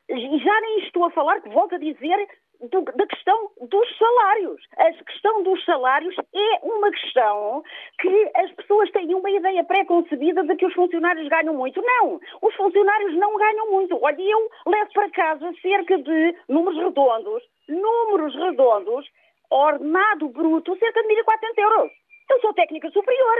e 0.09 0.39
já 0.39 0.61
nem 0.61 0.81
estou 0.81 1.05
a 1.05 1.11
falar, 1.11 1.41
que 1.41 1.49
volto 1.49 1.74
a 1.74 1.79
dizer, 1.79 2.29
do, 2.61 2.83
da 2.83 3.07
questão 3.07 3.51
dos 3.61 3.99
salários. 3.99 4.61
A 4.77 4.93
questão 5.05 5.43
dos 5.43 5.64
salários 5.64 6.14
é 6.35 6.59
uma 6.62 6.91
questão 6.91 7.62
que 8.01 8.31
as 8.37 8.51
pessoas 8.53 8.91
têm 8.93 9.14
uma 9.14 9.31
ideia 9.31 9.64
pré-concebida 9.64 10.43
de 10.45 10.57
que 10.57 10.66
os 10.66 10.74
funcionários 10.74 11.29
ganham 11.29 11.55
muito. 11.55 11.83
Não, 11.83 12.20
os 12.43 12.55
funcionários 12.55 13.14
não 13.14 13.37
ganham 13.37 13.70
muito. 13.70 13.99
Olha, 14.03 14.20
eu 14.20 14.51
levo 14.66 14.93
para 14.93 15.11
casa 15.11 15.53
cerca 15.61 15.99
de 15.99 16.37
números 16.49 16.79
redondos, 16.79 17.43
números 17.68 18.35
redondos, 18.35 19.07
ordenado 19.51 20.29
bruto, 20.29 20.77
cerca 20.79 21.03
de 21.03 21.09
1.400 21.09 21.59
euros. 21.59 21.93
Eu 22.31 22.41
sou 22.41 22.55
técnica 22.55 22.91
superior. 22.91 23.37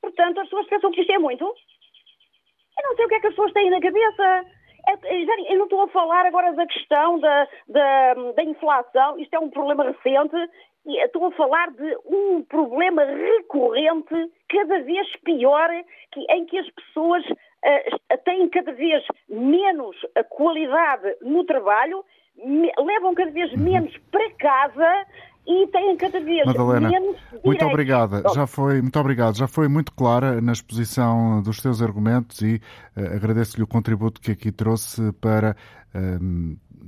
Portanto, 0.00 0.40
as 0.40 0.48
pessoas 0.48 0.66
pensam 0.66 0.90
que 0.92 1.00
isto 1.00 1.12
é 1.12 1.18
muito. 1.18 1.52
Eu 2.78 2.88
não 2.88 2.96
sei 2.96 3.04
o 3.04 3.08
que 3.08 3.14
é 3.14 3.20
que 3.20 3.26
as 3.26 3.34
pessoas 3.34 3.52
têm 3.52 3.70
na 3.70 3.80
cabeça. 3.80 4.46
Eu 5.48 5.58
não 5.58 5.64
estou 5.64 5.82
a 5.82 5.88
falar 5.88 6.26
agora 6.26 6.52
da 6.54 6.66
questão 6.66 7.18
da, 7.20 7.48
da, 7.68 8.14
da 8.34 8.42
inflação, 8.42 9.18
isto 9.18 9.34
é 9.34 9.38
um 9.38 9.48
problema 9.48 9.84
recente, 9.84 10.36
e 10.84 10.98
estou 11.04 11.26
a 11.26 11.32
falar 11.32 11.70
de 11.70 11.96
um 12.04 12.42
problema 12.42 13.04
recorrente, 13.04 14.30
cada 14.48 14.80
vez 14.80 15.08
pior, 15.24 15.70
que, 16.10 16.20
em 16.32 16.44
que 16.46 16.58
as 16.58 16.68
pessoas 16.70 17.24
uh, 17.30 18.18
têm 18.24 18.48
cada 18.48 18.72
vez 18.72 19.04
menos 19.28 19.96
qualidade 20.30 21.16
no 21.20 21.44
trabalho, 21.44 22.04
me, 22.36 22.72
levam 22.76 23.14
cada 23.14 23.30
vez 23.30 23.52
menos 23.52 23.96
para 24.10 24.28
casa 24.32 25.06
e 25.46 25.66
têm 25.68 25.96
cada 25.96 26.20
vez 26.20 26.46
Madalena, 26.46 26.88
menos 26.88 27.16
muito 27.44 27.64
obrigada. 27.64 28.22
Já 28.34 28.46
foi, 28.46 28.80
muito 28.80 28.98
obrigado. 28.98 29.36
Já 29.36 29.48
foi 29.48 29.68
muito 29.68 29.92
clara 29.92 30.40
na 30.40 30.52
exposição 30.52 31.42
dos 31.42 31.58
seus 31.58 31.82
argumentos 31.82 32.40
e 32.40 32.60
uh, 32.96 33.14
agradeço-lhe 33.16 33.62
o 33.62 33.66
contributo 33.66 34.20
que 34.20 34.32
aqui 34.32 34.52
trouxe 34.52 35.12
para 35.20 35.56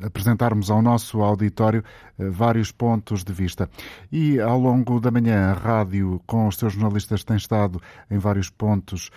apresentarmos 0.03 0.71
ao 0.71 0.83
nosso 0.83 1.21
auditório 1.23 1.85
uh, 2.19 2.31
vários 2.31 2.73
pontos 2.73 3.23
de 3.23 3.33
vista. 3.33 3.69
E 4.11 4.41
ao 4.41 4.59
longo 4.59 5.01
da 5.01 5.11
manhã, 5.11 5.51
a 5.51 5.53
rádio 5.53 6.21
com 6.27 6.49
os 6.49 6.57
seus 6.57 6.73
jornalistas 6.73 7.25
tem 7.25 7.37
estado 7.37 7.81
em 8.11 8.19
vários 8.19 8.51
pontos 8.51 9.11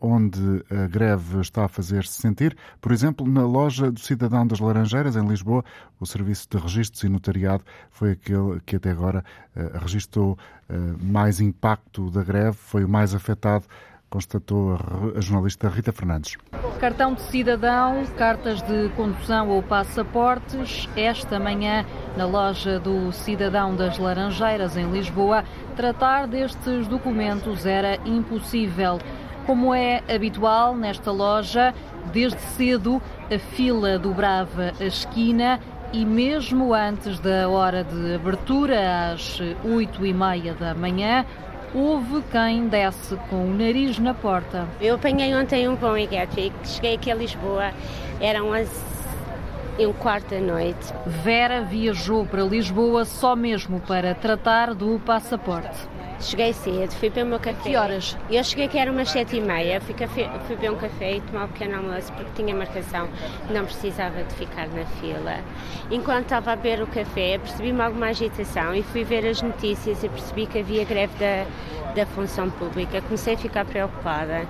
onde 0.00 0.64
a 0.70 0.86
greve 0.86 1.40
está 1.40 1.64
a 1.64 1.68
fazer-se 1.68 2.20
sentir. 2.20 2.56
Por 2.80 2.92
exemplo, 2.92 3.26
na 3.26 3.44
loja 3.44 3.90
do 3.90 3.98
Cidadão 3.98 4.46
das 4.46 4.60
Laranjeiras, 4.60 5.16
em 5.16 5.26
Lisboa, 5.26 5.64
o 5.98 6.06
serviço 6.06 6.46
de 6.48 6.56
registros 6.56 7.02
e 7.02 7.08
notariado 7.08 7.64
foi 7.90 8.12
aquele 8.12 8.60
que 8.64 8.76
até 8.76 8.90
agora 8.90 9.24
uh, 9.56 9.78
registrou 9.78 10.38
mais 11.02 11.38
impacto 11.38 12.10
da 12.10 12.24
greve, 12.24 12.56
foi 12.56 12.82
o 12.82 12.88
mais 12.88 13.14
afetado, 13.14 13.66
constatou 14.12 14.74
a, 15.16 15.20
jornalista 15.22 15.70
Rita 15.70 15.90
Fernandes. 15.90 16.36
Cartão 16.78 17.14
de 17.14 17.22
cidadão, 17.22 18.04
cartas 18.18 18.60
de 18.60 18.90
condução 18.90 19.48
ou 19.48 19.62
passaportes. 19.62 20.86
Esta 20.94 21.40
manhã, 21.40 21.86
na 22.14 22.26
loja 22.26 22.78
do 22.78 23.10
Cidadão 23.10 23.74
das 23.74 23.96
Laranjeiras, 23.96 24.76
em 24.76 24.90
Lisboa, 24.90 25.44
tratar 25.74 26.26
destes 26.26 26.86
documentos 26.88 27.64
era 27.64 27.96
impossível. 28.04 28.98
Como 29.46 29.74
é 29.74 30.02
habitual 30.14 30.76
nesta 30.76 31.10
loja, 31.10 31.74
desde 32.12 32.38
cedo 32.38 33.00
a 33.34 33.38
fila 33.38 33.98
dobrava 33.98 34.72
a 34.78 34.84
esquina 34.84 35.58
e 35.90 36.04
mesmo 36.04 36.74
antes 36.74 37.18
da 37.18 37.48
hora 37.48 37.82
de 37.82 38.14
abertura, 38.14 39.12
às 39.12 39.40
oito 39.64 40.04
e 40.04 40.12
meia 40.12 40.54
da 40.54 40.74
manhã, 40.74 41.24
houve 41.74 42.22
quem 42.30 42.68
desse 42.68 43.16
com 43.28 43.46
o 43.46 43.54
nariz 43.54 43.98
na 43.98 44.14
porta. 44.14 44.66
Eu 44.80 44.96
apanhei 44.96 45.34
ontem 45.34 45.68
um 45.68 45.76
pão 45.76 45.96
e 45.96 46.08
cheguei 46.64 46.94
aqui 46.94 47.10
a 47.10 47.14
Lisboa, 47.14 47.72
eram 48.20 48.52
as 48.52 48.92
e 49.78 49.86
um 49.86 49.92
quarto 49.92 50.30
da 50.30 50.40
noite. 50.40 50.92
Vera 51.06 51.62
viajou 51.62 52.26
para 52.26 52.42
Lisboa 52.42 53.04
só 53.04 53.34
mesmo 53.34 53.80
para 53.80 54.14
tratar 54.14 54.74
do 54.74 55.00
passaporte. 55.00 55.91
Cheguei 56.22 56.52
cedo, 56.52 56.92
fui 56.92 57.08
beber 57.08 57.24
o 57.24 57.26
meu 57.30 57.40
café. 57.40 57.70
Que 57.70 57.76
horas? 57.76 58.16
Eu 58.30 58.44
cheguei 58.44 58.68
que 58.68 58.78
era 58.78 58.92
umas 58.92 59.10
sete 59.10 59.36
e 59.38 59.40
meia, 59.40 59.80
fui, 59.80 59.92
café, 59.92 60.30
fui 60.46 60.54
beber 60.54 60.70
um 60.70 60.76
café 60.76 61.16
e 61.16 61.20
tomar 61.20 61.46
um 61.46 61.48
pequeno 61.48 61.78
almoço 61.78 62.12
porque 62.12 62.30
tinha 62.36 62.54
marcação, 62.54 63.08
não 63.50 63.64
precisava 63.64 64.22
de 64.22 64.32
ficar 64.36 64.68
na 64.68 64.86
fila. 65.00 65.40
Enquanto 65.90 66.26
estava 66.26 66.52
a 66.52 66.56
beber 66.56 66.80
o 66.80 66.86
café, 66.86 67.38
percebi-me 67.38 67.80
alguma 67.80 68.06
agitação 68.06 68.72
e 68.72 68.84
fui 68.84 69.02
ver 69.02 69.26
as 69.26 69.42
notícias 69.42 70.04
e 70.04 70.08
percebi 70.08 70.46
que 70.46 70.60
havia 70.60 70.84
greve 70.84 71.12
da, 71.18 71.44
da 71.92 72.06
função 72.06 72.48
pública. 72.50 73.02
Comecei 73.02 73.34
a 73.34 73.38
ficar 73.38 73.64
preocupada 73.64 74.46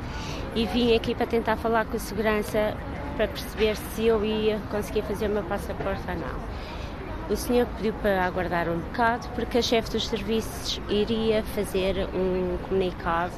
e 0.55 0.67
vim 0.67 0.95
aqui 0.95 1.15
para 1.15 1.27
tentar 1.27 1.57
falar 1.57 1.87
com 1.87 1.97
a 1.97 2.01
segurança 2.01 2.77
para 3.17 3.29
perceber 3.29 3.77
se 3.77 4.07
eu 4.07 4.23
ia 4.23 4.59
conseguir 4.71 5.03
fazer 5.03 5.27
o 5.27 5.31
meu 5.31 5.43
passaporte 5.45 6.03
ou 6.07 6.17
não. 6.17 6.82
O 7.31 7.37
senhor 7.37 7.67
pediu 7.77 7.93
para 7.95 8.25
aguardar 8.25 8.69
um 8.69 8.79
bocado 8.79 9.27
porque 9.35 9.59
a 9.59 9.63
chefe 9.63 9.91
dos 9.91 10.09
serviços 10.09 10.81
iria 10.89 11.43
fazer 11.55 12.09
um 12.13 12.59
comunicado 12.69 13.33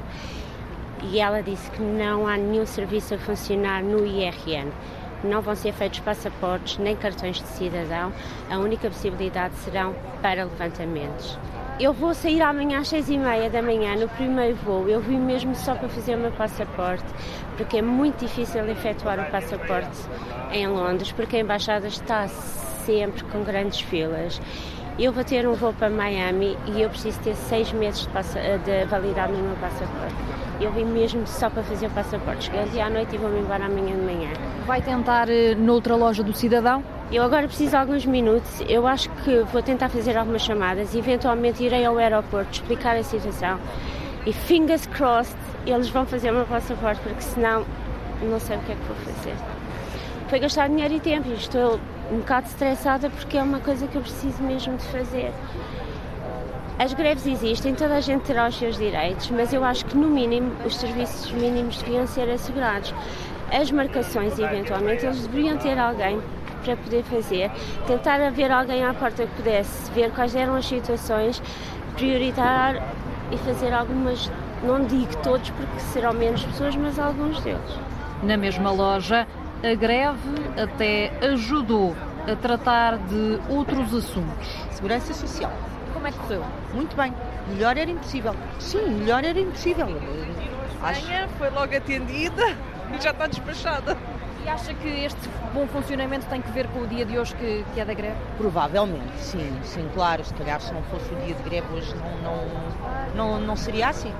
e 1.02 1.20
ela 1.20 1.42
disse 1.42 1.70
que 1.70 1.82
não 1.82 2.26
há 2.26 2.36
nenhum 2.36 2.66
serviço 2.66 3.14
a 3.14 3.18
funcionar 3.18 3.82
no 3.82 4.04
IRN. 4.06 4.72
Não 5.22 5.40
vão 5.40 5.54
ser 5.54 5.72
feitos 5.72 6.00
passaportes 6.00 6.78
nem 6.78 6.96
cartões 6.96 7.36
de 7.36 7.46
cidadão. 7.48 8.12
A 8.50 8.58
única 8.58 8.88
possibilidade 8.88 9.54
serão 9.56 9.94
para 10.20 10.44
levantamentos. 10.44 11.38
Eu 11.78 11.92
vou 11.92 12.14
sair 12.14 12.40
amanhã 12.40 12.80
às 12.80 12.88
seis 12.88 13.08
e 13.08 13.18
meia 13.18 13.50
da 13.50 13.60
manhã 13.60 13.96
no 13.96 14.08
primeiro 14.08 14.54
voo. 14.56 14.88
Eu 14.88 15.00
vim 15.00 15.18
mesmo 15.18 15.54
só 15.54 15.74
para 15.74 15.88
fazer 15.88 16.14
o 16.14 16.18
meu 16.18 16.32
passaporte, 16.32 17.04
porque 17.56 17.78
é 17.78 17.82
muito 17.82 18.24
difícil 18.24 18.66
efetuar 18.68 19.18
o 19.18 19.30
passaporte 19.30 19.98
em 20.52 20.68
Londres, 20.68 21.10
porque 21.12 21.36
a 21.36 21.40
embaixada 21.40 21.86
está 21.88 22.28
sempre 22.84 23.24
com 23.24 23.42
grandes 23.42 23.80
filas. 23.80 24.40
Eu 24.96 25.12
vou 25.12 25.24
ter 25.24 25.46
um 25.48 25.54
voo 25.54 25.72
para 25.72 25.90
Miami 25.90 26.56
e 26.66 26.80
eu 26.80 26.88
preciso 26.88 27.18
ter 27.20 27.34
seis 27.34 27.72
meses 27.72 28.06
de, 28.06 28.58
de 28.58 28.84
validade 28.84 29.32
no 29.32 29.42
meu 29.42 29.56
passaporte. 29.56 30.14
Eu 30.60 30.70
vim 30.70 30.84
mesmo 30.84 31.26
só 31.26 31.50
para 31.50 31.64
fazer 31.64 31.88
o 31.88 31.90
passaporte. 31.90 32.44
Cheguei 32.44 32.60
ontem 32.60 32.80
à 32.80 32.88
noite 32.88 33.16
e 33.16 33.18
vou-me 33.18 33.40
embora 33.40 33.64
amanhã 33.64 33.96
de 33.96 34.02
manhã. 34.02 34.30
Vai 34.66 34.80
tentar 34.80 35.28
eh, 35.28 35.56
noutra 35.56 35.96
loja 35.96 36.22
do 36.22 36.32
cidadão? 36.32 36.84
Eu 37.10 37.24
agora 37.24 37.48
preciso 37.48 37.70
de 37.70 37.76
alguns 37.76 38.06
minutos. 38.06 38.62
Eu 38.68 38.86
acho 38.86 39.10
que 39.24 39.40
vou 39.52 39.62
tentar 39.62 39.88
fazer 39.88 40.16
algumas 40.16 40.42
chamadas 40.42 40.94
e 40.94 40.98
eventualmente 40.98 41.64
irei 41.64 41.84
ao 41.84 41.98
aeroporto 41.98 42.52
explicar 42.52 42.96
a 42.96 43.02
situação. 43.02 43.58
E 44.24 44.32
fingers 44.32 44.86
crossed, 44.86 45.36
eles 45.66 45.88
vão 45.88 46.06
fazer 46.06 46.30
o 46.30 46.34
meu 46.34 46.46
passaporte, 46.46 47.00
porque 47.02 47.20
senão 47.20 47.66
não 48.22 48.38
sei 48.38 48.56
o 48.56 48.60
que 48.60 48.72
é 48.72 48.74
que 48.76 48.82
vou 48.84 48.96
fazer. 48.96 49.34
Foi 50.28 50.38
gastar 50.38 50.68
dinheiro 50.68 50.94
e 50.94 51.00
tempo 51.00 51.28
e 51.28 51.34
estou 51.34 51.80
um 52.14 52.18
bocado 52.18 52.46
estressada 52.46 53.10
porque 53.10 53.36
é 53.36 53.42
uma 53.42 53.58
coisa 53.58 53.88
que 53.88 53.96
eu 53.96 54.02
preciso 54.02 54.40
mesmo 54.42 54.76
de 54.76 54.84
fazer. 54.84 55.32
As 56.78 56.92
greves 56.94 57.26
existem, 57.26 57.74
toda 57.74 57.94
a 57.94 58.00
gente 58.00 58.22
terá 58.22 58.48
os 58.48 58.56
seus 58.56 58.76
direitos, 58.76 59.30
mas 59.30 59.52
eu 59.52 59.64
acho 59.64 59.84
que 59.84 59.96
no 59.96 60.08
mínimo 60.08 60.52
os 60.64 60.76
serviços 60.76 61.30
mínimos 61.32 61.82
deviam 61.82 62.06
ser 62.06 62.30
assegurados. 62.30 62.94
As 63.52 63.70
marcações, 63.70 64.38
eventualmente, 64.38 65.04
eles 65.04 65.26
deveriam 65.26 65.56
ter 65.56 65.78
alguém 65.78 66.20
para 66.64 66.76
poder 66.76 67.02
fazer, 67.04 67.50
tentar 67.86 68.20
haver 68.20 68.50
alguém 68.50 68.84
à 68.84 68.94
porta 68.94 69.26
que 69.26 69.34
pudesse 69.36 69.90
ver 69.92 70.10
quais 70.12 70.34
eram 70.34 70.54
as 70.54 70.66
situações, 70.66 71.42
prioritar 71.94 72.76
e 73.30 73.36
fazer 73.38 73.72
algumas, 73.72 74.30
não 74.62 74.84
digo 74.84 75.16
todos 75.22 75.50
porque 75.50 75.80
serão 75.80 76.12
menos 76.12 76.44
pessoas, 76.44 76.74
mas 76.76 76.98
alguns 76.98 77.40
deles. 77.40 77.78
Na 78.22 78.36
mesma 78.36 78.70
loja, 78.70 79.26
a 79.64 79.74
greve 79.74 80.30
até 80.62 81.10
ajudou 81.26 81.96
a 82.30 82.36
tratar 82.36 82.98
de 82.98 83.40
outros 83.48 83.94
assuntos. 83.94 84.46
Segurança 84.70 85.14
social. 85.14 85.52
Como 85.94 86.06
é 86.06 86.12
que 86.12 86.18
correu? 86.18 86.44
Muito 86.74 86.94
bem. 86.94 87.14
Melhor 87.48 87.78
era 87.78 87.90
impossível. 87.90 88.34
Sim, 88.58 88.90
melhor 88.90 89.24
era 89.24 89.40
impossível. 89.40 89.88
Acho... 90.82 91.06
foi 91.38 91.48
logo 91.48 91.74
atendida 91.74 92.56
e 92.94 93.02
já 93.02 93.10
está 93.10 93.26
despachada. 93.26 93.96
E 94.44 94.48
acha 94.48 94.74
que 94.74 94.88
este 94.88 95.30
bom 95.54 95.66
funcionamento 95.66 96.26
tem 96.26 96.42
que 96.42 96.50
ver 96.50 96.66
com 96.68 96.80
o 96.80 96.86
dia 96.86 97.06
de 97.06 97.18
hoje 97.18 97.34
que, 97.34 97.64
que, 97.72 97.80
é 97.80 97.84
da 97.86 97.94
greve? 97.94 98.16
Provavelmente, 98.36 99.16
sim, 99.16 99.50
sim, 99.62 99.88
claro. 99.94 100.22
Se 100.22 100.34
calhar 100.34 100.60
se 100.60 100.74
não 100.74 100.82
fosse 100.82 101.10
o 101.14 101.16
dia 101.24 101.34
de 101.34 101.42
greve 101.42 101.66
hoje 101.72 101.94
não, 102.22 102.36
não, 103.16 103.38
não, 103.38 103.40
não 103.40 103.56
seria 103.56 103.88
assim. 103.88 104.12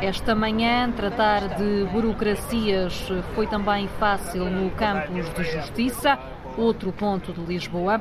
Esta 0.00 0.34
manhã, 0.34 0.90
tratar 0.90 1.56
de 1.56 1.84
burocracias 1.92 3.08
foi 3.34 3.46
também 3.46 3.88
fácil 3.98 4.50
no 4.50 4.70
campus 4.70 5.32
de 5.34 5.44
Justiça, 5.44 6.18
outro 6.56 6.92
ponto 6.92 7.32
de 7.32 7.40
Lisboa. 7.40 8.00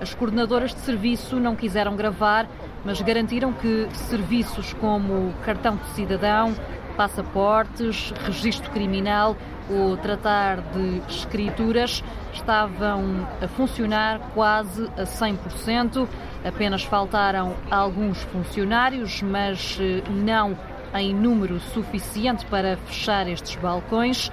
As 0.00 0.14
coordenadoras 0.14 0.74
de 0.74 0.80
serviço 0.80 1.38
não 1.38 1.54
quiseram 1.54 1.94
gravar, 1.94 2.48
mas 2.84 3.00
garantiram 3.00 3.52
que 3.52 3.88
serviços 3.92 4.72
como 4.74 5.32
cartão 5.44 5.76
de 5.76 5.86
cidadão, 5.90 6.54
passaportes, 6.96 8.12
registro 8.24 8.70
criminal 8.70 9.36
ou 9.70 9.96
tratar 9.96 10.60
de 10.60 11.02
escrituras 11.08 12.02
estavam 12.32 13.26
a 13.40 13.48
funcionar 13.48 14.20
quase 14.34 14.86
a 14.96 15.04
100%. 15.04 16.08
Apenas 16.44 16.82
faltaram 16.82 17.54
alguns 17.70 18.22
funcionários, 18.24 19.22
mas 19.22 19.78
eh, 19.80 20.02
não 20.10 20.56
em 20.94 21.14
número 21.14 21.58
suficiente 21.60 22.44
para 22.46 22.76
fechar 22.76 23.28
estes 23.28 23.56
balcões. 23.56 24.30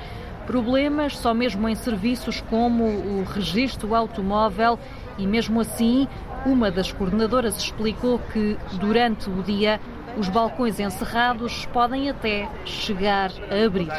Problemas 0.48 1.16
só 1.18 1.34
mesmo 1.34 1.70
em 1.70 1.76
serviços 1.76 2.42
como 2.50 2.84
o 2.84 3.24
registro 3.24 3.94
automóvel 3.94 4.80
e 5.18 5.28
mesmo 5.28 5.62
assim 5.62 6.08
uma 6.46 6.72
das 6.72 6.92
coordenadoras 6.92 7.58
explicou 7.58 8.18
que 8.18 8.58
durante 8.80 9.30
o 9.30 9.44
dia 9.44 9.80
os 10.18 10.28
balcões 10.28 10.80
encerrados 10.80 11.66
podem 11.68 12.10
até 12.10 12.50
chegar 12.66 13.32
a 13.52 13.66
abrir. 13.66 13.90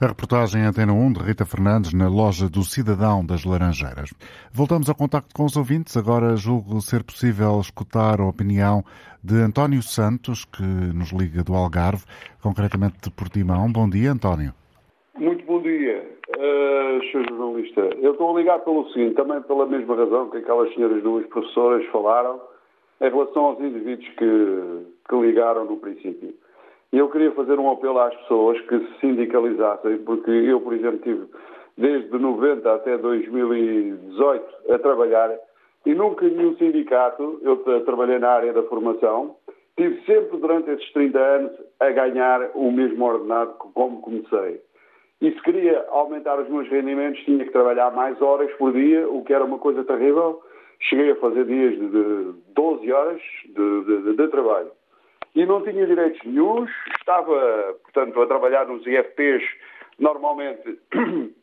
A 0.00 0.06
reportagem 0.06 0.62
Antena 0.62 0.92
1 0.92 1.12
de 1.14 1.20
Rita 1.24 1.44
Fernandes 1.44 1.92
na 1.92 2.08
loja 2.08 2.48
do 2.48 2.62
Cidadão 2.62 3.26
das 3.26 3.44
Laranjeiras. 3.44 4.14
Voltamos 4.52 4.88
ao 4.88 4.94
contacto 4.94 5.34
com 5.34 5.44
os 5.44 5.56
ouvintes. 5.56 5.96
Agora 5.96 6.36
julgo 6.36 6.80
ser 6.80 7.02
possível 7.02 7.58
escutar 7.58 8.20
a 8.20 8.28
opinião 8.28 8.84
de 9.24 9.34
António 9.42 9.82
Santos, 9.82 10.44
que 10.44 10.62
nos 10.62 11.10
liga 11.10 11.42
do 11.42 11.52
Algarve, 11.52 12.04
concretamente 12.40 12.94
de 13.02 13.10
Portimão. 13.10 13.72
Bom 13.72 13.90
dia, 13.90 14.12
António. 14.12 14.52
Muito 15.18 15.44
bom 15.44 15.60
dia, 15.62 16.08
uh, 16.30 17.02
Sr. 17.10 17.28
Jornalista. 17.28 17.80
Eu 18.00 18.12
estou 18.12 18.36
a 18.36 18.38
ligar 18.38 18.60
pelo 18.60 18.88
seguinte, 18.92 19.16
também 19.16 19.42
pela 19.42 19.66
mesma 19.66 19.96
razão 19.96 20.30
que 20.30 20.36
aquelas 20.36 20.72
senhoras 20.74 21.02
duas 21.02 21.26
professoras 21.26 21.84
falaram, 21.90 22.40
em 23.00 23.10
relação 23.10 23.46
aos 23.46 23.58
indivíduos 23.58 24.08
que, 24.10 24.86
que 25.08 25.16
ligaram 25.16 25.64
no 25.64 25.76
princípio. 25.78 26.32
Eu 26.90 27.10
queria 27.10 27.30
fazer 27.32 27.58
um 27.58 27.70
apelo 27.70 27.98
às 27.98 28.14
pessoas 28.16 28.58
que 28.62 28.78
se 28.78 29.00
sindicalizassem, 29.00 29.98
porque 29.98 30.30
eu, 30.30 30.58
por 30.60 30.72
exemplo, 30.72 30.98
tive 31.00 31.26
desde 31.76 32.18
90 32.18 32.74
até 32.74 32.96
2018 32.96 34.72
a 34.72 34.78
trabalhar 34.78 35.38
e 35.84 35.94
nunca 35.94 36.26
nenhum 36.26 36.56
sindicato, 36.56 37.40
eu 37.42 37.84
trabalhei 37.84 38.18
na 38.18 38.30
área 38.30 38.52
da 38.54 38.62
formação, 38.64 39.36
tive 39.76 40.00
sempre 40.06 40.38
durante 40.38 40.70
esses 40.70 40.90
30 40.92 41.18
anos 41.18 41.52
a 41.78 41.90
ganhar 41.90 42.50
o 42.54 42.72
mesmo 42.72 43.04
ordenado 43.04 43.52
como 43.74 44.00
comecei. 44.00 44.60
E 45.20 45.30
se 45.30 45.42
queria 45.42 45.84
aumentar 45.90 46.40
os 46.40 46.48
meus 46.48 46.68
rendimentos, 46.68 47.22
tinha 47.24 47.44
que 47.44 47.52
trabalhar 47.52 47.90
mais 47.90 48.20
horas 48.22 48.50
por 48.54 48.72
dia, 48.72 49.06
o 49.08 49.22
que 49.24 49.34
era 49.34 49.44
uma 49.44 49.58
coisa 49.58 49.84
terrível. 49.84 50.40
Cheguei 50.80 51.10
a 51.10 51.16
fazer 51.16 51.44
dias 51.44 51.74
de 51.74 52.32
12 52.54 52.92
horas 52.92 53.20
de, 53.44 53.84
de, 53.84 54.16
de 54.16 54.28
trabalho 54.28 54.70
e 55.34 55.46
não 55.46 55.62
tinha 55.62 55.86
direitos 55.86 56.20
nenhums, 56.24 56.70
estava, 56.98 57.76
portanto, 57.84 58.20
a 58.20 58.26
trabalhar 58.26 58.66
nos 58.66 58.86
IFPs, 58.86 59.44
normalmente 59.98 60.78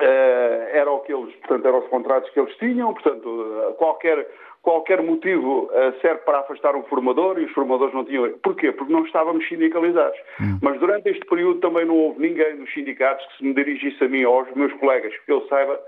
eh, 0.00 0.70
era 0.72 0.90
o 0.90 1.00
que 1.00 1.12
eles, 1.12 1.34
portanto, 1.36 1.66
eram 1.66 1.78
os 1.78 1.88
contratos 1.88 2.30
que 2.30 2.40
eles 2.40 2.56
tinham, 2.56 2.92
portanto, 2.92 3.74
qualquer, 3.78 4.26
qualquer 4.62 5.02
motivo 5.02 5.70
eh, 5.72 5.92
serve 6.00 6.20
para 6.22 6.40
afastar 6.40 6.74
um 6.76 6.82
formador 6.84 7.38
e 7.38 7.44
os 7.44 7.52
formadores 7.52 7.94
não 7.94 8.04
tinham. 8.04 8.30
Porquê? 8.42 8.72
Porque 8.72 8.92
não 8.92 9.04
estávamos 9.04 9.46
sindicalizados. 9.48 10.18
Hum. 10.40 10.58
Mas 10.62 10.78
durante 10.80 11.08
este 11.08 11.24
período 11.26 11.60
também 11.60 11.84
não 11.84 11.96
houve 11.96 12.20
ninguém 12.20 12.56
nos 12.56 12.72
sindicatos 12.72 13.24
que 13.26 13.38
se 13.38 13.44
me 13.44 13.54
dirigisse 13.54 14.02
a 14.02 14.08
mim 14.08 14.24
ou 14.24 14.40
aos 14.40 14.54
meus 14.54 14.72
colegas, 14.74 15.12
que 15.24 15.32
eu 15.32 15.46
saiba, 15.48 15.80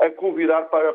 a 0.00 0.10
convidar 0.10 0.62
para 0.62 0.94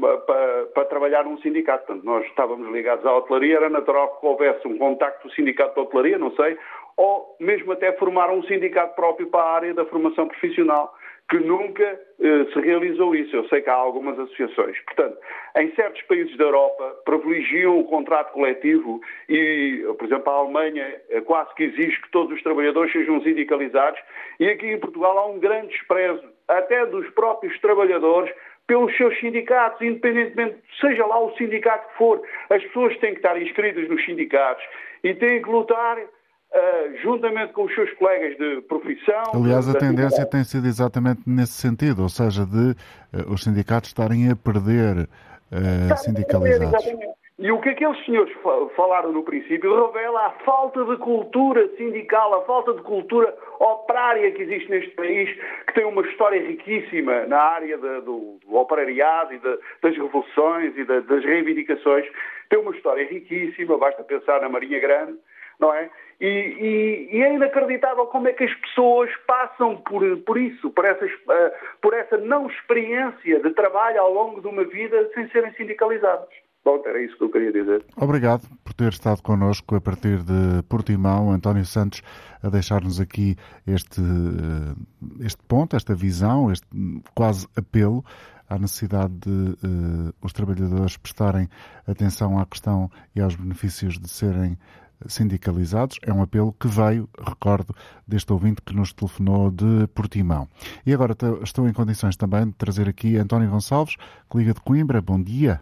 para, 0.00 0.66
para, 0.66 0.84
trabalhar 0.86 1.24
num 1.24 1.38
sindicato. 1.38 1.86
Portanto, 1.86 2.04
nós 2.04 2.24
estávamos 2.26 2.70
ligados 2.72 3.04
à 3.06 3.14
hotelaria, 3.16 3.56
era 3.56 3.70
natural 3.70 4.18
que 4.18 4.26
houvesse 4.26 4.66
um 4.66 4.76
contacto 4.78 5.28
do 5.28 5.34
sindicato 5.34 5.74
de 5.74 5.80
hotelaria, 5.80 6.18
não 6.18 6.34
sei, 6.34 6.58
ou 6.96 7.36
mesmo 7.38 7.72
até 7.72 7.92
formar 7.92 8.30
um 8.30 8.42
sindicato 8.44 8.94
próprio 8.94 9.28
para 9.28 9.42
a 9.42 9.54
área 9.54 9.74
da 9.74 9.84
formação 9.84 10.26
profissional, 10.26 10.94
que 11.28 11.38
nunca 11.38 12.00
eh, 12.20 12.46
se 12.52 12.60
realizou 12.60 13.14
isso. 13.14 13.34
Eu 13.34 13.48
sei 13.48 13.60
que 13.60 13.68
há 13.68 13.74
algumas 13.74 14.18
associações. 14.18 14.78
Portanto, 14.84 15.18
em 15.56 15.74
certos 15.74 16.00
países 16.02 16.36
da 16.36 16.44
Europa 16.44 17.02
privilegiam 17.04 17.78
o 17.78 17.84
contrato 17.84 18.32
coletivo 18.32 19.00
e, 19.28 19.84
por 19.98 20.06
exemplo, 20.06 20.32
a 20.32 20.36
Alemanha 20.36 21.00
eh, 21.10 21.20
quase 21.22 21.52
que 21.54 21.64
exige 21.64 22.00
que 22.00 22.10
todos 22.12 22.32
os 22.32 22.42
trabalhadores 22.42 22.92
sejam 22.92 23.20
sindicalizados 23.22 24.00
e 24.38 24.48
aqui 24.48 24.66
em 24.66 24.78
Portugal 24.78 25.18
há 25.18 25.26
um 25.26 25.40
grande 25.40 25.68
desprezo, 25.68 26.22
até 26.46 26.86
dos 26.86 27.08
próprios 27.10 27.58
trabalhadores, 27.60 28.32
pelos 28.66 28.94
seus 28.96 29.18
sindicatos, 29.20 29.80
independentemente, 29.80 30.56
seja 30.80 31.06
lá 31.06 31.20
o 31.20 31.34
sindicato 31.36 31.88
que 31.88 31.98
for, 31.98 32.20
as 32.50 32.62
pessoas 32.64 32.96
têm 32.98 33.12
que 33.12 33.18
estar 33.18 33.40
inscritas 33.40 33.88
nos 33.88 34.04
sindicatos 34.04 34.64
e 35.04 35.14
têm 35.14 35.40
que 35.42 35.48
lutar 35.48 35.98
uh, 35.98 36.96
juntamente 37.02 37.52
com 37.52 37.64
os 37.64 37.74
seus 37.74 37.92
colegas 37.94 38.36
de 38.36 38.60
profissão. 38.62 39.22
Aliás, 39.34 39.68
a 39.68 39.78
tendência 39.78 40.26
tem 40.26 40.42
sido 40.42 40.66
exatamente 40.66 41.22
nesse 41.26 41.52
sentido, 41.52 42.02
ou 42.02 42.08
seja, 42.08 42.44
de 42.44 42.70
uh, 42.70 43.32
os 43.32 43.44
sindicatos 43.44 43.90
estarem 43.90 44.30
a 44.30 44.36
perder 44.36 45.08
uh, 45.52 45.96
sindicalizados. 45.98 46.84
Exatamente. 46.84 47.25
E 47.38 47.52
o 47.52 47.60
que 47.60 47.68
aqueles 47.68 48.02
senhores 48.06 48.34
falaram 48.74 49.12
no 49.12 49.22
princípio 49.22 49.86
revela 49.86 50.28
a 50.28 50.30
falta 50.42 50.82
de 50.86 50.96
cultura 50.96 51.68
sindical, 51.76 52.32
a 52.32 52.44
falta 52.46 52.72
de 52.72 52.80
cultura 52.80 53.36
operária 53.60 54.32
que 54.32 54.40
existe 54.40 54.70
neste 54.70 54.90
país, 54.92 55.28
que 55.66 55.74
tem 55.74 55.84
uma 55.84 56.00
história 56.00 56.40
riquíssima 56.40 57.26
na 57.26 57.38
área 57.38 57.76
do, 57.76 58.00
do, 58.00 58.56
operariado 58.56 59.34
e 59.34 59.38
das 59.38 59.94
revoluções 59.94 60.78
e 60.78 60.84
das 60.84 61.24
reivindicações. 61.24 62.06
Tem 62.48 62.58
uma 62.58 62.74
história 62.74 63.06
riquíssima, 63.06 63.76
basta 63.76 64.02
pensar 64.02 64.40
na 64.40 64.48
Marinha 64.48 64.80
Grande, 64.80 65.18
não 65.60 65.74
é? 65.74 65.90
E, 66.18 66.26
e, 66.26 67.16
e, 67.18 67.22
é 67.22 67.34
inacreditável 67.34 68.06
como 68.06 68.28
é 68.28 68.32
que 68.32 68.44
as 68.44 68.54
pessoas 68.54 69.14
passam 69.26 69.76
por, 69.82 70.02
por 70.22 70.38
isso, 70.38 70.70
por, 70.70 70.86
essas, 70.86 71.12
uh, 71.12 71.52
por 71.82 71.92
essa 71.92 72.16
não 72.16 72.46
experiência 72.46 73.40
de 73.40 73.50
trabalho 73.50 74.00
ao 74.00 74.10
longo 74.10 74.40
de 74.40 74.48
uma 74.48 74.64
vida 74.64 75.10
sem 75.12 75.28
serem 75.28 75.52
sindicalizados. 75.52 76.45
Bom, 76.66 76.82
era 76.84 77.00
isso 77.00 77.16
que 77.16 77.22
eu 77.22 77.30
queria 77.30 77.52
dizer. 77.52 77.86
Obrigado 77.96 78.42
por 78.64 78.74
ter 78.74 78.88
estado 78.92 79.22
connosco 79.22 79.76
a 79.76 79.80
partir 79.80 80.18
de 80.24 80.64
Portimão, 80.68 81.30
António 81.30 81.64
Santos, 81.64 82.02
a 82.42 82.48
deixar-nos 82.48 82.98
aqui 82.98 83.36
este, 83.64 84.00
eh, 84.00 85.24
este 85.24 85.40
ponto, 85.44 85.76
esta 85.76 85.94
visão, 85.94 86.50
este 86.50 86.66
quase 87.14 87.46
apelo 87.56 88.04
à 88.48 88.58
necessidade 88.58 89.14
de 89.14 89.30
uh, 89.30 90.12
os 90.20 90.32
trabalhadores 90.32 90.96
prestarem 90.96 91.48
atenção 91.86 92.36
à 92.36 92.44
questão 92.44 92.90
e 93.14 93.20
aos 93.20 93.36
benefícios 93.36 93.96
de 93.96 94.08
serem 94.08 94.58
sindicalizados. 95.06 96.00
É 96.02 96.12
um 96.12 96.20
apelo 96.20 96.52
que 96.52 96.66
veio, 96.66 97.08
recordo, 97.16 97.72
deste 98.08 98.32
ouvinte 98.32 98.60
que 98.62 98.74
nos 98.74 98.92
telefonou 98.92 99.52
de 99.52 99.86
Portimão. 99.94 100.48
E 100.84 100.92
agora 100.92 101.16
estou 101.44 101.68
em 101.68 101.72
condições 101.72 102.16
também 102.16 102.46
de 102.46 102.54
trazer 102.54 102.88
aqui 102.88 103.16
António 103.16 103.50
Gonçalves, 103.50 103.94
que 104.28 104.38
liga 104.38 104.52
de 104.52 104.60
Coimbra. 104.60 105.00
Bom 105.00 105.22
dia. 105.22 105.60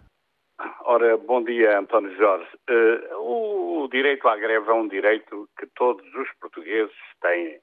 Ora, 0.87 1.17
bom 1.17 1.43
dia, 1.43 1.79
António 1.79 2.15
Jorge. 2.15 2.47
Uh, 2.69 3.83
o 3.83 3.87
direito 3.91 4.27
à 4.27 4.37
greve 4.37 4.69
é 4.69 4.73
um 4.73 4.87
direito 4.87 5.49
que 5.57 5.65
todos 5.75 6.05
os 6.13 6.31
portugueses 6.39 6.95
têm 7.21 7.59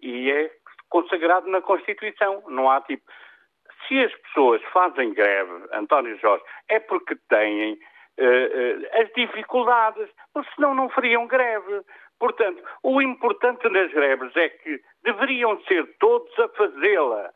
e 0.00 0.30
é 0.32 0.50
consagrado 0.88 1.50
na 1.50 1.60
Constituição. 1.60 2.42
Não 2.48 2.70
há 2.70 2.80
tipo. 2.80 3.02
Se 3.86 4.02
as 4.02 4.14
pessoas 4.22 4.62
fazem 4.72 5.12
greve, 5.12 5.52
António 5.74 6.18
Jorge, 6.18 6.42
é 6.70 6.80
porque 6.80 7.14
têm 7.28 7.74
uh, 7.74 8.24
uh, 8.24 9.02
as 9.02 9.12
dificuldades, 9.12 10.08
senão 10.54 10.74
não 10.74 10.88
fariam 10.88 11.26
greve. 11.26 11.82
Portanto, 12.18 12.64
o 12.82 13.02
importante 13.02 13.68
nas 13.68 13.92
greves 13.92 14.34
é 14.34 14.48
que 14.48 14.80
deveriam 15.04 15.60
ser 15.64 15.86
todos 15.98 16.38
a 16.38 16.48
fazê-la 16.48 17.34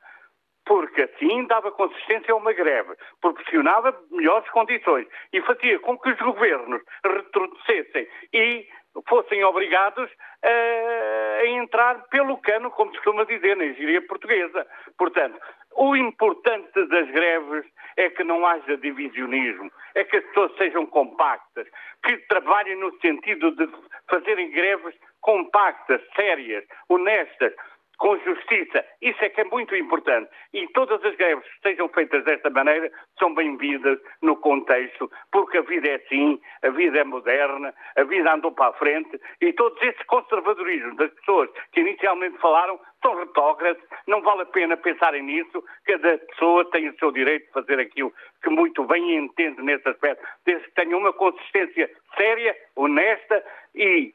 porque 0.67 1.03
assim 1.03 1.47
dava 1.47 1.71
consistência 1.71 2.35
a 2.35 2.37
uma 2.37 2.53
greve, 2.53 2.95
proporcionava 3.21 3.97
melhores 4.11 4.49
condições 4.51 5.07
e 5.33 5.41
fazia 5.43 5.79
com 5.79 5.97
que 5.97 6.11
os 6.11 6.19
governos 6.19 6.83
retrocessem 7.05 8.07
e 8.33 8.67
fossem 9.09 9.45
obrigados 9.45 10.11
a, 10.43 11.41
a 11.41 11.47
entrar 11.47 12.03
pelo 12.09 12.37
cano, 12.39 12.71
como 12.71 12.91
se 12.91 12.97
costuma 12.99 13.25
dizer 13.25 13.57
na 13.57 13.67
engenharia 13.67 14.03
portuguesa. 14.03 14.67
Portanto, 14.99 15.39
o 15.77 15.95
importante 15.95 16.87
das 16.87 17.11
greves 17.11 17.65
é 17.97 18.11
que 18.11 18.25
não 18.25 18.45
haja 18.47 18.77
divisionismo, 18.79 19.71
é 19.95 20.05
que 20.05 20.17
as 20.17 20.25
pessoas 20.25 20.57
sejam 20.57 20.87
compactas, 20.87 21.69
que 22.03 22.17
trabalhem 22.29 22.77
no 22.77 22.91
sentido 23.01 23.53
de 23.53 23.69
fazerem 24.09 24.51
greves 24.51 24.95
compactas, 25.21 26.01
sérias, 26.17 26.65
honestas 26.89 27.53
com 27.99 28.19
justiça. 28.19 28.85
Isso 29.01 29.25
é 29.25 29.29
que 29.29 29.41
é 29.41 29.45
muito 29.45 29.75
importante. 29.75 30.31
E 30.53 30.67
todas 30.69 31.03
as 31.05 31.17
greves 31.17 31.45
que 31.45 31.69
sejam 31.71 31.89
feitas 31.89 32.25
desta 32.25 32.51
maneira 32.51 32.91
são 33.19 33.35
bem-vindas 33.35 33.99
no 34.23 34.37
contexto, 34.37 35.11
porque 35.33 35.59
a 35.59 35.63
vida 35.63 35.89
é 35.89 35.95
assim, 35.97 36.41
a 36.63 36.71
vida 36.71 36.99
é 36.99 37.05
moderna, 37.05 37.75
a 37.97 38.05
vida 38.05 38.33
andou 38.33 38.53
para 38.53 38.71
a 38.71 38.73
frente 38.75 39.19
e 39.41 39.53
todos 39.53 39.81
esses 39.83 40.05
conservadorismos 40.07 40.97
das 40.97 41.13
pessoas 41.15 41.51
que 41.73 41.81
inicialmente 41.81 42.39
falaram 42.39 42.79
são 43.03 43.15
retógrafos, 43.19 43.83
não 44.07 44.21
vale 44.23 44.43
a 44.43 44.47
pena 44.47 44.77
pensarem 44.77 45.23
nisso, 45.23 45.63
cada 45.85 46.19
pessoa 46.19 46.69
tem 46.71 46.89
o 46.89 46.99
seu 46.99 47.13
direito 47.13 47.47
de 47.47 47.53
fazer 47.53 47.79
aquilo 47.79 48.13
que 48.43 48.51
muito 48.51 48.85
bem 48.85 49.17
entende 49.17 49.63
nesse 49.63 49.89
aspecto, 49.89 50.27
desde 50.45 50.67
que 50.67 50.75
tenha 50.75 50.97
uma 50.97 51.13
consistência 51.13 51.91
séria, 52.17 52.57
honesta 52.75 53.45
e 53.75 54.15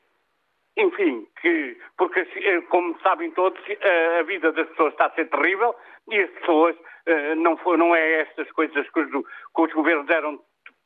enfim, 0.77 1.27
que, 1.41 1.77
porque 1.97 2.21
eh, 2.21 2.61
como 2.69 2.97
sabem 3.01 3.31
todos, 3.31 3.59
eh, 3.67 4.19
a 4.19 4.23
vida 4.23 4.51
das 4.51 4.67
pessoas 4.69 4.93
está 4.93 5.07
a 5.07 5.11
ser 5.11 5.29
terrível 5.29 5.75
e 6.09 6.19
as 6.19 6.29
pessoas 6.31 6.75
eh, 7.05 7.35
não, 7.35 7.57
foi, 7.57 7.77
não 7.77 7.95
é 7.95 8.21
estas 8.21 8.49
coisas 8.51 8.89
que 8.89 8.99
os, 8.99 9.09
que 9.09 9.61
os 9.61 9.73
governos 9.73 10.07
deram 10.07 10.39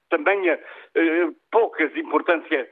também 0.10 0.40
poucas 1.52 1.94
importância 1.98 2.70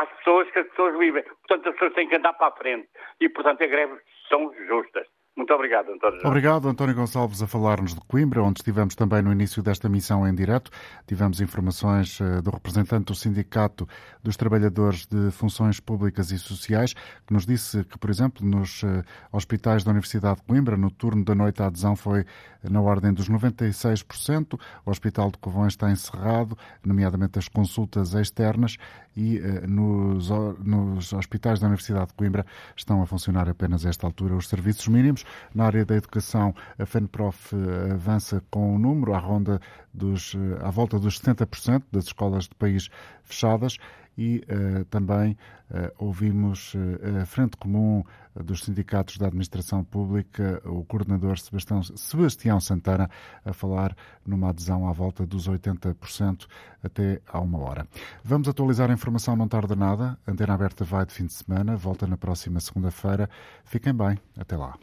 às 0.00 0.10
pessoas 0.18 0.50
que 0.50 0.58
as 0.58 0.68
pessoas 0.68 0.98
vivem. 0.98 1.22
Portanto, 1.22 1.68
as 1.68 1.74
pessoas 1.74 1.94
têm 1.94 2.08
que 2.08 2.16
andar 2.16 2.32
para 2.32 2.48
a 2.48 2.56
frente 2.56 2.88
e, 3.20 3.28
portanto, 3.28 3.62
as 3.62 3.70
greves 3.70 4.00
são 4.28 4.52
justas. 4.66 5.06
Muito 5.36 5.52
obrigado, 5.52 5.90
António. 5.90 6.20
Obrigado, 6.24 6.68
António 6.68 6.94
Gonçalves, 6.94 7.42
a 7.42 7.46
falar-nos 7.48 7.92
de 7.92 8.00
Coimbra, 8.02 8.40
onde 8.40 8.60
estivemos 8.60 8.94
também 8.94 9.20
no 9.20 9.32
início 9.32 9.64
desta 9.64 9.88
missão 9.88 10.26
em 10.28 10.32
direto. 10.32 10.70
Tivemos 11.08 11.40
informações 11.40 12.20
uh, 12.20 12.40
do 12.40 12.50
representante 12.50 13.06
do 13.06 13.16
Sindicato 13.16 13.88
dos 14.22 14.36
Trabalhadores 14.36 15.06
de 15.06 15.32
Funções 15.32 15.80
Públicas 15.80 16.30
e 16.30 16.38
Sociais, 16.38 16.94
que 17.26 17.34
nos 17.34 17.44
disse 17.44 17.82
que, 17.84 17.98
por 17.98 18.10
exemplo, 18.10 18.46
nos 18.46 18.84
uh, 18.84 19.02
hospitais 19.32 19.82
da 19.82 19.90
Universidade 19.90 20.36
de 20.36 20.42
Coimbra, 20.44 20.76
no 20.76 20.88
turno 20.88 21.24
da 21.24 21.34
noite 21.34 21.60
a 21.62 21.66
adesão 21.66 21.96
foi 21.96 22.24
na 22.62 22.80
ordem 22.80 23.12
dos 23.12 23.28
96%. 23.28 24.58
O 24.86 24.90
Hospital 24.90 25.32
de 25.32 25.38
Covões 25.38 25.72
está 25.72 25.90
encerrado, 25.90 26.56
nomeadamente 26.84 27.40
as 27.40 27.48
consultas 27.48 28.14
externas, 28.14 28.76
e 29.16 29.38
uh, 29.38 29.68
nos, 29.68 30.30
nos 30.60 31.12
hospitais 31.12 31.58
da 31.58 31.66
Universidade 31.66 32.08
de 32.08 32.14
Coimbra 32.14 32.46
estão 32.76 33.02
a 33.02 33.06
funcionar 33.06 33.48
apenas 33.48 33.84
a 33.84 33.88
esta 33.88 34.06
altura 34.06 34.36
os 34.36 34.48
serviços 34.48 34.86
mínimos. 34.86 35.23
Na 35.54 35.66
área 35.66 35.84
da 35.84 35.96
educação, 35.96 36.54
a 36.78 36.86
FENPROF 36.86 37.54
uh, 37.54 37.92
avança 37.92 38.42
com 38.50 38.74
o 38.74 38.78
número 38.78 39.14
à 39.14 39.18
ronda 39.18 39.60
dos, 39.92 40.34
uh, 40.34 40.58
à 40.62 40.70
volta 40.70 40.98
dos 40.98 41.20
70% 41.20 41.82
das 41.90 42.04
escolas 42.04 42.44
de 42.44 42.54
país 42.54 42.88
fechadas 43.22 43.78
e 44.16 44.44
uh, 44.48 44.84
também 44.86 45.36
uh, 45.70 45.92
ouvimos 45.98 46.74
uh, 46.74 47.22
a 47.22 47.26
Frente 47.26 47.56
Comum 47.56 48.02
dos 48.34 48.64
Sindicatos 48.64 49.16
da 49.16 49.26
Administração 49.26 49.84
Pública, 49.84 50.60
o 50.64 50.84
coordenador 50.84 51.38
Sebastião, 51.38 51.82
Sebastião 51.82 52.60
Santana, 52.60 53.08
a 53.44 53.52
falar 53.52 53.96
numa 54.26 54.50
adesão 54.50 54.88
à 54.88 54.92
volta 54.92 55.24
dos 55.24 55.48
80% 55.48 56.46
até 56.82 57.20
à 57.28 57.38
uma 57.40 57.58
hora. 57.60 57.86
Vamos 58.24 58.48
atualizar 58.48 58.90
a 58.90 58.94
informação 58.94 59.36
não 59.36 59.46
tarda 59.46 59.76
nada. 59.76 60.18
A 60.26 60.32
Antena 60.32 60.54
Aberta 60.54 60.84
vai 60.84 61.06
de 61.06 61.12
fim 61.12 61.26
de 61.26 61.32
semana, 61.32 61.76
volta 61.76 62.06
na 62.06 62.16
próxima 62.16 62.58
segunda-feira. 62.58 63.30
Fiquem 63.64 63.94
bem, 63.94 64.18
até 64.36 64.56
lá. 64.56 64.76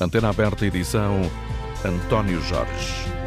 Antena 0.00 0.28
Aberta, 0.28 0.64
edição 0.64 1.20
António 1.84 2.40
Jorge. 2.42 3.17